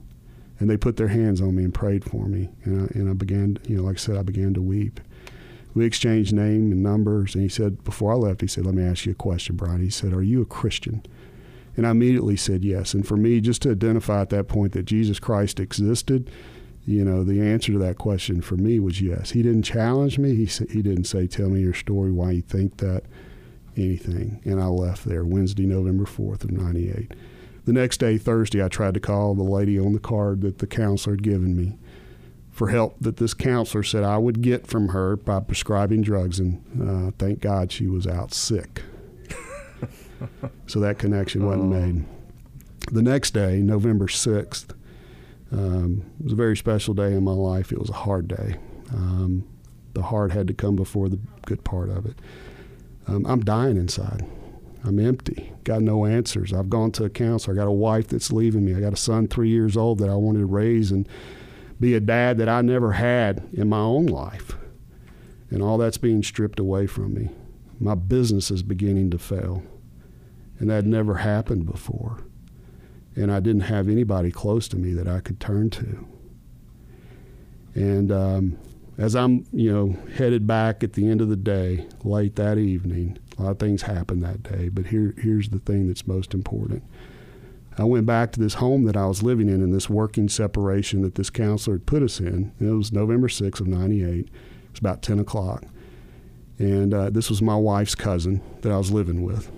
And 0.58 0.70
they 0.70 0.76
put 0.76 0.96
their 0.96 1.08
hands 1.08 1.40
on 1.40 1.54
me 1.54 1.64
and 1.64 1.74
prayed 1.74 2.02
for 2.02 2.26
me. 2.26 2.48
And 2.64 2.82
I, 2.82 2.98
and 2.98 3.10
I 3.10 3.12
began, 3.12 3.58
you 3.66 3.76
know, 3.76 3.82
like 3.82 3.96
I 3.96 3.98
said, 3.98 4.16
I 4.16 4.22
began 4.22 4.54
to 4.54 4.62
weep. 4.62 5.00
We 5.76 5.84
exchanged 5.84 6.32
name 6.32 6.72
and 6.72 6.82
numbers. 6.82 7.34
And 7.34 7.42
he 7.42 7.48
said, 7.48 7.84
before 7.84 8.12
I 8.12 8.16
left, 8.16 8.40
he 8.40 8.46
said, 8.46 8.64
"Let 8.64 8.74
me 8.74 8.82
ask 8.82 9.06
you 9.06 9.12
a 9.12 9.14
question, 9.14 9.56
Brian." 9.56 9.82
He 9.82 9.90
said, 9.90 10.12
"Are 10.12 10.22
you 10.22 10.40
a 10.40 10.46
Christian?" 10.46 11.04
And 11.76 11.86
I 11.86 11.90
immediately 11.90 12.36
said 12.36 12.64
yes. 12.64 12.94
And 12.94 13.06
for 13.06 13.18
me, 13.18 13.40
just 13.42 13.62
to 13.62 13.72
identify 13.72 14.22
at 14.22 14.30
that 14.30 14.48
point 14.48 14.72
that 14.72 14.86
Jesus 14.86 15.20
Christ 15.20 15.60
existed, 15.60 16.30
you 16.86 17.04
know, 17.04 17.22
the 17.22 17.42
answer 17.42 17.72
to 17.72 17.78
that 17.80 17.98
question 17.98 18.40
for 18.40 18.56
me 18.56 18.80
was 18.80 19.02
yes. 19.02 19.32
He 19.32 19.42
didn't 19.42 19.64
challenge 19.64 20.18
me. 20.18 20.34
He 20.34 20.46
he 20.46 20.80
didn't 20.80 21.04
say, 21.04 21.26
"Tell 21.26 21.50
me 21.50 21.60
your 21.60 21.74
story, 21.74 22.10
why 22.10 22.32
you 22.32 22.42
think 22.42 22.78
that." 22.78 23.04
anything. 23.78 24.40
And 24.44 24.60
I 24.60 24.66
left 24.66 25.04
there 25.04 25.24
Wednesday, 25.24 25.66
November 25.66 26.04
4th 26.04 26.44
of 26.44 26.50
98. 26.50 27.12
The 27.66 27.72
next 27.72 27.98
day, 27.98 28.16
Thursday, 28.16 28.64
I 28.64 28.68
tried 28.68 28.94
to 28.94 29.00
call 29.00 29.34
the 29.34 29.42
lady 29.42 29.78
on 29.78 29.92
the 29.92 29.98
card 29.98 30.40
that 30.42 30.58
the 30.58 30.66
counselor 30.66 31.16
had 31.16 31.22
given 31.22 31.56
me 31.56 31.78
for 32.56 32.68
help 32.68 32.96
that 33.00 33.18
this 33.18 33.34
counselor 33.34 33.82
said 33.82 34.02
I 34.02 34.18
would 34.18 34.40
get 34.40 34.66
from 34.66 34.88
her 34.88 35.16
by 35.16 35.40
prescribing 35.40 36.02
drugs. 36.02 36.38
And 36.40 36.62
uh, 36.80 37.10
thank 37.18 37.40
God 37.40 37.70
she 37.70 37.86
was 37.86 38.06
out 38.06 38.32
sick. 38.32 38.82
so 40.66 40.80
that 40.80 40.98
connection 40.98 41.44
wasn't 41.44 41.74
oh. 41.74 41.80
made. 41.80 42.04
The 42.90 43.02
next 43.02 43.32
day, 43.32 43.58
November 43.58 44.06
6th, 44.06 44.74
um, 45.52 46.04
was 46.22 46.32
a 46.32 46.36
very 46.36 46.56
special 46.56 46.94
day 46.94 47.12
in 47.12 47.24
my 47.24 47.32
life. 47.32 47.72
It 47.72 47.78
was 47.78 47.90
a 47.90 47.94
hard 47.94 48.28
day. 48.28 48.56
Um, 48.90 49.46
the 49.92 50.02
hard 50.02 50.32
had 50.32 50.46
to 50.48 50.54
come 50.54 50.76
before 50.76 51.08
the 51.08 51.18
good 51.44 51.62
part 51.62 51.90
of 51.90 52.06
it 52.06 52.18
um, 53.08 53.24
I'm 53.26 53.40
dying 53.40 53.76
inside. 53.76 54.26
I'm 54.84 54.98
empty. 54.98 55.52
Got 55.64 55.82
no 55.82 56.06
answers. 56.06 56.52
I've 56.52 56.70
gone 56.70 56.92
to 56.92 57.04
a 57.04 57.10
counselor. 57.10 57.54
I 57.54 57.56
got 57.56 57.68
a 57.68 57.72
wife 57.72 58.08
that's 58.08 58.32
leaving 58.32 58.64
me. 58.64 58.74
I 58.74 58.80
got 58.80 58.92
a 58.92 58.96
son 58.96 59.26
three 59.26 59.48
years 59.48 59.76
old 59.76 59.98
that 59.98 60.08
I 60.08 60.14
wanted 60.14 60.40
to 60.40 60.46
raise 60.46 60.92
and 60.92 61.08
be 61.80 61.94
a 61.94 62.00
dad 62.00 62.38
that 62.38 62.48
I 62.48 62.62
never 62.62 62.92
had 62.92 63.48
in 63.52 63.68
my 63.68 63.80
own 63.80 64.06
life. 64.06 64.56
And 65.50 65.62
all 65.62 65.78
that's 65.78 65.98
being 65.98 66.22
stripped 66.22 66.58
away 66.58 66.86
from 66.86 67.14
me. 67.14 67.30
My 67.78 67.94
business 67.94 68.50
is 68.50 68.62
beginning 68.62 69.10
to 69.10 69.18
fail. 69.18 69.62
And 70.58 70.70
that 70.70 70.84
never 70.84 71.16
happened 71.16 71.66
before. 71.66 72.18
And 73.14 73.30
I 73.30 73.40
didn't 73.40 73.62
have 73.62 73.88
anybody 73.88 74.30
close 74.30 74.68
to 74.68 74.76
me 74.76 74.92
that 74.94 75.08
I 75.08 75.20
could 75.20 75.40
turn 75.40 75.70
to. 75.70 76.06
And 77.74 78.10
um, 78.10 78.58
as 78.98 79.14
I'm, 79.14 79.44
you 79.52 79.70
know, 79.70 79.96
headed 80.14 80.46
back 80.46 80.82
at 80.82 80.94
the 80.94 81.08
end 81.08 81.20
of 81.20 81.28
the 81.28 81.36
day, 81.36 81.86
late 82.02 82.36
that 82.36 82.58
evening, 82.58 83.18
a 83.38 83.42
lot 83.42 83.50
of 83.50 83.58
things 83.58 83.82
happened 83.82 84.22
that 84.22 84.42
day, 84.42 84.70
but 84.70 84.86
here, 84.86 85.14
here's 85.18 85.50
the 85.50 85.58
thing 85.58 85.86
that's 85.86 86.06
most 86.06 86.32
important. 86.32 86.82
I 87.78 87.84
went 87.84 88.06
back 88.06 88.32
to 88.32 88.40
this 88.40 88.54
home 88.54 88.84
that 88.84 88.96
I 88.96 89.06
was 89.06 89.22
living 89.22 89.48
in 89.48 89.62
in 89.62 89.70
this 89.70 89.90
working 89.90 90.28
separation 90.28 91.02
that 91.02 91.16
this 91.16 91.28
counselor 91.28 91.76
had 91.76 91.86
put 91.86 92.02
us 92.02 92.20
in. 92.20 92.52
It 92.58 92.64
was 92.66 92.92
November 92.92 93.28
6th 93.28 93.60
of 93.60 93.66
98. 93.66 94.06
It 94.08 94.30
was 94.70 94.78
about 94.78 95.02
10 95.02 95.18
o'clock. 95.18 95.64
And 96.58 96.94
uh, 96.94 97.10
this 97.10 97.28
was 97.28 97.42
my 97.42 97.56
wife's 97.56 97.94
cousin 97.94 98.40
that 98.62 98.72
I 98.72 98.78
was 98.78 98.90
living 98.90 99.22
with. 99.22 99.50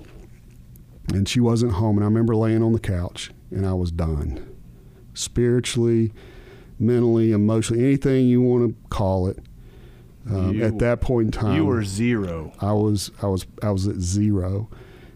And 1.15 1.29
she 1.29 1.39
wasn't 1.39 1.73
home. 1.73 1.97
And 1.97 2.05
I 2.05 2.09
remember 2.09 2.35
laying 2.35 2.63
on 2.63 2.73
the 2.73 2.81
couch 2.81 3.31
and 3.51 3.65
I 3.65 3.75
was 3.75 3.93
done. 3.93 4.55
Spiritually, 5.15 6.13
mentally, 6.79 7.31
emotionally, 7.31 7.85
anything 7.85 8.27
you 8.27 8.43
want 8.43 8.69
to 8.69 8.89
call 8.89 9.29
it. 9.29 9.39
Um, 10.29 10.55
you, 10.57 10.65
at 10.65 10.79
that 10.81 11.01
point 11.01 11.27
in 11.27 11.33
time, 11.33 11.57
you 11.57 11.65
were 11.65 11.85
zero. 11.85 12.53
I 12.61 12.73
was, 12.73 13.11
I 13.23 13.27
was, 13.27 13.47
I 13.63 13.71
was 13.71 13.87
at 13.87 13.97
zero, 13.97 14.69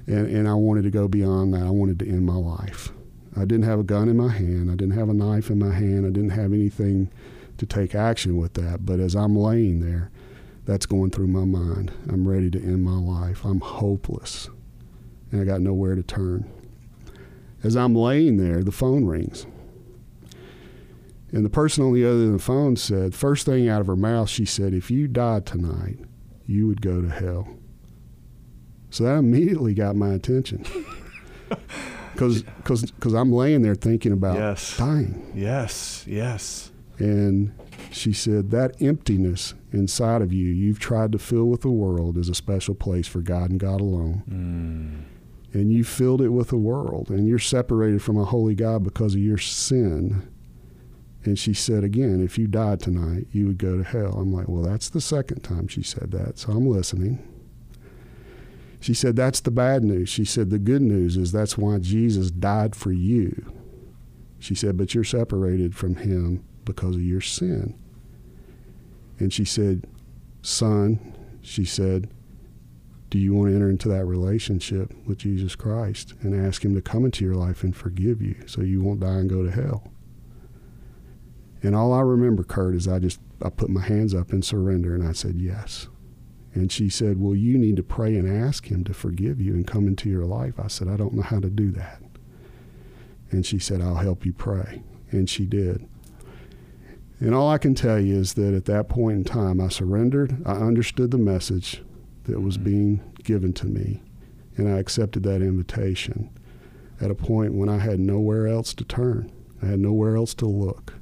and 0.06 0.26
and 0.26 0.48
I 0.48 0.54
wanted 0.54 0.82
to 0.82 0.90
go 0.90 1.08
beyond 1.08 1.54
that. 1.54 1.62
I 1.62 1.70
wanted 1.70 1.98
to 2.00 2.08
end 2.08 2.26
my 2.26 2.36
life. 2.36 2.92
I 3.36 3.40
didn't 3.40 3.64
have 3.64 3.80
a 3.80 3.84
gun 3.84 4.08
in 4.08 4.16
my 4.16 4.30
hand. 4.30 4.70
I 4.70 4.74
didn't 4.74 4.98
have 4.98 5.08
a 5.08 5.14
knife 5.14 5.48
in 5.48 5.58
my 5.58 5.72
hand. 5.72 6.06
I 6.06 6.10
didn't 6.10 6.30
have 6.30 6.52
anything 6.52 7.10
to 7.56 7.66
take 7.66 7.94
action 7.94 8.36
with 8.36 8.54
that. 8.54 8.84
But 8.84 9.00
as 9.00 9.14
I'm 9.14 9.34
laying 9.36 9.80
there, 9.80 10.10
that's 10.64 10.86
going 10.86 11.10
through 11.10 11.28
my 11.28 11.44
mind. 11.44 11.92
I'm 12.08 12.28
ready 12.28 12.50
to 12.50 12.62
end 12.62 12.84
my 12.84 12.98
life. 12.98 13.44
I'm 13.44 13.60
hopeless, 13.60 14.48
and 15.30 15.40
I 15.40 15.44
got 15.44 15.60
nowhere 15.60 15.94
to 15.94 16.02
turn. 16.02 16.50
As 17.62 17.76
I'm 17.76 17.94
laying 17.94 18.36
there, 18.36 18.62
the 18.62 18.72
phone 18.72 19.06
rings. 19.06 19.46
And 21.30 21.44
the 21.44 21.50
person 21.50 21.84
on 21.84 21.94
the 21.94 22.04
other 22.04 22.16
end 22.16 22.26
of 22.26 22.32
the 22.32 22.38
phone 22.40 22.76
said, 22.76 23.14
first 23.14 23.46
thing 23.46 23.68
out 23.68 23.80
of 23.80 23.86
her 23.86 23.96
mouth, 23.96 24.28
she 24.28 24.44
said, 24.44 24.74
if 24.74 24.90
you 24.90 25.08
died 25.08 25.46
tonight, 25.46 25.98
you 26.46 26.66
would 26.66 26.82
go 26.82 27.00
to 27.00 27.08
hell. 27.08 27.48
So 28.92 29.04
that 29.04 29.18
immediately 29.18 29.74
got 29.74 29.96
my 29.96 30.12
attention. 30.14 30.64
Because 32.12 32.44
cause, 32.64 32.92
cause 33.00 33.14
I'm 33.14 33.32
laying 33.32 33.62
there 33.62 33.74
thinking 33.74 34.12
about 34.12 34.36
yes. 34.36 34.76
dying. 34.76 35.32
Yes, 35.34 36.04
yes. 36.06 36.70
And 36.98 37.58
she 37.90 38.12
said, 38.12 38.50
that 38.50 38.80
emptiness 38.82 39.54
inside 39.72 40.20
of 40.20 40.30
you, 40.30 40.46
you've 40.46 40.78
tried 40.78 41.12
to 41.12 41.18
fill 41.18 41.46
with 41.46 41.62
the 41.62 41.70
world, 41.70 42.18
is 42.18 42.28
a 42.28 42.34
special 42.34 42.74
place 42.74 43.06
for 43.06 43.22
God 43.22 43.50
and 43.50 43.58
God 43.58 43.80
alone. 43.80 44.22
Mm. 45.54 45.58
And 45.58 45.72
you 45.72 45.84
filled 45.84 46.20
it 46.20 46.28
with 46.28 46.48
the 46.48 46.58
world, 46.58 47.08
and 47.08 47.26
you're 47.26 47.38
separated 47.38 48.02
from 48.02 48.18
a 48.18 48.24
holy 48.24 48.54
God 48.54 48.84
because 48.84 49.14
of 49.14 49.20
your 49.20 49.38
sin 49.38 50.28
and 51.24 51.38
she 51.38 51.54
said 51.54 51.84
again, 51.84 52.22
if 52.22 52.36
you 52.36 52.46
died 52.48 52.80
tonight, 52.80 53.26
you 53.30 53.46
would 53.46 53.58
go 53.58 53.76
to 53.76 53.84
hell. 53.84 54.14
I'm 54.14 54.32
like, 54.32 54.48
well, 54.48 54.62
that's 54.62 54.88
the 54.88 55.00
second 55.00 55.42
time 55.42 55.68
she 55.68 55.82
said 55.82 56.10
that, 56.10 56.38
so 56.38 56.52
I'm 56.52 56.66
listening. 56.66 57.26
She 58.82 58.94
said, 58.94 59.14
that's 59.14 59.38
the 59.38 59.52
bad 59.52 59.84
news. 59.84 60.08
She 60.08 60.24
said, 60.24 60.50
the 60.50 60.58
good 60.58 60.82
news 60.82 61.16
is 61.16 61.30
that's 61.30 61.56
why 61.56 61.78
Jesus 61.78 62.32
died 62.32 62.74
for 62.74 62.90
you. 62.90 63.52
She 64.40 64.56
said, 64.56 64.76
but 64.76 64.92
you're 64.92 65.04
separated 65.04 65.76
from 65.76 65.94
him 65.94 66.44
because 66.64 66.96
of 66.96 67.02
your 67.02 67.20
sin. 67.20 67.78
And 69.20 69.32
she 69.32 69.44
said, 69.44 69.86
son, 70.42 71.14
she 71.42 71.64
said, 71.64 72.10
do 73.08 73.18
you 73.18 73.32
want 73.34 73.50
to 73.50 73.54
enter 73.54 73.70
into 73.70 73.88
that 73.88 74.04
relationship 74.04 74.92
with 75.06 75.18
Jesus 75.18 75.54
Christ 75.54 76.14
and 76.20 76.34
ask 76.34 76.64
him 76.64 76.74
to 76.74 76.82
come 76.82 77.04
into 77.04 77.24
your 77.24 77.36
life 77.36 77.62
and 77.62 77.76
forgive 77.76 78.20
you 78.20 78.34
so 78.46 78.62
you 78.62 78.82
won't 78.82 78.98
die 78.98 79.10
and 79.10 79.30
go 79.30 79.44
to 79.44 79.50
hell? 79.52 79.92
And 81.62 81.76
all 81.76 81.92
I 81.92 82.00
remember, 82.00 82.42
Kurt, 82.42 82.74
is 82.74 82.88
I 82.88 82.98
just 82.98 83.20
I 83.40 83.48
put 83.48 83.70
my 83.70 83.82
hands 83.82 84.12
up 84.12 84.32
in 84.32 84.42
surrender 84.42 84.92
and 84.92 85.06
I 85.06 85.12
said 85.12 85.36
yes. 85.36 85.86
And 86.54 86.70
she 86.70 86.88
said, 86.88 87.20
Well, 87.20 87.34
you 87.34 87.56
need 87.56 87.76
to 87.76 87.82
pray 87.82 88.16
and 88.16 88.28
ask 88.28 88.70
him 88.70 88.84
to 88.84 88.94
forgive 88.94 89.40
you 89.40 89.54
and 89.54 89.66
come 89.66 89.86
into 89.86 90.10
your 90.10 90.24
life. 90.24 90.54
I 90.58 90.68
said, 90.68 90.88
I 90.88 90.96
don't 90.96 91.14
know 91.14 91.22
how 91.22 91.40
to 91.40 91.48
do 91.48 91.70
that. 91.72 92.02
And 93.30 93.46
she 93.46 93.58
said, 93.58 93.80
I'll 93.80 93.96
help 93.96 94.26
you 94.26 94.32
pray. 94.32 94.82
And 95.10 95.28
she 95.28 95.46
did. 95.46 95.88
And 97.20 97.34
all 97.34 97.48
I 97.48 97.58
can 97.58 97.74
tell 97.74 98.00
you 98.00 98.18
is 98.18 98.34
that 98.34 98.52
at 98.52 98.64
that 98.66 98.88
point 98.88 99.16
in 99.18 99.24
time, 99.24 99.60
I 99.60 99.68
surrendered. 99.68 100.42
I 100.44 100.54
understood 100.54 101.10
the 101.10 101.18
message 101.18 101.82
that 102.24 102.40
was 102.40 102.56
mm-hmm. 102.56 102.64
being 102.64 103.14
given 103.22 103.52
to 103.54 103.66
me, 103.66 104.02
and 104.56 104.68
I 104.68 104.78
accepted 104.78 105.22
that 105.22 105.40
invitation 105.40 106.30
at 107.00 107.10
a 107.10 107.14
point 107.14 107.54
when 107.54 107.68
I 107.68 107.78
had 107.78 108.00
nowhere 108.00 108.46
else 108.46 108.74
to 108.74 108.84
turn. 108.84 109.30
I 109.62 109.66
had 109.66 109.80
nowhere 109.80 110.16
else 110.16 110.34
to 110.34 110.46
look. 110.46 110.94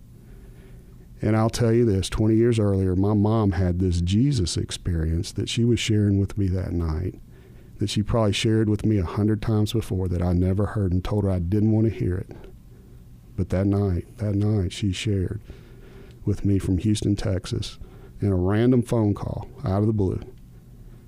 And 1.23 1.37
I'll 1.37 1.51
tell 1.51 1.73
you 1.73 1.85
this 1.85 2.09
20 2.09 2.35
years 2.35 2.59
earlier, 2.59 2.97
my 2.97 3.15
mom 3.15 3.53
had 3.53 3.79
this 3.79 4.01
Jesus 4.01 4.57
experience 4.57 5.33
that 5.33 5.49
she 5.49 5.65
was 5.65 5.79
sharing 5.79 6.19
with 6.19 6.39
me 6.39 6.49
that 6.49 6.73
night, 6.73 7.21
that 7.79 7.91
she 7.91 8.03
probably 8.03 8.33
shared 8.33 8.69
with 8.69 8.87
me 8.87 8.99
a 8.99 9.05
hundred 9.05 9.43
times 9.43 9.73
before 9.73 10.09
that 10.09 10.23
I 10.23 10.33
never 10.33 10.67
heard 10.67 10.93
and 10.93 11.05
told 11.05 11.25
her 11.25 11.31
I 11.31 11.39
didn't 11.39 11.73
want 11.73 11.87
to 11.87 11.99
hear 11.99 12.17
it. 12.17 12.35
But 13.37 13.51
that 13.51 13.67
night, 13.67 14.07
that 14.19 14.35
night, 14.35 14.73
she 14.73 14.93
shared 14.93 15.41
with 16.25 16.45
me 16.45 16.59
from 16.59 16.79
Houston, 16.79 17.17
Texas, 17.17 17.79
in 18.21 18.29
a 18.29 18.37
random 18.37 18.83
phone 18.83 19.15
call 19.15 19.49
out 19.65 19.81
of 19.81 19.87
the 19.87 19.93
blue. 19.93 20.21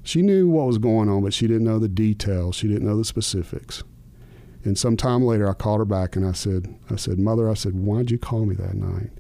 She 0.03 0.21
knew 0.21 0.49
what 0.49 0.67
was 0.67 0.79
going 0.79 1.09
on, 1.09 1.23
but 1.23 1.35
she 1.35 1.47
didn't 1.47 1.65
know 1.65 1.79
the 1.79 1.89
details. 1.89 2.57
She 2.57 2.69
didn't 2.69 2.87
know 2.87 2.97
the 2.97 3.05
specifics. 3.05 3.85
And 4.65 4.79
some 4.79 4.97
time 4.97 5.25
later, 5.25 5.49
I 5.49 5.55
called 5.55 5.81
her 5.81 5.85
back 5.85 6.17
and 6.17 6.27
I 6.27 6.33
said, 6.33 6.75
I 6.91 6.97
said, 6.97 7.19
Mother, 7.19 7.49
I 7.49 7.55
said, 7.55 7.75
why'd 7.75 8.11
you 8.11 8.19
call 8.19 8.45
me 8.45 8.55
that 8.57 8.75
night? 8.75 9.11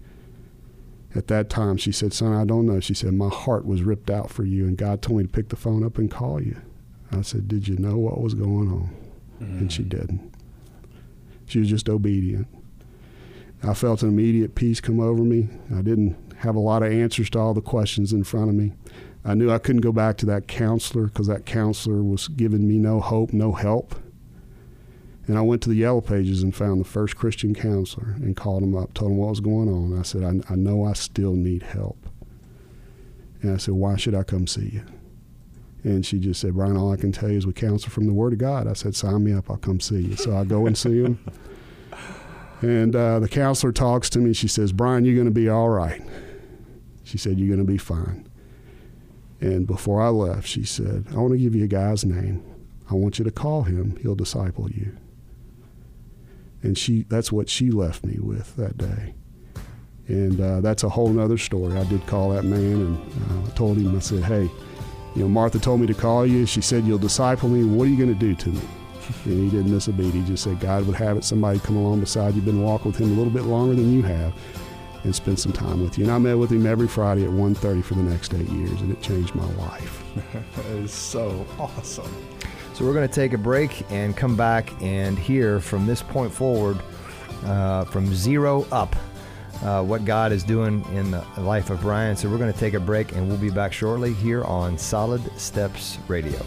At 1.14 1.28
that 1.28 1.50
time, 1.50 1.76
she 1.76 1.92
said, 1.92 2.12
Son, 2.12 2.32
I 2.32 2.44
don't 2.44 2.66
know. 2.66 2.80
She 2.80 2.94
said, 2.94 3.12
My 3.14 3.28
heart 3.28 3.66
was 3.66 3.82
ripped 3.82 4.10
out 4.10 4.30
for 4.30 4.44
you, 4.44 4.66
and 4.66 4.76
God 4.76 5.02
told 5.02 5.18
me 5.18 5.24
to 5.24 5.28
pick 5.28 5.48
the 5.48 5.56
phone 5.56 5.84
up 5.84 5.98
and 5.98 6.10
call 6.10 6.42
you. 6.42 6.56
I 7.10 7.22
said, 7.22 7.48
Did 7.48 7.68
you 7.68 7.76
know 7.76 7.96
what 7.98 8.20
was 8.20 8.34
going 8.34 8.68
on? 8.68 8.96
And 9.40 9.72
she 9.72 9.82
mm. 9.82 9.88
didn't. 9.88 10.32
She 11.46 11.58
was 11.58 11.68
just 11.68 11.88
obedient. 11.88 12.46
I 13.62 13.74
felt 13.74 14.02
an 14.02 14.08
immediate 14.08 14.54
peace 14.54 14.80
come 14.80 15.00
over 15.00 15.22
me. 15.22 15.48
I 15.74 15.82
didn't 15.82 16.16
have 16.38 16.56
a 16.56 16.60
lot 16.60 16.82
of 16.82 16.92
answers 16.92 17.30
to 17.30 17.38
all 17.38 17.54
the 17.54 17.60
questions 17.60 18.12
in 18.12 18.24
front 18.24 18.48
of 18.48 18.54
me. 18.54 18.72
I 19.24 19.34
knew 19.34 19.50
I 19.50 19.58
couldn't 19.58 19.82
go 19.82 19.92
back 19.92 20.16
to 20.18 20.26
that 20.26 20.48
counselor 20.48 21.06
because 21.06 21.28
that 21.28 21.46
counselor 21.46 22.02
was 22.02 22.26
giving 22.28 22.66
me 22.66 22.78
no 22.78 23.00
hope, 23.00 23.32
no 23.32 23.52
help. 23.52 23.94
And 25.28 25.38
I 25.38 25.40
went 25.40 25.62
to 25.62 25.68
the 25.68 25.76
Yellow 25.76 26.00
Pages 26.00 26.42
and 26.42 26.54
found 26.54 26.80
the 26.80 26.88
first 26.88 27.16
Christian 27.16 27.54
counselor 27.54 28.16
and 28.16 28.36
called 28.36 28.62
him 28.62 28.76
up, 28.76 28.92
told 28.92 29.12
him 29.12 29.18
what 29.18 29.30
was 29.30 29.40
going 29.40 29.68
on. 29.68 29.98
I 29.98 30.02
said, 30.02 30.24
I, 30.24 30.52
I 30.52 30.56
know 30.56 30.84
I 30.84 30.94
still 30.94 31.34
need 31.34 31.62
help. 31.62 31.96
And 33.40 33.52
I 33.52 33.56
said, 33.56 33.74
Why 33.74 33.96
should 33.96 34.14
I 34.14 34.24
come 34.24 34.46
see 34.46 34.70
you? 34.72 34.84
And 35.84 36.04
she 36.04 36.18
just 36.18 36.40
said, 36.40 36.54
Brian, 36.54 36.76
all 36.76 36.92
I 36.92 36.96
can 36.96 37.12
tell 37.12 37.30
you 37.30 37.38
is 37.38 37.46
we 37.46 37.52
counsel 37.52 37.90
from 37.90 38.06
the 38.06 38.12
Word 38.12 38.32
of 38.32 38.38
God. 38.38 38.66
I 38.66 38.72
said, 38.72 38.94
Sign 38.96 39.24
me 39.24 39.32
up, 39.32 39.50
I'll 39.50 39.56
come 39.56 39.80
see 39.80 40.00
you. 40.00 40.16
So 40.16 40.36
I 40.36 40.44
go 40.44 40.66
and 40.66 40.76
see 40.76 41.02
him. 41.02 41.18
And 42.62 42.94
uh, 42.94 43.18
the 43.18 43.28
counselor 43.28 43.72
talks 43.72 44.08
to 44.10 44.20
me. 44.20 44.32
She 44.32 44.46
says, 44.46 44.72
Brian, 44.72 45.04
you're 45.04 45.16
going 45.16 45.26
to 45.26 45.32
be 45.32 45.48
all 45.48 45.68
right. 45.68 46.00
She 47.02 47.18
said, 47.18 47.38
You're 47.38 47.48
going 47.48 47.66
to 47.66 47.70
be 47.70 47.76
fine. 47.76 48.28
And 49.40 49.66
before 49.66 50.00
I 50.00 50.08
left, 50.08 50.46
she 50.46 50.64
said, 50.64 51.06
I 51.10 51.16
want 51.16 51.32
to 51.32 51.38
give 51.38 51.56
you 51.56 51.64
a 51.64 51.68
guy's 51.68 52.04
name. 52.04 52.44
I 52.88 52.94
want 52.94 53.18
you 53.18 53.24
to 53.24 53.32
call 53.32 53.64
him. 53.64 53.96
He'll 54.00 54.14
disciple 54.14 54.70
you. 54.70 54.96
And 56.62 56.78
she 56.78 57.02
that's 57.02 57.32
what 57.32 57.48
she 57.48 57.70
left 57.70 58.04
me 58.04 58.18
with 58.18 58.56
that 58.56 58.78
day. 58.78 59.14
And 60.08 60.40
uh, 60.40 60.60
that's 60.60 60.82
a 60.82 60.88
whole 60.88 61.08
nother 61.08 61.38
story. 61.38 61.76
I 61.76 61.84
did 61.84 62.06
call 62.06 62.30
that 62.30 62.44
man 62.44 62.60
and 62.60 62.96
uh, 62.98 63.50
I 63.50 63.54
told 63.54 63.78
him, 63.78 63.96
I 63.96 64.00
said, 64.00 64.24
hey, 64.24 64.50
you 65.14 65.22
know, 65.22 65.28
Martha 65.28 65.58
told 65.58 65.80
me 65.80 65.86
to 65.86 65.94
call 65.94 66.26
you. 66.26 66.46
She 66.46 66.60
said, 66.60 66.84
you'll 66.84 66.98
disciple 66.98 67.48
me. 67.48 67.64
What 67.64 67.86
are 67.86 67.90
you 67.90 67.96
going 67.96 68.12
to 68.12 68.18
do 68.18 68.34
to 68.34 68.48
me? 68.48 68.60
And 69.24 69.50
he 69.50 69.56
didn't 69.56 69.72
miss 69.72 69.88
a 69.88 69.92
beat. 69.92 70.14
He 70.14 70.22
just 70.22 70.44
said, 70.44 70.60
God 70.60 70.86
would 70.86 70.94
have 70.96 71.16
it 71.16 71.24
somebody 71.24 71.58
come 71.58 71.76
along 71.76 72.00
beside 72.00 72.34
you, 72.34 72.40
been 72.40 72.62
walking 72.62 72.92
with 72.92 73.00
him 73.00 73.12
a 73.12 73.14
little 73.14 73.32
bit 73.32 73.42
longer 73.42 73.74
than 73.74 73.92
you 73.92 74.02
have, 74.02 74.32
and 75.02 75.14
spend 75.14 75.38
some 75.40 75.52
time 75.52 75.82
with 75.82 75.98
you. 75.98 76.04
And 76.04 76.12
I 76.12 76.18
met 76.18 76.38
with 76.38 76.50
him 76.50 76.66
every 76.66 76.86
Friday 76.86 77.24
at 77.24 77.30
1.30 77.30 77.82
for 77.82 77.94
the 77.94 78.02
next 78.02 78.32
eight 78.32 78.48
years, 78.48 78.80
and 78.80 78.92
it 78.92 79.02
changed 79.02 79.34
my 79.34 79.44
life. 79.54 80.04
that 80.32 80.66
is 80.66 80.92
so 80.92 81.44
awesome. 81.58 82.14
So 82.74 82.86
we're 82.86 82.94
going 82.94 83.06
to 83.06 83.14
take 83.14 83.34
a 83.34 83.38
break 83.38 83.84
and 83.90 84.16
come 84.16 84.34
back 84.34 84.72
and 84.80 85.18
hear 85.18 85.60
from 85.60 85.84
this 85.84 86.02
point 86.02 86.32
forward, 86.32 86.78
uh, 87.44 87.84
from 87.84 88.14
zero 88.14 88.66
up, 88.72 88.96
uh, 89.62 89.82
what 89.82 90.06
God 90.06 90.32
is 90.32 90.42
doing 90.42 90.82
in 90.94 91.10
the 91.10 91.22
life 91.36 91.68
of 91.68 91.82
Brian. 91.82 92.16
So 92.16 92.30
we're 92.30 92.38
going 92.38 92.52
to 92.52 92.58
take 92.58 92.72
a 92.72 92.80
break 92.80 93.12
and 93.12 93.28
we'll 93.28 93.36
be 93.36 93.50
back 93.50 93.74
shortly 93.74 94.14
here 94.14 94.42
on 94.44 94.78
Solid 94.78 95.20
Steps 95.38 95.98
Radio. 96.08 96.40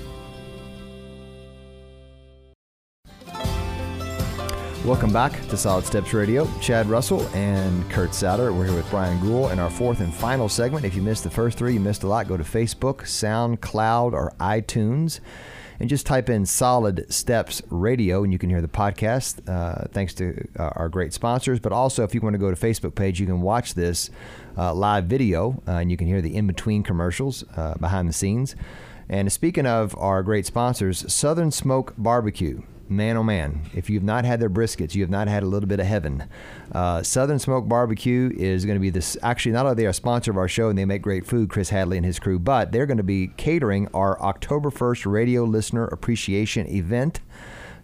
Welcome 4.83 5.13
back 5.13 5.39
to 5.49 5.57
Solid 5.57 5.85
Steps 5.85 6.11
Radio. 6.11 6.47
Chad 6.59 6.87
Russell 6.87 7.21
and 7.35 7.87
Kurt 7.91 8.09
Satter. 8.11 8.51
We're 8.51 8.65
here 8.65 8.75
with 8.75 8.89
Brian 8.89 9.19
Gould 9.21 9.51
in 9.51 9.59
our 9.59 9.69
fourth 9.69 9.99
and 9.99 10.11
final 10.11 10.49
segment. 10.49 10.85
If 10.85 10.95
you 10.95 11.03
missed 11.03 11.23
the 11.23 11.29
first 11.29 11.59
three, 11.59 11.75
you 11.75 11.79
missed 11.79 12.01
a 12.01 12.07
lot. 12.07 12.27
Go 12.27 12.35
to 12.35 12.43
Facebook, 12.43 13.03
SoundCloud, 13.03 14.13
or 14.13 14.33
iTunes 14.39 15.19
and 15.79 15.89
just 15.89 16.05
type 16.05 16.29
in 16.29 16.45
Solid 16.45 17.11
Steps 17.11 17.61
Radio, 17.69 18.23
and 18.23 18.31
you 18.31 18.39
can 18.39 18.49
hear 18.49 18.61
the 18.61 18.67
podcast. 18.67 19.47
Uh, 19.47 19.87
thanks 19.91 20.13
to 20.15 20.47
uh, 20.57 20.69
our 20.75 20.89
great 20.89 21.13
sponsors, 21.13 21.59
but 21.59 21.71
also 21.71 22.03
if 22.03 22.13
you 22.13 22.21
want 22.21 22.33
to 22.33 22.39
go 22.39 22.53
to 22.53 22.55
Facebook 22.55 22.95
page, 22.95 23.19
you 23.19 23.25
can 23.25 23.41
watch 23.41 23.73
this 23.73 24.09
uh, 24.57 24.73
live 24.73 25.05
video, 25.05 25.61
uh, 25.67 25.71
and 25.73 25.91
you 25.91 25.97
can 25.97 26.07
hear 26.07 26.21
the 26.21 26.35
in 26.35 26.47
between 26.47 26.83
commercials 26.83 27.43
uh, 27.55 27.75
behind 27.75 28.07
the 28.07 28.13
scenes. 28.13 28.55
And 29.07 29.31
speaking 29.31 29.65
of 29.65 29.95
our 29.97 30.23
great 30.23 30.45
sponsors, 30.45 31.11
Southern 31.13 31.51
Smoke 31.51 31.93
Barbecue 31.97 32.61
man 32.87 33.17
oh 33.17 33.23
man, 33.23 33.61
if 33.73 33.89
you've 33.89 34.03
not 34.03 34.25
had 34.25 34.39
their 34.39 34.49
briskets, 34.49 34.95
you 34.95 35.01
have 35.01 35.09
not 35.09 35.27
had 35.27 35.43
a 35.43 35.45
little 35.45 35.67
bit 35.67 35.79
of 35.79 35.85
heaven. 35.85 36.23
Uh, 36.71 37.03
Southern 37.03 37.39
Smoke 37.39 37.67
Barbecue 37.67 38.31
is 38.35 38.65
going 38.65 38.75
to 38.75 38.81
be 38.81 38.89
this. 38.89 39.17
Actually, 39.21 39.53
not 39.53 39.65
only 39.65 39.71
are 39.71 39.75
they 39.75 39.85
a 39.85 39.93
sponsor 39.93 40.31
of 40.31 40.37
our 40.37 40.47
show 40.47 40.69
and 40.69 40.77
they 40.77 40.85
make 40.85 41.01
great 41.01 41.25
food, 41.25 41.49
Chris 41.49 41.69
Hadley 41.69 41.97
and 41.97 42.05
his 42.05 42.19
crew, 42.19 42.39
but 42.39 42.71
they're 42.71 42.85
going 42.85 42.97
to 42.97 43.03
be 43.03 43.27
catering 43.37 43.87
our 43.93 44.21
October 44.21 44.69
1st 44.69 45.11
radio 45.11 45.43
listener 45.43 45.85
appreciation 45.85 46.67
event. 46.67 47.21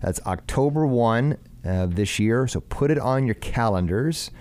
That's 0.01 0.19
October 0.25 0.85
1 0.85 1.37
of 1.63 1.95
this 1.95 2.19
year, 2.19 2.47
so 2.47 2.59
put 2.61 2.91
it 2.91 2.99
on 2.99 3.25
your 3.25 3.35
calendars. 3.35 4.31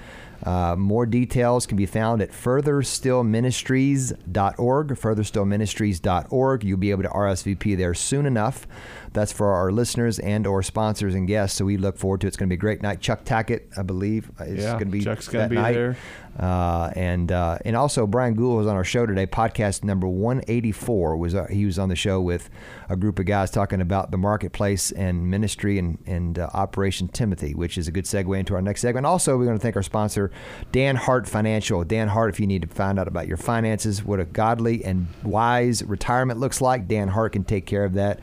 Uh, 0.43 0.75
more 0.77 1.05
details 1.05 1.67
can 1.67 1.77
be 1.77 1.87
found 1.87 2.23
at 2.23 2.31
furtherstillministries.org, 2.31 4.89
furtherstillministries.org. 4.89 6.65
You'll 6.65 6.79
be 6.79 6.91
able 6.91 7.03
to 7.03 7.11
RSVP 7.11 7.77
there 7.77 7.93
soon 7.93 8.25
enough. 8.25 8.67
That's 9.13 9.33
for 9.33 9.53
our 9.53 9.73
listeners 9.73 10.19
and 10.21 10.47
or 10.47 10.63
sponsors 10.63 11.15
and 11.15 11.27
guests. 11.27 11.59
So 11.59 11.65
we 11.65 11.77
look 11.77 11.99
forward 11.99 12.21
to 12.21 12.27
it. 12.27 12.29
It's 12.29 12.37
going 12.37 12.49
to 12.49 12.51
be 12.51 12.59
a 12.59 12.61
great 12.61 12.81
night. 12.83 13.01
Chuck 13.01 13.25
Tackett, 13.25 13.63
I 13.77 13.83
believe, 13.83 14.31
is 14.41 14.63
Yeah, 14.63 14.73
going 14.73 14.85
to 14.87 14.91
be 14.93 15.03
Chuck's 15.03 15.27
gonna 15.29 15.49
be 15.49 15.57
night. 15.57 15.73
there. 15.73 15.97
Uh, 16.39 16.93
and 16.95 17.33
uh, 17.33 17.59
and 17.65 17.75
also 17.77 18.07
Brian 18.07 18.35
Gould 18.35 18.57
was 18.59 18.67
on 18.69 18.77
our 18.77 18.85
show 18.85 19.05
today. 19.05 19.27
Podcast 19.27 19.83
number 19.83 20.07
184 20.07 21.17
was 21.17 21.35
uh, 21.35 21.47
he 21.51 21.65
was 21.67 21.77
on 21.79 21.89
the 21.89 21.97
show 21.97 22.21
with 22.21 22.49
a 22.89 22.97
group 22.97 23.19
of 23.19 23.27
guys 23.27 23.51
talking 23.51 23.81
about 23.81 24.13
the 24.13 24.17
marketplace 24.17 24.93
and 24.93 25.29
ministry 25.29 25.77
and 25.79 25.99
and 26.07 26.39
uh, 26.39 26.49
Operation 26.55 27.09
Timothy, 27.09 27.53
which 27.55 27.77
is 27.77 27.89
a 27.89 27.93
good 27.93 28.05
segue 28.05 28.39
into 28.39 28.55
our 28.55 28.63
next 28.63 28.81
segment. 28.81 29.07
Also, 29.07 29.37
we're 29.37 29.45
going 29.45 29.59
to 29.59 29.63
thank 29.63 29.75
our 29.77 29.83
sponsor 29.83 30.31
Dan 30.71 30.95
Hart 30.95 31.29
Financial. 31.29 31.83
Dan 31.83 32.07
Hart, 32.09 32.31
if 32.31 32.39
you 32.39 32.47
need 32.47 32.63
to 32.63 32.69
find 32.69 32.99
out 32.99 33.09
about 33.09 33.27
your 33.27 33.37
finances, 33.37 34.05
what 34.05 34.21
a 34.21 34.25
godly 34.25 34.85
and 34.85 35.09
wise 35.25 35.83
retirement 35.83 36.39
looks 36.39 36.61
like, 36.61 36.87
Dan 36.87 37.09
Hart 37.09 37.33
can 37.33 37.43
take 37.43 37.67
care 37.67 37.85
of 37.85 37.95
that. 37.95 38.21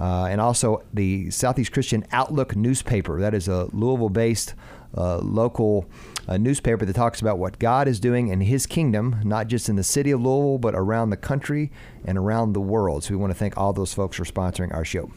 Uh, 0.00 0.26
and 0.30 0.40
also 0.40 0.84
the 0.94 1.30
Southeast 1.30 1.72
Christian 1.72 2.06
Outlook 2.12 2.54
newspaper. 2.54 3.20
That 3.20 3.34
is 3.34 3.48
a 3.48 3.68
Louisville 3.72 4.10
based 4.10 4.54
uh, 4.96 5.18
local 5.18 5.86
uh, 6.28 6.36
newspaper 6.36 6.84
that 6.84 6.92
talks 6.94 7.20
about 7.20 7.38
what 7.38 7.58
God 7.58 7.88
is 7.88 7.98
doing 7.98 8.28
in 8.28 8.40
His 8.42 8.64
kingdom, 8.66 9.20
not 9.24 9.48
just 9.48 9.68
in 9.68 9.76
the 9.76 9.82
city 9.82 10.10
of 10.10 10.20
Louisville, 10.20 10.58
but 10.58 10.74
around 10.74 11.10
the 11.10 11.16
country 11.16 11.72
and 12.04 12.16
around 12.16 12.52
the 12.52 12.60
world. 12.60 13.04
So 13.04 13.10
we 13.10 13.16
want 13.16 13.32
to 13.32 13.38
thank 13.38 13.56
all 13.56 13.72
those 13.72 13.92
folks 13.92 14.16
for 14.16 14.24
sponsoring 14.24 14.72
our 14.72 14.84
show. 14.84 15.10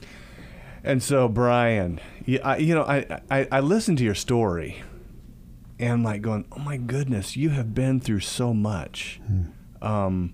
And 0.84 1.04
so, 1.04 1.28
Brian, 1.28 2.00
you, 2.26 2.40
I, 2.44 2.58
you 2.58 2.74
know, 2.74 2.84
I, 2.84 3.22
I, 3.30 3.48
I 3.52 3.60
listened 3.60 4.00
to 4.00 4.04
your 4.04 4.16
story 4.16 4.82
and 5.80 5.92
I'm 5.92 6.04
like 6.04 6.22
going, 6.22 6.46
oh 6.52 6.60
my 6.60 6.78
goodness, 6.78 7.36
you 7.36 7.50
have 7.50 7.76
been 7.76 8.00
through 8.00 8.22
so 8.22 8.54
much. 8.54 9.20
Um, 9.82 10.34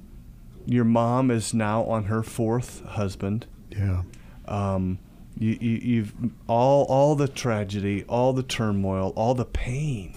your 0.65 0.85
mom 0.85 1.31
is 1.31 1.53
now 1.53 1.83
on 1.83 2.05
her 2.05 2.23
fourth 2.23 2.83
husband. 2.85 3.45
Yeah. 3.69 4.03
Um, 4.47 4.99
you, 5.37 5.57
you, 5.61 5.77
you've 5.77 6.13
all, 6.47 6.85
all 6.85 7.15
the 7.15 7.27
tragedy, 7.27 8.03
all 8.09 8.33
the 8.33 8.43
turmoil, 8.43 9.13
all 9.15 9.33
the 9.35 9.45
pain. 9.45 10.15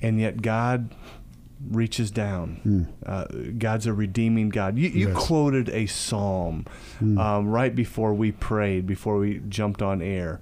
And 0.00 0.18
yet 0.20 0.40
God 0.40 0.94
reaches 1.70 2.10
down. 2.10 2.88
Uh, 3.04 3.26
God's 3.58 3.86
a 3.86 3.92
redeeming 3.92 4.48
God. 4.48 4.78
You, 4.78 4.88
you 4.88 5.08
Yes. 5.08 5.16
quoted 5.26 5.68
a 5.68 5.84
psalm 5.86 6.64
um, 7.00 7.46
right 7.48 7.74
before 7.74 8.14
we 8.14 8.32
prayed, 8.32 8.86
before 8.86 9.18
we 9.18 9.42
jumped 9.48 9.82
on 9.82 10.00
air. 10.00 10.40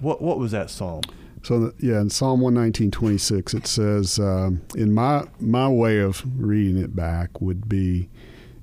What 0.00 0.22
what 0.22 0.38
was 0.38 0.52
that 0.52 0.70
psalm? 0.70 1.02
So 1.42 1.58
the, 1.58 1.74
yeah, 1.80 2.00
in 2.00 2.10
Psalm 2.10 2.40
one 2.40 2.54
nineteen 2.54 2.92
twenty 2.92 3.18
six, 3.18 3.52
it 3.54 3.66
says, 3.66 4.20
um, 4.20 4.62
"In 4.76 4.92
my 4.92 5.24
my 5.40 5.68
way 5.68 5.98
of 5.98 6.22
reading 6.36 6.78
it 6.78 6.94
back 6.94 7.40
would 7.40 7.68
be, 7.68 8.08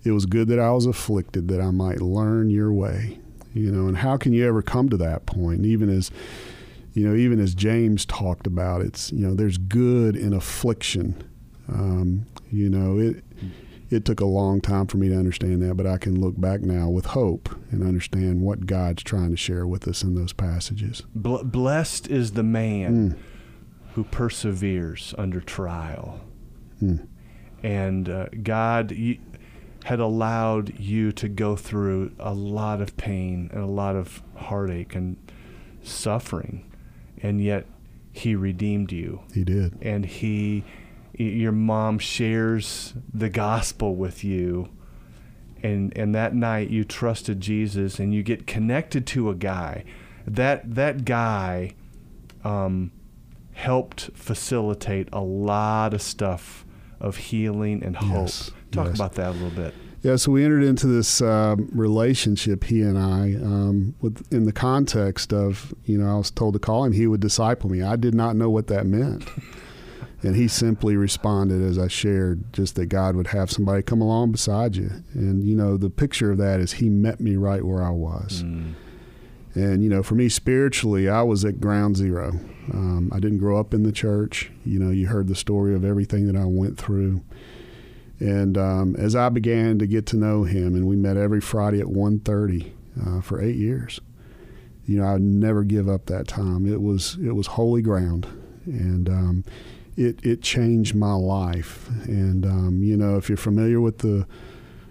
it 0.05 0.11
was 0.11 0.25
good 0.25 0.47
that 0.47 0.59
I 0.59 0.71
was 0.71 0.85
afflicted, 0.85 1.49
that 1.49 1.59
I 1.59 1.71
might 1.71 1.99
learn 2.01 2.49
your 2.49 2.71
way." 2.71 3.19
You 3.53 3.71
know, 3.71 3.87
and 3.87 3.97
how 3.97 4.17
can 4.17 4.33
you 4.33 4.47
ever 4.47 4.61
come 4.61 4.89
to 4.89 4.97
that 4.97 5.25
point? 5.25 5.65
Even 5.65 5.89
as 5.89 6.11
you 6.93 7.07
know, 7.07 7.15
even 7.15 7.39
as 7.39 7.55
James 7.55 8.05
talked 8.05 8.45
about, 8.47 8.81
it's 8.81 9.11
you 9.11 9.25
know, 9.25 9.33
there's 9.33 9.57
good 9.57 10.15
in 10.15 10.33
affliction. 10.33 11.15
Um, 11.67 12.25
you 12.51 12.69
know, 12.69 12.97
it 12.99 13.23
it 13.89 14.05
took 14.05 14.19
a 14.19 14.25
long 14.25 14.61
time 14.61 14.85
for 14.85 14.97
me 14.97 15.09
to 15.09 15.17
understand 15.17 15.63
that, 15.63 15.75
but 15.75 15.87
I 15.87 15.97
can 15.97 16.19
look 16.21 16.39
back 16.39 16.61
now 16.61 16.89
with 16.89 17.07
hope 17.07 17.49
and 17.71 17.81
understand 17.83 18.41
what 18.41 18.67
God's 18.67 19.01
trying 19.01 19.31
to 19.31 19.37
share 19.37 19.65
with 19.65 19.87
us 19.87 20.03
in 20.03 20.13
those 20.13 20.31
passages. 20.33 21.01
Bl- 21.15 21.43
blessed 21.43 22.07
is 22.07 22.33
the 22.33 22.43
man 22.43 23.17
who 23.93 24.03
perseveres 24.03 25.15
under 25.17 25.41
trial. 25.41 26.21
And 27.63 28.09
uh, 28.09 28.27
God 28.43 28.91
y- 28.91 29.19
had 29.85 29.99
allowed 29.99 30.77
you 30.79 31.11
to 31.13 31.27
go 31.29 31.55
through 31.55 32.11
a 32.19 32.33
lot 32.33 32.81
of 32.81 32.95
pain 32.97 33.49
and 33.53 33.61
a 33.63 33.67
lot 33.67 33.95
of 33.95 34.21
heartache 34.35 34.93
and 34.95 35.17
suffering, 35.83 36.69
and 37.21 37.41
yet 37.41 37.65
He 38.11 38.35
redeemed 38.35 38.91
you. 38.91 39.21
He 39.33 39.43
did. 39.43 39.77
and 39.81 40.05
he 40.05 40.63
your 41.13 41.51
mom 41.51 41.99
shares 41.99 42.93
the 43.13 43.29
gospel 43.29 43.95
with 43.95 44.23
you 44.23 44.69
and 45.61 45.91
and 45.97 46.15
that 46.15 46.33
night 46.33 46.69
you 46.69 46.85
trusted 46.85 47.41
Jesus 47.41 47.99
and 47.99 48.13
you 48.13 48.23
get 48.23 48.47
connected 48.47 49.05
to 49.07 49.29
a 49.29 49.35
guy 49.35 49.83
that 50.25 50.75
that 50.75 51.03
guy 51.03 51.73
um, 52.45 52.91
helped 53.51 54.09
facilitate 54.13 55.09
a 55.11 55.19
lot 55.19 55.93
of 55.93 56.01
stuff 56.01 56.65
of 57.01 57.17
healing 57.17 57.83
and 57.83 57.97
hope 57.97 58.27
Yes, 58.27 58.51
talk 58.71 58.87
yes. 58.87 58.95
about 58.95 59.13
that 59.15 59.29
a 59.29 59.31
little 59.31 59.49
bit 59.49 59.73
Yeah, 60.01 60.15
so 60.15 60.31
we 60.31 60.45
entered 60.45 60.63
into 60.63 60.87
this 60.87 61.21
uh, 61.21 61.57
relationship, 61.73 62.63
he 62.63 62.81
and 62.81 62.97
I, 62.97 63.35
um, 63.43 63.95
with 63.99 64.25
in 64.31 64.45
the 64.45 64.53
context 64.53 65.33
of, 65.33 65.73
you 65.83 65.97
know, 65.97 66.09
I 66.09 66.17
was 66.17 66.31
told 66.31 66.53
to 66.53 66.59
call 66.59 66.85
him. 66.85 66.93
He 66.93 67.05
would 67.05 67.19
disciple 67.19 67.69
me. 67.69 67.81
I 67.81 67.97
did 67.97 68.15
not 68.15 68.37
know 68.37 68.49
what 68.49 68.67
that 68.67 68.85
meant. 68.85 69.27
and 70.23 70.35
he 70.35 70.47
simply 70.47 70.95
responded 70.95 71.61
as 71.61 71.77
I 71.77 71.87
shared, 71.87 72.53
just 72.53 72.75
that 72.75 72.87
God 72.87 73.15
would 73.15 73.27
have 73.27 73.51
somebody 73.51 73.81
come 73.81 74.01
along 74.01 74.31
beside 74.31 74.75
you. 74.75 74.89
And, 75.13 75.43
you 75.43 75.55
know, 75.55 75.75
the 75.77 75.89
picture 75.89 76.31
of 76.31 76.37
that 76.37 76.59
is 76.59 76.73
he 76.73 76.89
met 76.89 77.19
me 77.19 77.35
right 77.35 77.63
where 77.63 77.83
I 77.83 77.91
was. 77.91 78.43
Mm. 78.43 78.73
And, 79.55 79.83
you 79.83 79.89
know, 79.89 80.03
for 80.03 80.15
me 80.15 80.29
spiritually, 80.29 81.09
I 81.09 81.23
was 81.23 81.43
at 81.43 81.59
ground 81.59 81.97
zero. 81.97 82.39
Um, 82.71 83.11
I 83.13 83.19
didn't 83.19 83.39
grow 83.39 83.59
up 83.59 83.73
in 83.73 83.83
the 83.83 83.91
church. 83.91 84.51
You 84.63 84.79
know, 84.79 84.91
you 84.91 85.07
heard 85.07 85.27
the 85.27 85.35
story 85.35 85.73
of 85.73 85.83
everything 85.83 86.27
that 86.27 86.35
I 86.35 86.45
went 86.45 86.77
through. 86.77 87.21
And 88.19 88.57
um, 88.57 88.95
as 88.97 89.15
I 89.15 89.29
began 89.29 89.79
to 89.79 89.87
get 89.87 90.05
to 90.07 90.17
know 90.17 90.43
him, 90.43 90.75
and 90.75 90.87
we 90.87 90.95
met 90.95 91.17
every 91.17 91.39
Friday 91.39 91.79
at 91.79 91.87
1.30 91.87 92.71
uh, 93.01 93.21
for 93.21 93.41
eight 93.41 93.55
years, 93.55 94.01
you 94.85 94.97
know, 94.97 95.07
I'd 95.07 95.21
never 95.21 95.63
give 95.63 95.87
up 95.87 96.07
that 96.07 96.27
time. 96.27 96.65
It 96.65 96.81
was 96.81 97.15
it 97.23 97.35
was 97.35 97.45
holy 97.45 97.83
ground, 97.83 98.25
and 98.65 99.07
um, 99.07 99.43
it 99.95 100.19
it 100.23 100.41
changed 100.41 100.95
my 100.95 101.13
life. 101.13 101.87
And 102.05 102.43
um, 102.43 102.81
you 102.81 102.97
know, 102.97 103.15
if 103.15 103.29
you're 103.29 103.37
familiar 103.37 103.79
with 103.79 103.99
the 103.99 104.25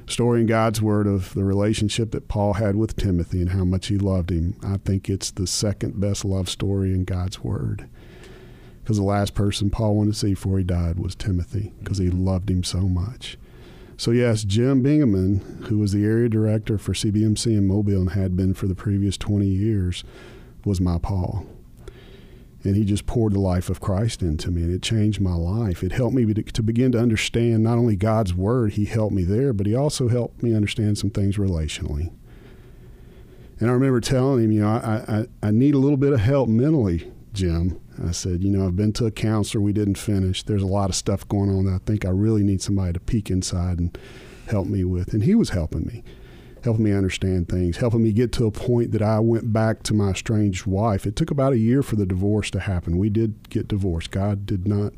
story 0.07 0.41
in 0.41 0.47
God's 0.47 0.81
Word 0.81 1.09
of 1.09 1.35
the 1.35 1.45
relationship 1.45 2.13
that 2.13 2.29
Paul 2.29 2.55
had 2.55 2.77
with 2.77 2.97
Timothy 2.97 3.41
and 3.41 3.51
how 3.51 3.65
much 3.65 3.89
he 3.89 3.99
loved 3.99 4.31
him, 4.31 4.57
I 4.63 4.77
think 4.77 5.11
it's 5.11 5.33
the 5.33 5.49
second 5.49 6.01
best 6.01 6.25
love 6.25 6.49
story 6.49 6.93
in 6.93 7.05
God's 7.05 7.43
Word 7.43 7.89
because 8.89 8.97
the 8.97 9.05
last 9.05 9.35
person 9.35 9.69
Paul 9.69 9.97
wanted 9.97 10.15
to 10.15 10.19
see 10.19 10.31
before 10.31 10.57
he 10.57 10.65
died 10.65 10.99
was 10.99 11.15
Timothy 11.15 11.75
because 11.79 11.99
he 11.99 12.09
loved 12.09 12.49
him 12.49 12.65
so 12.65 12.89
much. 12.89 13.37
So, 13.99 14.13
yes, 14.13 14.45
Jim 14.45 14.83
Bingaman, 14.83 15.67
who 15.67 15.77
was 15.77 15.93
the 15.93 16.07
area 16.07 16.31
director 16.31 16.79
for 16.79 16.95
CBMC 16.95 17.49
in 17.49 17.67
Mobile 17.67 18.01
and 18.01 18.13
had 18.13 18.35
been 18.35 18.55
for 18.55 18.67
the 18.67 18.75
previous 18.75 19.19
20 19.19 19.45
years, 19.45 20.05
was 20.65 20.81
my 20.81 20.97
Paul. 20.97 21.45
And 22.65 22.77
he 22.77 22.85
just 22.87 23.05
poured 23.05 23.35
the 23.35 23.41
life 23.41 23.69
of 23.69 23.79
Christ 23.79 24.23
into 24.23 24.51
me, 24.51 24.63
and 24.63 24.75
it 24.75 24.81
changed 24.81 25.21
my 25.21 25.35
life. 25.35 25.83
It 25.83 25.93
helped 25.93 26.15
me 26.15 26.33
to, 26.33 26.43
to 26.43 26.63
begin 26.63 26.91
to 26.93 26.99
understand 26.99 27.63
not 27.63 27.77
only 27.77 27.95
God's 27.95 28.33
Word, 28.33 28.73
He 28.73 28.87
helped 28.87 29.15
me 29.15 29.23
there, 29.23 29.53
but 29.53 29.67
He 29.67 29.75
also 29.75 30.09
helped 30.09 30.43
me 30.43 30.55
understand 30.55 30.97
some 30.97 31.11
things 31.11 31.37
relationally. 31.37 32.11
And 33.61 33.69
I 33.69 33.75
remember 33.75 34.01
telling 34.01 34.45
him, 34.45 34.51
you 34.51 34.63
know, 34.63 34.69
I, 34.69 35.19
I, 35.19 35.27
I 35.49 35.51
need 35.51 35.75
a 35.75 35.79
little 35.79 35.99
bit 35.99 36.15
of 36.15 36.21
help 36.21 36.49
mentally, 36.49 37.13
Jim. 37.39 37.81
I 38.05 38.11
said, 38.11 38.43
you 38.43 38.51
know, 38.51 38.67
I've 38.67 38.75
been 38.75 38.93
to 38.95 39.07
a 39.07 39.13
counselor. 39.13 39.63
We 39.63 39.73
didn't 39.73 39.97
finish. 39.97 40.43
There's 40.43 40.63
a 40.63 40.67
lot 40.67 40.91
of 40.91 40.97
stuff 40.97 41.27
going 41.29 41.51
on 41.51 41.67
that 41.67 41.75
I 41.75 41.79
think 41.87 42.05
I 42.05 42.11
really 42.11 42.43
need 42.43 42.61
somebody 42.61 42.95
to 42.95 43.01
peek 43.01 43.31
inside 43.31 43.79
and 43.79 43.97
help 44.49 44.67
me 44.67 44.83
with. 44.83 45.13
And 45.13 45.23
he 45.23 45.37
was 45.37 45.51
helping 45.51 45.87
me, 45.87 46.03
helping 46.65 46.83
me 46.83 46.93
understand 46.93 47.49
things, 47.49 47.77
helping 47.77 48.03
me 48.03 48.11
get 48.11 48.33
to 48.33 48.47
a 48.47 48.51
point 48.51 48.91
that 48.91 49.03
I 49.03 49.21
went 49.21 49.53
back 49.53 49.85
to 49.85 49.95
my 49.95 50.11
estranged 50.11 50.67
wife. 50.67 51.07
It 51.07 51.15
took 51.15 51.31
about 51.31 51.53
a 51.53 51.59
year 51.59 51.85
for 51.85 51.95
the 51.95 52.07
divorce 52.07 52.51
to 52.51 52.61
happen. 52.61 52.99
We 52.99 53.09
did 53.09 53.49
get 53.51 53.69
divorced. 53.69 54.11
God 54.11 54.45
did 54.45 54.67
not, 54.67 54.95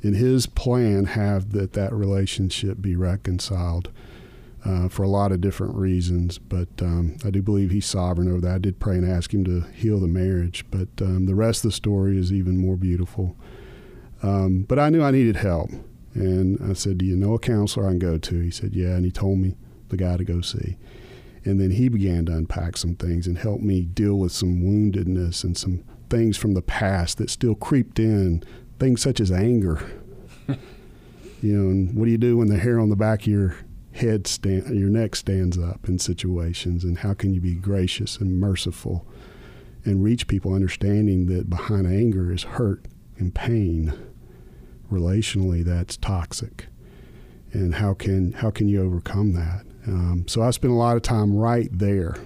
in 0.00 0.14
His 0.14 0.46
plan, 0.46 1.06
have 1.06 1.50
that 1.50 1.72
that 1.72 1.92
relationship 1.92 2.80
be 2.80 2.94
reconciled 2.94 3.90
uh, 4.64 4.88
for 4.88 5.02
a 5.02 5.08
lot 5.08 5.32
of 5.32 5.40
different 5.40 5.74
reasons. 5.74 6.38
But 6.38 6.68
um, 6.80 7.16
I 7.24 7.30
do 7.30 7.42
believe 7.42 7.70
he's 7.70 7.86
sovereign 7.86 8.30
over 8.30 8.40
that. 8.42 8.54
I 8.54 8.58
did 8.58 8.80
pray 8.80 8.96
and 8.96 9.10
ask 9.10 9.32
him 9.32 9.44
to 9.44 9.62
heal 9.72 9.98
the 10.00 10.06
marriage. 10.06 10.64
But 10.70 10.88
um, 11.00 11.26
the 11.26 11.34
rest 11.34 11.64
of 11.64 11.70
the 11.70 11.76
story 11.76 12.18
is 12.18 12.32
even 12.32 12.58
more 12.58 12.76
beautiful. 12.76 13.36
Um, 14.22 14.62
but 14.62 14.78
I 14.78 14.90
knew 14.90 15.02
I 15.02 15.10
needed 15.10 15.36
help. 15.36 15.70
And 16.14 16.58
I 16.68 16.74
said, 16.74 16.98
Do 16.98 17.06
you 17.06 17.16
know 17.16 17.34
a 17.34 17.38
counselor 17.38 17.86
I 17.86 17.90
can 17.90 17.98
go 17.98 18.18
to? 18.18 18.40
He 18.40 18.50
said, 18.50 18.74
Yeah. 18.74 18.96
And 18.96 19.04
he 19.04 19.10
told 19.10 19.38
me 19.38 19.56
the 19.88 19.96
guy 19.96 20.16
to 20.16 20.24
go 20.24 20.40
see. 20.40 20.76
And 21.44 21.60
then 21.60 21.70
he 21.70 21.88
began 21.88 22.26
to 22.26 22.32
unpack 22.32 22.76
some 22.76 22.96
things 22.96 23.26
and 23.26 23.38
help 23.38 23.60
me 23.60 23.82
deal 23.82 24.18
with 24.18 24.32
some 24.32 24.60
woundedness 24.60 25.42
and 25.42 25.56
some 25.56 25.84
things 26.10 26.36
from 26.36 26.52
the 26.52 26.62
past 26.62 27.16
that 27.18 27.30
still 27.30 27.54
creeped 27.54 27.98
in, 27.98 28.42
things 28.78 29.00
such 29.00 29.20
as 29.20 29.32
anger. 29.32 29.90
you 31.40 31.56
know, 31.56 31.70
and 31.70 31.94
what 31.94 32.04
do 32.04 32.10
you 32.10 32.18
do 32.18 32.36
when 32.36 32.48
the 32.48 32.58
hair 32.58 32.78
on 32.78 32.90
the 32.90 32.96
back 32.96 33.22
of 33.22 33.28
your 33.28 33.56
head 34.00 34.26
stand, 34.26 34.78
your 34.78 34.90
neck 34.90 35.14
stands 35.14 35.58
up 35.58 35.88
in 35.88 35.98
situations, 35.98 36.84
and 36.84 36.98
how 36.98 37.14
can 37.14 37.32
you 37.32 37.40
be 37.40 37.54
gracious 37.54 38.18
and 38.18 38.40
merciful 38.40 39.06
and 39.84 40.02
reach 40.02 40.26
people 40.26 40.54
understanding 40.54 41.26
that 41.26 41.48
behind 41.48 41.86
anger 41.86 42.32
is 42.32 42.42
hurt 42.42 42.84
and 43.18 43.34
pain. 43.34 43.92
Relationally, 44.90 45.64
that's 45.64 45.96
toxic, 45.96 46.66
and 47.52 47.76
how 47.76 47.94
can 47.94 48.32
how 48.32 48.50
can 48.50 48.68
you 48.68 48.82
overcome 48.82 49.34
that? 49.34 49.64
Um, 49.86 50.24
so 50.26 50.42
I 50.42 50.50
spent 50.50 50.72
a 50.72 50.76
lot 50.76 50.96
of 50.96 51.02
time 51.02 51.34
right 51.34 51.68
there. 51.72 52.16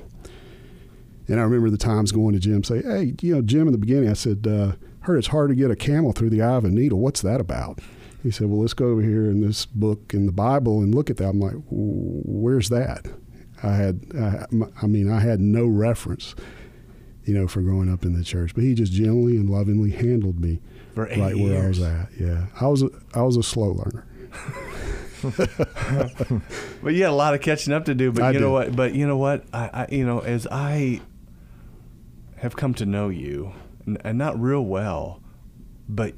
And 1.26 1.40
I 1.40 1.42
remember 1.42 1.70
the 1.70 1.78
times 1.78 2.12
going 2.12 2.32
to 2.34 2.38
Jim, 2.40 2.64
say, 2.64 2.82
"Hey, 2.82 3.14
you 3.20 3.34
know, 3.34 3.42
Jim." 3.42 3.66
In 3.66 3.72
the 3.72 3.78
beginning, 3.78 4.08
I 4.08 4.14
said, 4.14 4.46
uh, 4.46 4.72
"Heard 5.00 5.18
it's 5.18 5.28
hard 5.28 5.50
to 5.50 5.54
get 5.54 5.70
a 5.70 5.76
camel 5.76 6.12
through 6.12 6.30
the 6.30 6.40
eye 6.40 6.56
of 6.56 6.64
a 6.64 6.70
needle. 6.70 7.00
What's 7.00 7.20
that 7.20 7.40
about?" 7.40 7.80
He 8.24 8.30
said, 8.30 8.48
"Well, 8.48 8.62
let's 8.62 8.72
go 8.72 8.86
over 8.86 9.02
here 9.02 9.26
in 9.26 9.40
this 9.46 9.66
book 9.66 10.12
in 10.14 10.24
the 10.26 10.32
Bible 10.32 10.80
and 10.80 10.94
look 10.94 11.10
at 11.10 11.18
that." 11.18 11.28
I'm 11.28 11.40
like, 11.40 11.54
"Where's 11.68 12.70
that?" 12.70 13.06
I 13.62 13.76
had, 13.76 14.00
I, 14.18 14.46
I 14.82 14.86
mean, 14.86 15.10
I 15.10 15.20
had 15.20 15.40
no 15.40 15.66
reference, 15.66 16.34
you 17.24 17.34
know, 17.34 17.46
for 17.46 17.60
growing 17.60 17.92
up 17.92 18.04
in 18.04 18.18
the 18.18 18.24
church. 18.24 18.54
But 18.54 18.64
he 18.64 18.74
just 18.74 18.92
gently 18.92 19.36
and 19.36 19.48
lovingly 19.48 19.90
handled 19.90 20.40
me 20.40 20.60
right 20.94 21.36
years. 21.36 21.50
where 21.50 21.64
I 21.64 21.68
was 21.68 21.80
at. 21.80 22.08
Yeah, 22.18 22.46
I 22.60 22.66
was, 22.66 22.82
a, 22.82 22.90
I 23.14 23.22
was 23.22 23.36
a 23.36 23.42
slow 23.42 23.72
learner. 23.72 24.06
well, 26.82 26.92
you 26.92 27.02
had 27.02 27.10
a 27.10 27.14
lot 27.14 27.34
of 27.34 27.40
catching 27.40 27.72
up 27.72 27.86
to 27.86 27.94
do, 27.94 28.12
but 28.12 28.22
I 28.24 28.30
you 28.32 28.40
know 28.40 28.48
did. 28.48 28.52
what? 28.52 28.76
But 28.76 28.94
you 28.94 29.06
know 29.06 29.16
what? 29.16 29.44
I, 29.52 29.70
I, 29.72 29.86
you 29.90 30.04
know, 30.04 30.18
as 30.20 30.46
I 30.50 31.00
have 32.36 32.56
come 32.56 32.74
to 32.74 32.86
know 32.86 33.08
you, 33.08 33.52
and 33.86 34.18
not 34.18 34.38
real 34.38 34.62
well, 34.62 35.22
but 35.88 36.14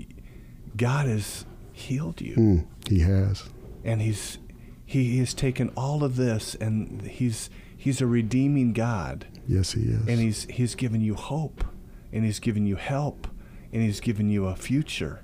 God 0.77 1.07
is 1.07 1.46
healed 1.77 2.23
you. 2.23 2.35
Mm, 2.37 2.67
he 2.89 3.01
has. 3.01 3.45
And 3.85 4.01
he's 4.01 4.39
he 4.85 5.19
has 5.19 5.35
taken 5.35 5.69
all 5.77 6.03
of 6.03 6.17
this 6.17 6.55
and 6.55 7.03
he's 7.03 7.51
he's 7.77 8.01
a 8.01 8.07
redeeming 8.07 8.73
God. 8.73 9.27
Yes, 9.47 9.73
he 9.73 9.83
is. 9.83 10.09
And 10.09 10.19
he's 10.19 10.45
he's 10.45 10.75
given 10.75 11.03
you 11.03 11.15
hope 11.15 11.65
and 12.13 12.25
he's 12.25 12.41
given 12.41 12.67
you 12.67 12.77
help 12.77 13.29
and 13.73 13.83
he's 13.83 14.01
given 14.01 14.31
you 14.31 14.47
a 14.47 14.57
future. 14.57 15.23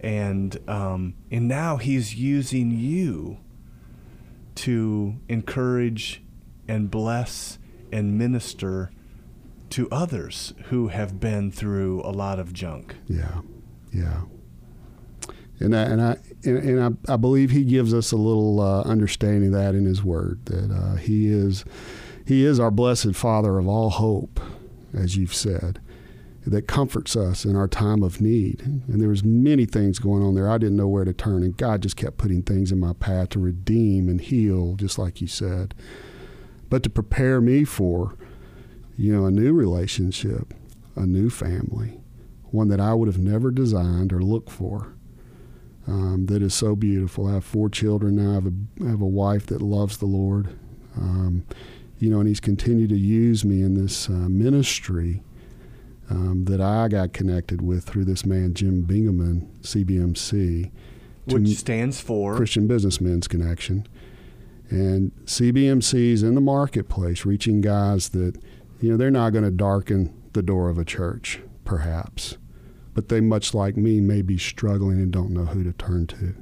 And 0.00 0.58
um, 0.68 1.14
and 1.30 1.48
now 1.48 1.78
he's 1.78 2.14
using 2.14 2.70
you 2.70 3.38
to 4.56 5.16
encourage 5.28 6.22
and 6.68 6.90
bless 6.90 7.58
and 7.90 8.18
minister 8.18 8.90
to 9.70 9.88
others 9.90 10.54
who 10.66 10.88
have 10.88 11.18
been 11.18 11.50
through 11.50 12.02
a 12.02 12.12
lot 12.12 12.38
of 12.38 12.52
junk. 12.52 12.96
Yeah, 13.06 13.40
yeah 13.92 14.22
and 15.60 15.74
I, 15.74 15.82
and 15.82 16.00
I 16.00 16.16
and, 16.44 16.80
I, 17.08 17.12
I, 17.12 17.16
believe 17.16 17.50
he 17.50 17.64
gives 17.64 17.92
us 17.92 18.12
a 18.12 18.16
little 18.16 18.60
uh, 18.60 18.82
understanding 18.82 19.46
of 19.46 19.60
that 19.60 19.74
in 19.74 19.84
his 19.84 20.04
word 20.04 20.44
that 20.46 20.70
uh, 20.70 20.96
he 20.96 21.28
is 21.28 21.64
he 22.26 22.44
is 22.44 22.60
our 22.60 22.70
blessed 22.70 23.14
Father 23.14 23.58
of 23.58 23.66
all 23.66 23.90
hope, 23.90 24.40
as 24.94 25.16
you've 25.16 25.34
said, 25.34 25.80
that 26.46 26.68
comforts 26.68 27.16
us 27.16 27.44
in 27.44 27.56
our 27.56 27.66
time 27.66 28.02
of 28.02 28.20
need. 28.20 28.60
And 28.60 29.00
there 29.00 29.08
was 29.08 29.24
many 29.24 29.64
things 29.64 29.98
going 29.98 30.22
on 30.22 30.34
there. 30.34 30.50
I 30.50 30.58
didn't 30.58 30.76
know 30.76 30.88
where 30.88 31.04
to 31.04 31.12
turn, 31.12 31.42
and 31.42 31.56
God 31.56 31.82
just 31.82 31.96
kept 31.96 32.18
putting 32.18 32.42
things 32.42 32.70
in 32.70 32.78
my 32.78 32.92
path 32.92 33.30
to 33.30 33.38
redeem 33.38 34.08
and 34.08 34.20
heal, 34.20 34.74
just 34.76 34.98
like 34.98 35.20
you 35.20 35.26
said, 35.26 35.74
but 36.68 36.82
to 36.82 36.90
prepare 36.90 37.40
me 37.40 37.64
for, 37.64 38.14
you 38.96 39.14
know, 39.14 39.24
a 39.24 39.30
new 39.30 39.54
relationship, 39.54 40.52
a 40.96 41.06
new 41.06 41.30
family, 41.30 41.98
one 42.50 42.68
that 42.68 42.80
I 42.80 42.94
would 42.94 43.08
have 43.08 43.18
never 43.18 43.50
designed 43.50 44.12
or 44.12 44.22
looked 44.22 44.50
for 44.50 44.97
um, 45.88 46.26
that 46.26 46.42
is 46.42 46.52
so 46.52 46.76
beautiful. 46.76 47.26
I 47.26 47.34
have 47.34 47.44
four 47.44 47.70
children 47.70 48.16
now. 48.16 48.32
I 48.32 48.34
have 48.34 48.46
a, 48.46 48.52
I 48.84 48.90
have 48.90 49.00
a 49.00 49.06
wife 49.06 49.46
that 49.46 49.62
loves 49.62 49.96
the 49.96 50.06
Lord. 50.06 50.58
Um, 50.96 51.46
you 51.98 52.10
know, 52.10 52.20
and 52.20 52.28
He's 52.28 52.40
continued 52.40 52.90
to 52.90 52.98
use 52.98 53.42
me 53.44 53.62
in 53.62 53.74
this 53.74 54.08
uh, 54.08 54.28
ministry 54.28 55.22
um, 56.10 56.44
that 56.44 56.60
I 56.60 56.88
got 56.88 57.14
connected 57.14 57.62
with 57.62 57.84
through 57.84 58.04
this 58.04 58.26
man, 58.26 58.52
Jim 58.52 58.84
Bingaman, 58.84 59.48
CBMC. 59.62 60.70
Which 61.26 61.56
stands 61.56 62.00
for 62.00 62.36
Christian 62.36 62.66
Businessmen's 62.66 63.26
Connection. 63.26 63.86
And 64.70 65.12
CBMC 65.24 66.12
is 66.12 66.22
in 66.22 66.34
the 66.34 66.40
marketplace, 66.42 67.24
reaching 67.24 67.62
guys 67.62 68.10
that, 68.10 68.36
you 68.80 68.90
know, 68.90 68.98
they're 68.98 69.10
not 69.10 69.30
going 69.30 69.44
to 69.44 69.50
darken 69.50 70.14
the 70.34 70.42
door 70.42 70.68
of 70.68 70.78
a 70.78 70.84
church, 70.84 71.40
perhaps 71.64 72.36
but 72.98 73.10
they, 73.10 73.20
much 73.20 73.54
like 73.54 73.76
me, 73.76 74.00
may 74.00 74.22
be 74.22 74.36
struggling 74.36 74.98
and 74.98 75.12
don't 75.12 75.30
know 75.30 75.44
who 75.44 75.62
to 75.62 75.72
turn 75.74 76.04
to. 76.04 76.34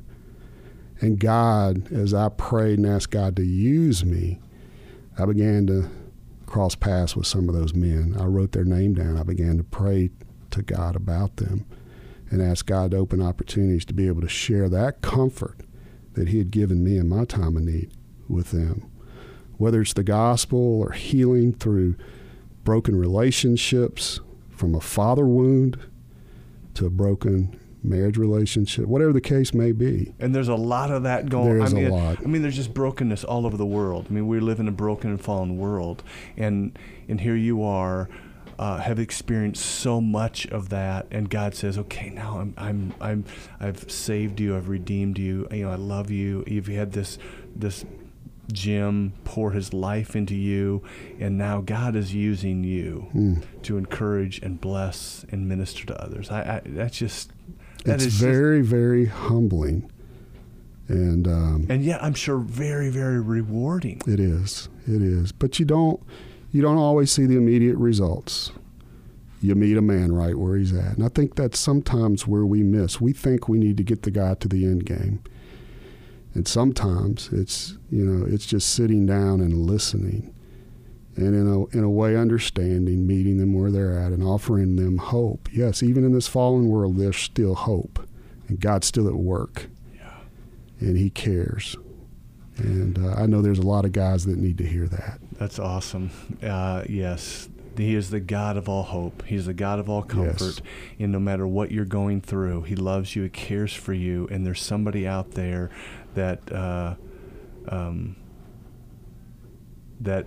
And 1.02 1.20
God, 1.20 1.92
as 1.92 2.14
I 2.14 2.30
prayed 2.30 2.78
and 2.78 2.86
asked 2.86 3.11
God 3.11 3.36
to 3.36 3.44
use 3.44 4.07
me, 4.07 4.40
I 5.18 5.26
began 5.26 5.66
to 5.66 5.90
cross 6.46 6.74
paths 6.74 7.14
with 7.14 7.26
some 7.26 7.50
of 7.50 7.54
those 7.54 7.74
men. 7.74 8.16
I 8.18 8.24
wrote 8.24 8.52
their 8.52 8.64
name 8.64 8.94
down. 8.94 9.18
I 9.18 9.22
began 9.22 9.59
to 9.59 9.64
pray 9.64 10.09
to 10.52 10.62
God 10.62 10.96
about 10.96 11.36
them 11.36 11.66
and 12.30 12.40
ask 12.40 12.64
God 12.64 12.92
to 12.92 12.96
open 12.96 13.20
opportunities 13.20 13.84
to 13.84 13.92
be 13.92 14.07
able 14.07 14.22
to 14.22 14.26
share 14.26 14.70
that 14.70 15.02
comfort 15.02 15.61
that 16.14 16.28
He 16.28 16.38
had 16.38 16.50
given 16.50 16.82
me 16.82 16.96
in 16.96 17.07
my 17.07 17.26
time 17.26 17.59
of 17.59 17.64
need 17.64 17.92
with 18.30 18.52
them, 18.52 18.90
whether 19.59 19.82
it's 19.82 19.92
the 19.92 20.02
gospel 20.02 20.80
or 20.80 20.92
healing 20.92 21.52
through 21.52 21.96
broken 22.64 22.96
relationships, 22.96 24.20
from 24.48 24.74
a 24.74 24.80
father 24.80 25.26
wound 25.26 25.78
to 26.77 26.87
a 26.87 26.91
broken 26.91 27.59
marriage 27.83 28.16
relationship, 28.16 28.87
whatever 28.87 29.12
the 29.12 29.20
case 29.20 29.55
may 29.55 29.72
be. 29.72 30.12
And 30.18 30.35
there's 30.35 30.49
a 30.49 30.55
lot 30.55 30.91
of 30.91 31.05
that 31.05 31.29
going. 31.29 31.49
There 31.49 31.64
is 31.64 31.72
I 31.72 31.77
mean, 31.77 31.87
a 31.87 31.95
lot. 31.95 32.18
I 32.18 32.27
mean, 32.27 32.43
there's 32.43 32.57
just 32.57 32.74
brokenness 32.74 33.24
all 33.24 33.47
over 33.47 33.57
the 33.57 33.66
world. 33.66 34.07
I 34.11 34.12
mean, 34.12 34.27
we 34.27 34.41
live 34.41 34.61
in 34.61 34.68
a 34.68 34.72
broken 34.72 35.11
and 35.11 35.20
fallen 35.20 35.59
world, 35.59 36.03
and 36.37 36.79
and 37.09 37.20
here 37.20 37.37
you 37.37 37.62
are. 37.62 38.09
Uh, 38.59 38.79
have 38.79 38.99
experienced 38.99 39.62
so 39.62 40.01
much 40.01 40.47
of 40.47 40.70
that, 40.70 41.07
and 41.11 41.29
God 41.29 41.55
says, 41.55 41.77
"Okay, 41.77 42.09
now 42.09 42.39
I'm, 42.39 42.55
I'm, 42.57 42.95
I'm, 43.03 43.24
I've 43.61 43.91
saved 43.91 44.41
you, 44.41 44.57
I've 44.57 44.70
redeemed 44.70 45.18
you. 45.18 45.47
You 45.51 45.64
know, 45.64 45.72
I 45.72 45.74
love 45.74 46.11
you. 46.11 46.43
You've 46.47 46.68
had 46.68 46.93
this, 46.93 47.18
this 47.55 47.85
Jim 48.53 49.12
pour 49.24 49.53
his 49.53 49.72
life 49.72 50.14
into 50.14 50.34
you, 50.34 50.82
and 51.18 51.36
now 51.36 51.61
God 51.61 51.97
is 51.97 52.14
using 52.14 52.62
you 52.64 53.09
Mm. 53.14 53.42
to 53.62 53.76
encourage 53.76 54.40
and 54.40 54.61
bless 54.61 55.24
and 55.30 55.49
minister 55.49 55.84
to 55.86 56.03
others. 56.03 56.30
I, 56.30 56.40
I 56.40 56.61
that's 56.64 56.99
just 56.99 57.30
that 57.84 57.94
It's 57.97 58.05
is 58.07 58.12
just- 58.14 58.22
very, 58.24 58.62
very 58.62 59.07
humbling. 59.07 59.90
And 60.88 61.26
um, 61.26 61.66
and 61.68 61.84
yet 61.84 62.03
I'm 62.03 62.14
sure 62.14 62.38
very, 62.38 62.90
very 62.90 63.20
rewarding. 63.20 64.01
It 64.07 64.20
is. 64.20 64.68
It 64.86 65.03
is. 65.03 65.32
But 65.32 65.59
you 65.59 65.66
don't 65.66 66.01
you 66.53 66.62
don't 66.62 66.78
always 66.78 67.11
see 67.11 67.26
the 67.26 67.36
immediate 67.36 67.76
results. 67.76 68.53
You 69.42 69.55
meet 69.57 69.76
a 69.76 69.82
man 69.82 70.12
right 70.12 70.38
where 70.38 70.57
he's 70.57 70.72
at. 70.72 70.97
And 70.97 71.05
I 71.05 71.09
think 71.09 71.34
that's 71.34 71.59
sometimes 71.59 72.26
where 72.26 72.47
we 72.47 72.62
miss. 72.62 73.01
We 73.01 73.12
think 73.12 73.49
we 73.49 73.59
need 73.59 73.76
to 73.78 73.82
get 73.82 74.03
the 74.03 74.11
guy 74.12 74.34
to 74.34 74.49
the 74.49 74.64
end 74.64 74.86
game. 74.86 75.20
And 76.37 76.47
sometimes 76.47 77.30
it's 77.32 77.78
you 77.91 78.05
know, 78.05 78.26
it's 78.26 78.45
just 78.45 78.74
sitting 78.74 79.07
down 79.07 79.41
and 79.41 79.57
listening. 79.57 80.34
And 81.16 81.34
in 81.34 81.49
a 81.49 81.64
in 81.74 81.82
a 81.82 81.89
way 81.89 82.14
understanding, 82.14 83.07
meeting 83.07 83.39
them 83.39 83.55
where 83.55 83.70
they're 83.70 83.99
at 83.99 84.12
and 84.12 84.22
offering 84.22 84.76
them 84.76 84.99
hope. 84.99 85.49
Yes, 85.51 85.82
even 85.82 86.05
in 86.05 86.12
this 86.12 86.28
fallen 86.28 86.68
world 86.68 86.99
there's 86.99 87.16
still 87.16 87.55
hope. 87.55 88.07
And 88.49 88.61
God's 88.61 88.87
still 88.87 89.09
at 89.09 89.14
work. 89.14 89.68
Yeah. 89.95 90.12
And 90.78 90.99
he 90.99 91.09
cares. 91.09 91.74
And 92.59 92.99
uh, 92.99 93.14
I 93.14 93.24
know 93.24 93.41
there's 93.41 93.59
a 93.59 93.66
lot 93.66 93.87
of 93.87 93.93
guys 93.93 94.26
that 94.26 94.37
need 94.37 94.59
to 94.59 94.66
hear 94.66 94.87
that. 94.89 95.18
That's 95.39 95.59
awesome. 95.59 96.11
Uh, 96.43 96.84
yes. 96.87 97.49
He 97.78 97.95
is 97.95 98.11
the 98.11 98.20
God 98.20 98.57
of 98.57 98.68
all 98.68 98.82
hope. 98.82 99.24
He's 99.26 99.47
the 99.47 99.55
God 99.55 99.78
of 99.78 99.91
all 99.91 100.03
comfort. 100.03 100.61
And 100.99 101.12
no 101.12 101.20
matter 101.20 101.47
what 101.47 101.72
you're 101.72 101.84
going 101.84 102.20
through, 102.22 102.62
He 102.62 102.74
loves 102.74 103.14
you, 103.14 103.24
He 103.24 103.28
cares 103.28 103.74
for 103.74 103.93
you. 103.93 104.28
And 104.30 104.47
there's 104.47 104.62
somebody 104.62 105.07
out 105.07 105.32
there 105.32 105.70
that 106.17 106.53
uh, 106.53 106.95
um, 107.69 108.17
that 110.01 110.27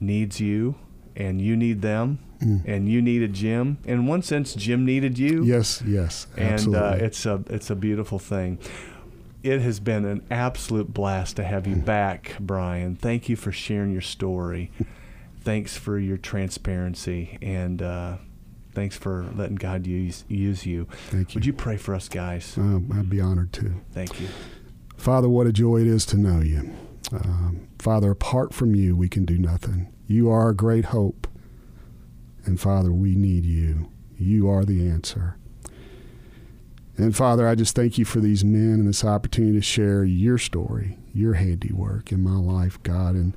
needs 0.00 0.40
you, 0.40 0.74
and 1.14 1.40
you 1.40 1.56
need 1.56 1.82
them, 1.82 2.18
Mm. 2.40 2.64
and 2.66 2.88
you 2.88 3.00
needed 3.00 3.34
Jim. 3.34 3.78
In 3.84 4.06
one 4.06 4.20
sense, 4.22 4.54
Jim 4.54 4.84
needed 4.84 5.16
you. 5.16 5.44
Yes, 5.44 5.80
yes, 5.86 6.26
and 6.36 6.54
absolutely. 6.54 6.80
uh, 6.80 6.94
it's 7.06 7.24
a 7.26 7.44
it's 7.48 7.70
a 7.70 7.76
beautiful 7.76 8.18
thing. 8.18 8.58
It 9.44 9.60
has 9.60 9.78
been 9.78 10.04
an 10.04 10.24
absolute 10.30 10.92
blast 10.92 11.36
to 11.36 11.44
have 11.44 11.66
you 11.68 11.74
Hmm. 11.76 11.80
back, 11.82 12.36
Brian. 12.40 12.96
Thank 12.96 13.28
you 13.28 13.36
for 13.36 13.52
sharing 13.52 13.92
your 13.92 14.00
story. 14.00 14.70
thanks 15.40 15.76
for 15.76 15.98
your 15.98 16.16
transparency 16.16 17.36
and 17.42 17.80
uh, 17.82 18.16
thanks 18.72 18.96
for 18.96 19.26
letting 19.36 19.56
God 19.56 19.86
use 19.86 20.24
use 20.28 20.66
you. 20.66 20.86
Thank 21.10 21.34
you. 21.34 21.38
Would 21.38 21.46
you 21.46 21.52
pray 21.52 21.76
for 21.76 21.94
us, 21.94 22.08
guys? 22.08 22.56
Um, 22.58 22.90
I'd 22.92 23.08
be 23.10 23.20
honored 23.20 23.52
to. 23.54 23.74
Thank 23.92 24.20
you. 24.20 24.26
Father, 25.02 25.28
what 25.28 25.48
a 25.48 25.52
joy 25.52 25.80
it 25.80 25.88
is 25.88 26.06
to 26.06 26.16
know 26.16 26.40
you. 26.40 26.72
Um, 27.10 27.66
Father, 27.80 28.12
apart 28.12 28.54
from 28.54 28.76
you, 28.76 28.94
we 28.94 29.08
can 29.08 29.24
do 29.24 29.36
nothing. 29.36 29.92
You 30.06 30.30
are 30.30 30.42
our 30.42 30.52
great 30.52 30.84
hope. 30.84 31.26
And 32.44 32.60
Father, 32.60 32.92
we 32.92 33.16
need 33.16 33.44
you. 33.44 33.90
You 34.16 34.48
are 34.48 34.64
the 34.64 34.88
answer. 34.88 35.36
And 36.96 37.16
Father, 37.16 37.48
I 37.48 37.56
just 37.56 37.74
thank 37.74 37.98
you 37.98 38.04
for 38.04 38.20
these 38.20 38.44
men 38.44 38.74
and 38.74 38.86
this 38.86 39.04
opportunity 39.04 39.58
to 39.58 39.60
share 39.60 40.04
your 40.04 40.38
story, 40.38 40.98
your 41.12 41.34
handiwork 41.34 42.12
in 42.12 42.22
my 42.22 42.36
life, 42.36 42.80
God. 42.84 43.16
And 43.16 43.36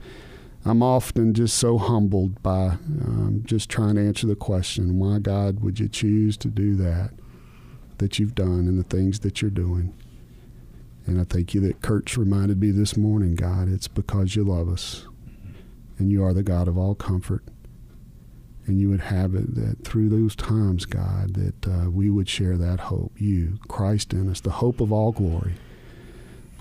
I'm 0.65 0.83
often 0.83 1.33
just 1.33 1.57
so 1.57 1.79
humbled 1.79 2.43
by 2.43 2.77
um, 3.01 3.41
just 3.43 3.71
trying 3.71 3.95
to 3.95 4.05
answer 4.05 4.27
the 4.27 4.35
question, 4.35 4.99
why, 4.99 5.17
God, 5.17 5.61
would 5.61 5.79
you 5.79 5.89
choose 5.89 6.37
to 6.37 6.47
do 6.47 6.75
that, 6.75 7.09
that 7.97 8.19
you've 8.19 8.35
done 8.35 8.67
and 8.67 8.77
the 8.77 8.83
things 8.83 9.21
that 9.21 9.41
you're 9.41 9.49
doing? 9.49 9.95
And 11.05 11.21
I 11.21 11.23
thank 11.23 11.53
you 11.53 11.61
that 11.61 11.81
Kurt's 11.81 12.17
reminded 12.17 12.59
me 12.59 12.71
this 12.71 12.97
morning, 12.97 13.35
God, 13.35 13.69
it's 13.69 13.87
because 13.87 14.35
you 14.35 14.43
love 14.43 14.69
us. 14.69 15.05
And 15.97 16.11
you 16.11 16.23
are 16.23 16.33
the 16.33 16.43
God 16.43 16.67
of 16.67 16.77
all 16.77 16.95
comfort. 16.95 17.43
And 18.65 18.79
you 18.79 18.89
would 18.89 19.01
have 19.01 19.35
it 19.35 19.53
that 19.55 19.83
through 19.83 20.09
those 20.09 20.35
times, 20.35 20.85
God, 20.85 21.35
that 21.35 21.67
uh, 21.67 21.89
we 21.91 22.09
would 22.09 22.27
share 22.27 22.57
that 22.57 22.79
hope, 22.79 23.13
you, 23.17 23.59
Christ 23.67 24.11
in 24.11 24.29
us, 24.29 24.41
the 24.41 24.49
hope 24.49 24.81
of 24.81 24.91
all 24.91 25.11
glory, 25.11 25.53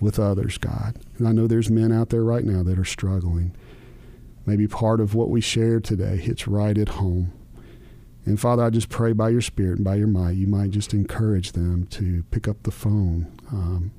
with 0.01 0.19
others, 0.19 0.59
God. 0.59 0.99
And 1.19 1.27
I 1.27 1.33
know 1.33 1.47
there's 1.47 1.71
men 1.71 1.93
out 1.93 2.11
there 2.11 2.23
right 2.23 2.45
now 2.45 2.63
that 2.63 2.79
are 2.79 2.85
struggling. 2.85 3.57
Maybe 4.45 4.69
part 4.69 5.01
of 5.01 5.15
what 5.15 5.31
we 5.31 5.41
shared 5.41 5.85
today 5.85 6.19
hits 6.19 6.47
right 6.47 6.77
at 6.77 6.91
home. 6.91 7.33
And 8.27 8.39
Father, 8.39 8.63
I 8.63 8.71
just 8.71 8.91
pray 8.91 9.13
by 9.13 9.31
your 9.31 9.41
Spirit 9.41 9.77
and 9.77 9.85
by 9.85 9.97
your 9.97 10.07
might, 10.07 10.33
you 10.33 10.47
might 10.47 10.71
just 10.71 10.93
encourage 10.93 11.53
them 11.53 11.87
to 11.89 12.23
pick 12.31 12.47
up 12.47 12.63
the 12.63 12.71
phone. 12.71 13.33
Um, 13.51 13.93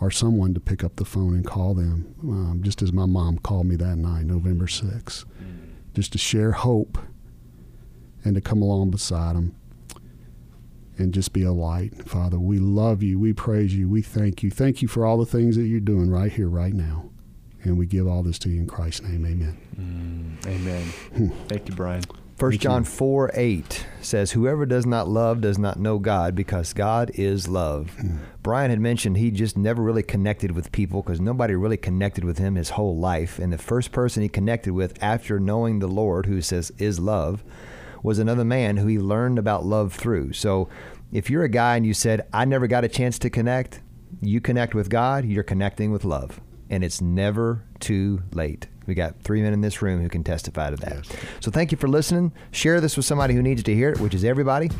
or 0.00 0.10
someone 0.10 0.54
to 0.54 0.60
pick 0.60 0.84
up 0.84 0.96
the 0.96 1.04
phone 1.04 1.34
and 1.34 1.46
call 1.46 1.74
them, 1.74 2.14
um, 2.22 2.60
just 2.62 2.82
as 2.82 2.92
my 2.92 3.06
mom 3.06 3.38
called 3.38 3.66
me 3.66 3.76
that 3.76 3.96
night, 3.96 4.24
November 4.24 4.66
6th, 4.66 5.24
mm-hmm. 5.24 5.70
just 5.94 6.12
to 6.12 6.18
share 6.18 6.52
hope 6.52 6.98
and 8.24 8.34
to 8.34 8.40
come 8.40 8.62
along 8.62 8.90
beside 8.90 9.34
them 9.34 9.54
and 10.98 11.14
just 11.14 11.32
be 11.32 11.42
a 11.42 11.52
light. 11.52 12.08
Father, 12.08 12.38
we 12.38 12.58
love 12.58 13.02
you. 13.02 13.18
We 13.18 13.32
praise 13.32 13.74
you. 13.74 13.88
We 13.88 14.02
thank 14.02 14.42
you. 14.42 14.50
Thank 14.50 14.82
you 14.82 14.88
for 14.88 15.06
all 15.06 15.16
the 15.16 15.26
things 15.26 15.56
that 15.56 15.62
you're 15.62 15.80
doing 15.80 16.10
right 16.10 16.32
here, 16.32 16.48
right 16.48 16.74
now. 16.74 17.10
And 17.62 17.78
we 17.78 17.86
give 17.86 18.06
all 18.06 18.22
this 18.22 18.38
to 18.40 18.48
you 18.48 18.60
in 18.60 18.66
Christ's 18.66 19.02
name. 19.02 19.26
Amen. 19.26 20.38
Mm, 20.44 20.46
amen. 20.46 20.82
Hmm. 21.16 21.28
Thank 21.48 21.68
you, 21.68 21.74
Brian. 21.74 22.04
1 22.38 22.52
Thank 22.52 22.62
John 22.62 22.84
4 22.84 23.32
8 23.34 23.86
says, 24.00 24.30
Whoever 24.30 24.64
does 24.64 24.86
not 24.86 25.08
love 25.08 25.40
does 25.40 25.58
not 25.58 25.80
know 25.80 25.98
God 25.98 26.36
because 26.36 26.72
God 26.72 27.10
is 27.14 27.48
love. 27.48 27.96
Mm. 27.98 28.18
Brian 28.44 28.70
had 28.70 28.78
mentioned 28.78 29.16
he 29.16 29.32
just 29.32 29.56
never 29.56 29.82
really 29.82 30.04
connected 30.04 30.52
with 30.52 30.70
people 30.70 31.02
because 31.02 31.20
nobody 31.20 31.56
really 31.56 31.76
connected 31.76 32.22
with 32.22 32.38
him 32.38 32.54
his 32.54 32.70
whole 32.70 32.96
life. 32.96 33.40
And 33.40 33.52
the 33.52 33.58
first 33.58 33.90
person 33.90 34.22
he 34.22 34.28
connected 34.28 34.72
with 34.72 35.02
after 35.02 35.40
knowing 35.40 35.80
the 35.80 35.88
Lord, 35.88 36.26
who 36.26 36.40
says 36.40 36.70
is 36.78 37.00
love, 37.00 37.42
was 38.04 38.20
another 38.20 38.44
man 38.44 38.76
who 38.76 38.86
he 38.86 39.00
learned 39.00 39.40
about 39.40 39.66
love 39.66 39.92
through. 39.92 40.32
So 40.34 40.68
if 41.10 41.28
you're 41.28 41.42
a 41.42 41.48
guy 41.48 41.76
and 41.76 41.84
you 41.84 41.92
said, 41.92 42.28
I 42.32 42.44
never 42.44 42.68
got 42.68 42.84
a 42.84 42.88
chance 42.88 43.18
to 43.20 43.30
connect, 43.30 43.80
you 44.20 44.40
connect 44.40 44.76
with 44.76 44.90
God, 44.90 45.24
you're 45.24 45.42
connecting 45.42 45.90
with 45.90 46.04
love. 46.04 46.40
And 46.70 46.84
it's 46.84 47.00
never 47.00 47.64
too 47.80 48.22
late. 48.32 48.68
We 48.88 48.94
got 48.94 49.20
three 49.22 49.42
men 49.42 49.52
in 49.52 49.60
this 49.60 49.82
room 49.82 50.00
who 50.00 50.08
can 50.08 50.24
testify 50.24 50.70
to 50.70 50.76
that. 50.76 51.06
So 51.40 51.50
thank 51.50 51.70
you 51.70 51.78
for 51.78 51.86
listening. 51.88 52.32
Share 52.50 52.80
this 52.80 52.96
with 52.96 53.06
somebody 53.06 53.34
who 53.34 53.42
needs 53.42 53.62
to 53.64 53.74
hear 53.74 53.90
it, 53.90 54.00
which 54.00 54.14
is 54.14 54.24
everybody. 54.24 54.70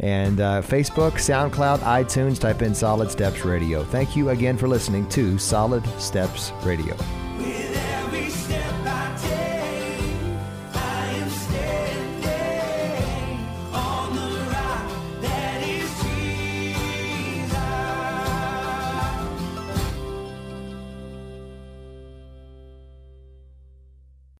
And 0.00 0.40
uh, 0.40 0.62
Facebook, 0.62 1.12
SoundCloud, 1.12 1.80
iTunes, 1.80 2.40
type 2.40 2.62
in 2.62 2.74
Solid 2.74 3.10
Steps 3.10 3.44
Radio. 3.44 3.84
Thank 3.84 4.16
you 4.16 4.30
again 4.30 4.56
for 4.56 4.68
listening 4.68 5.08
to 5.10 5.38
Solid 5.38 5.86
Steps 6.00 6.50
Radio. 6.64 6.96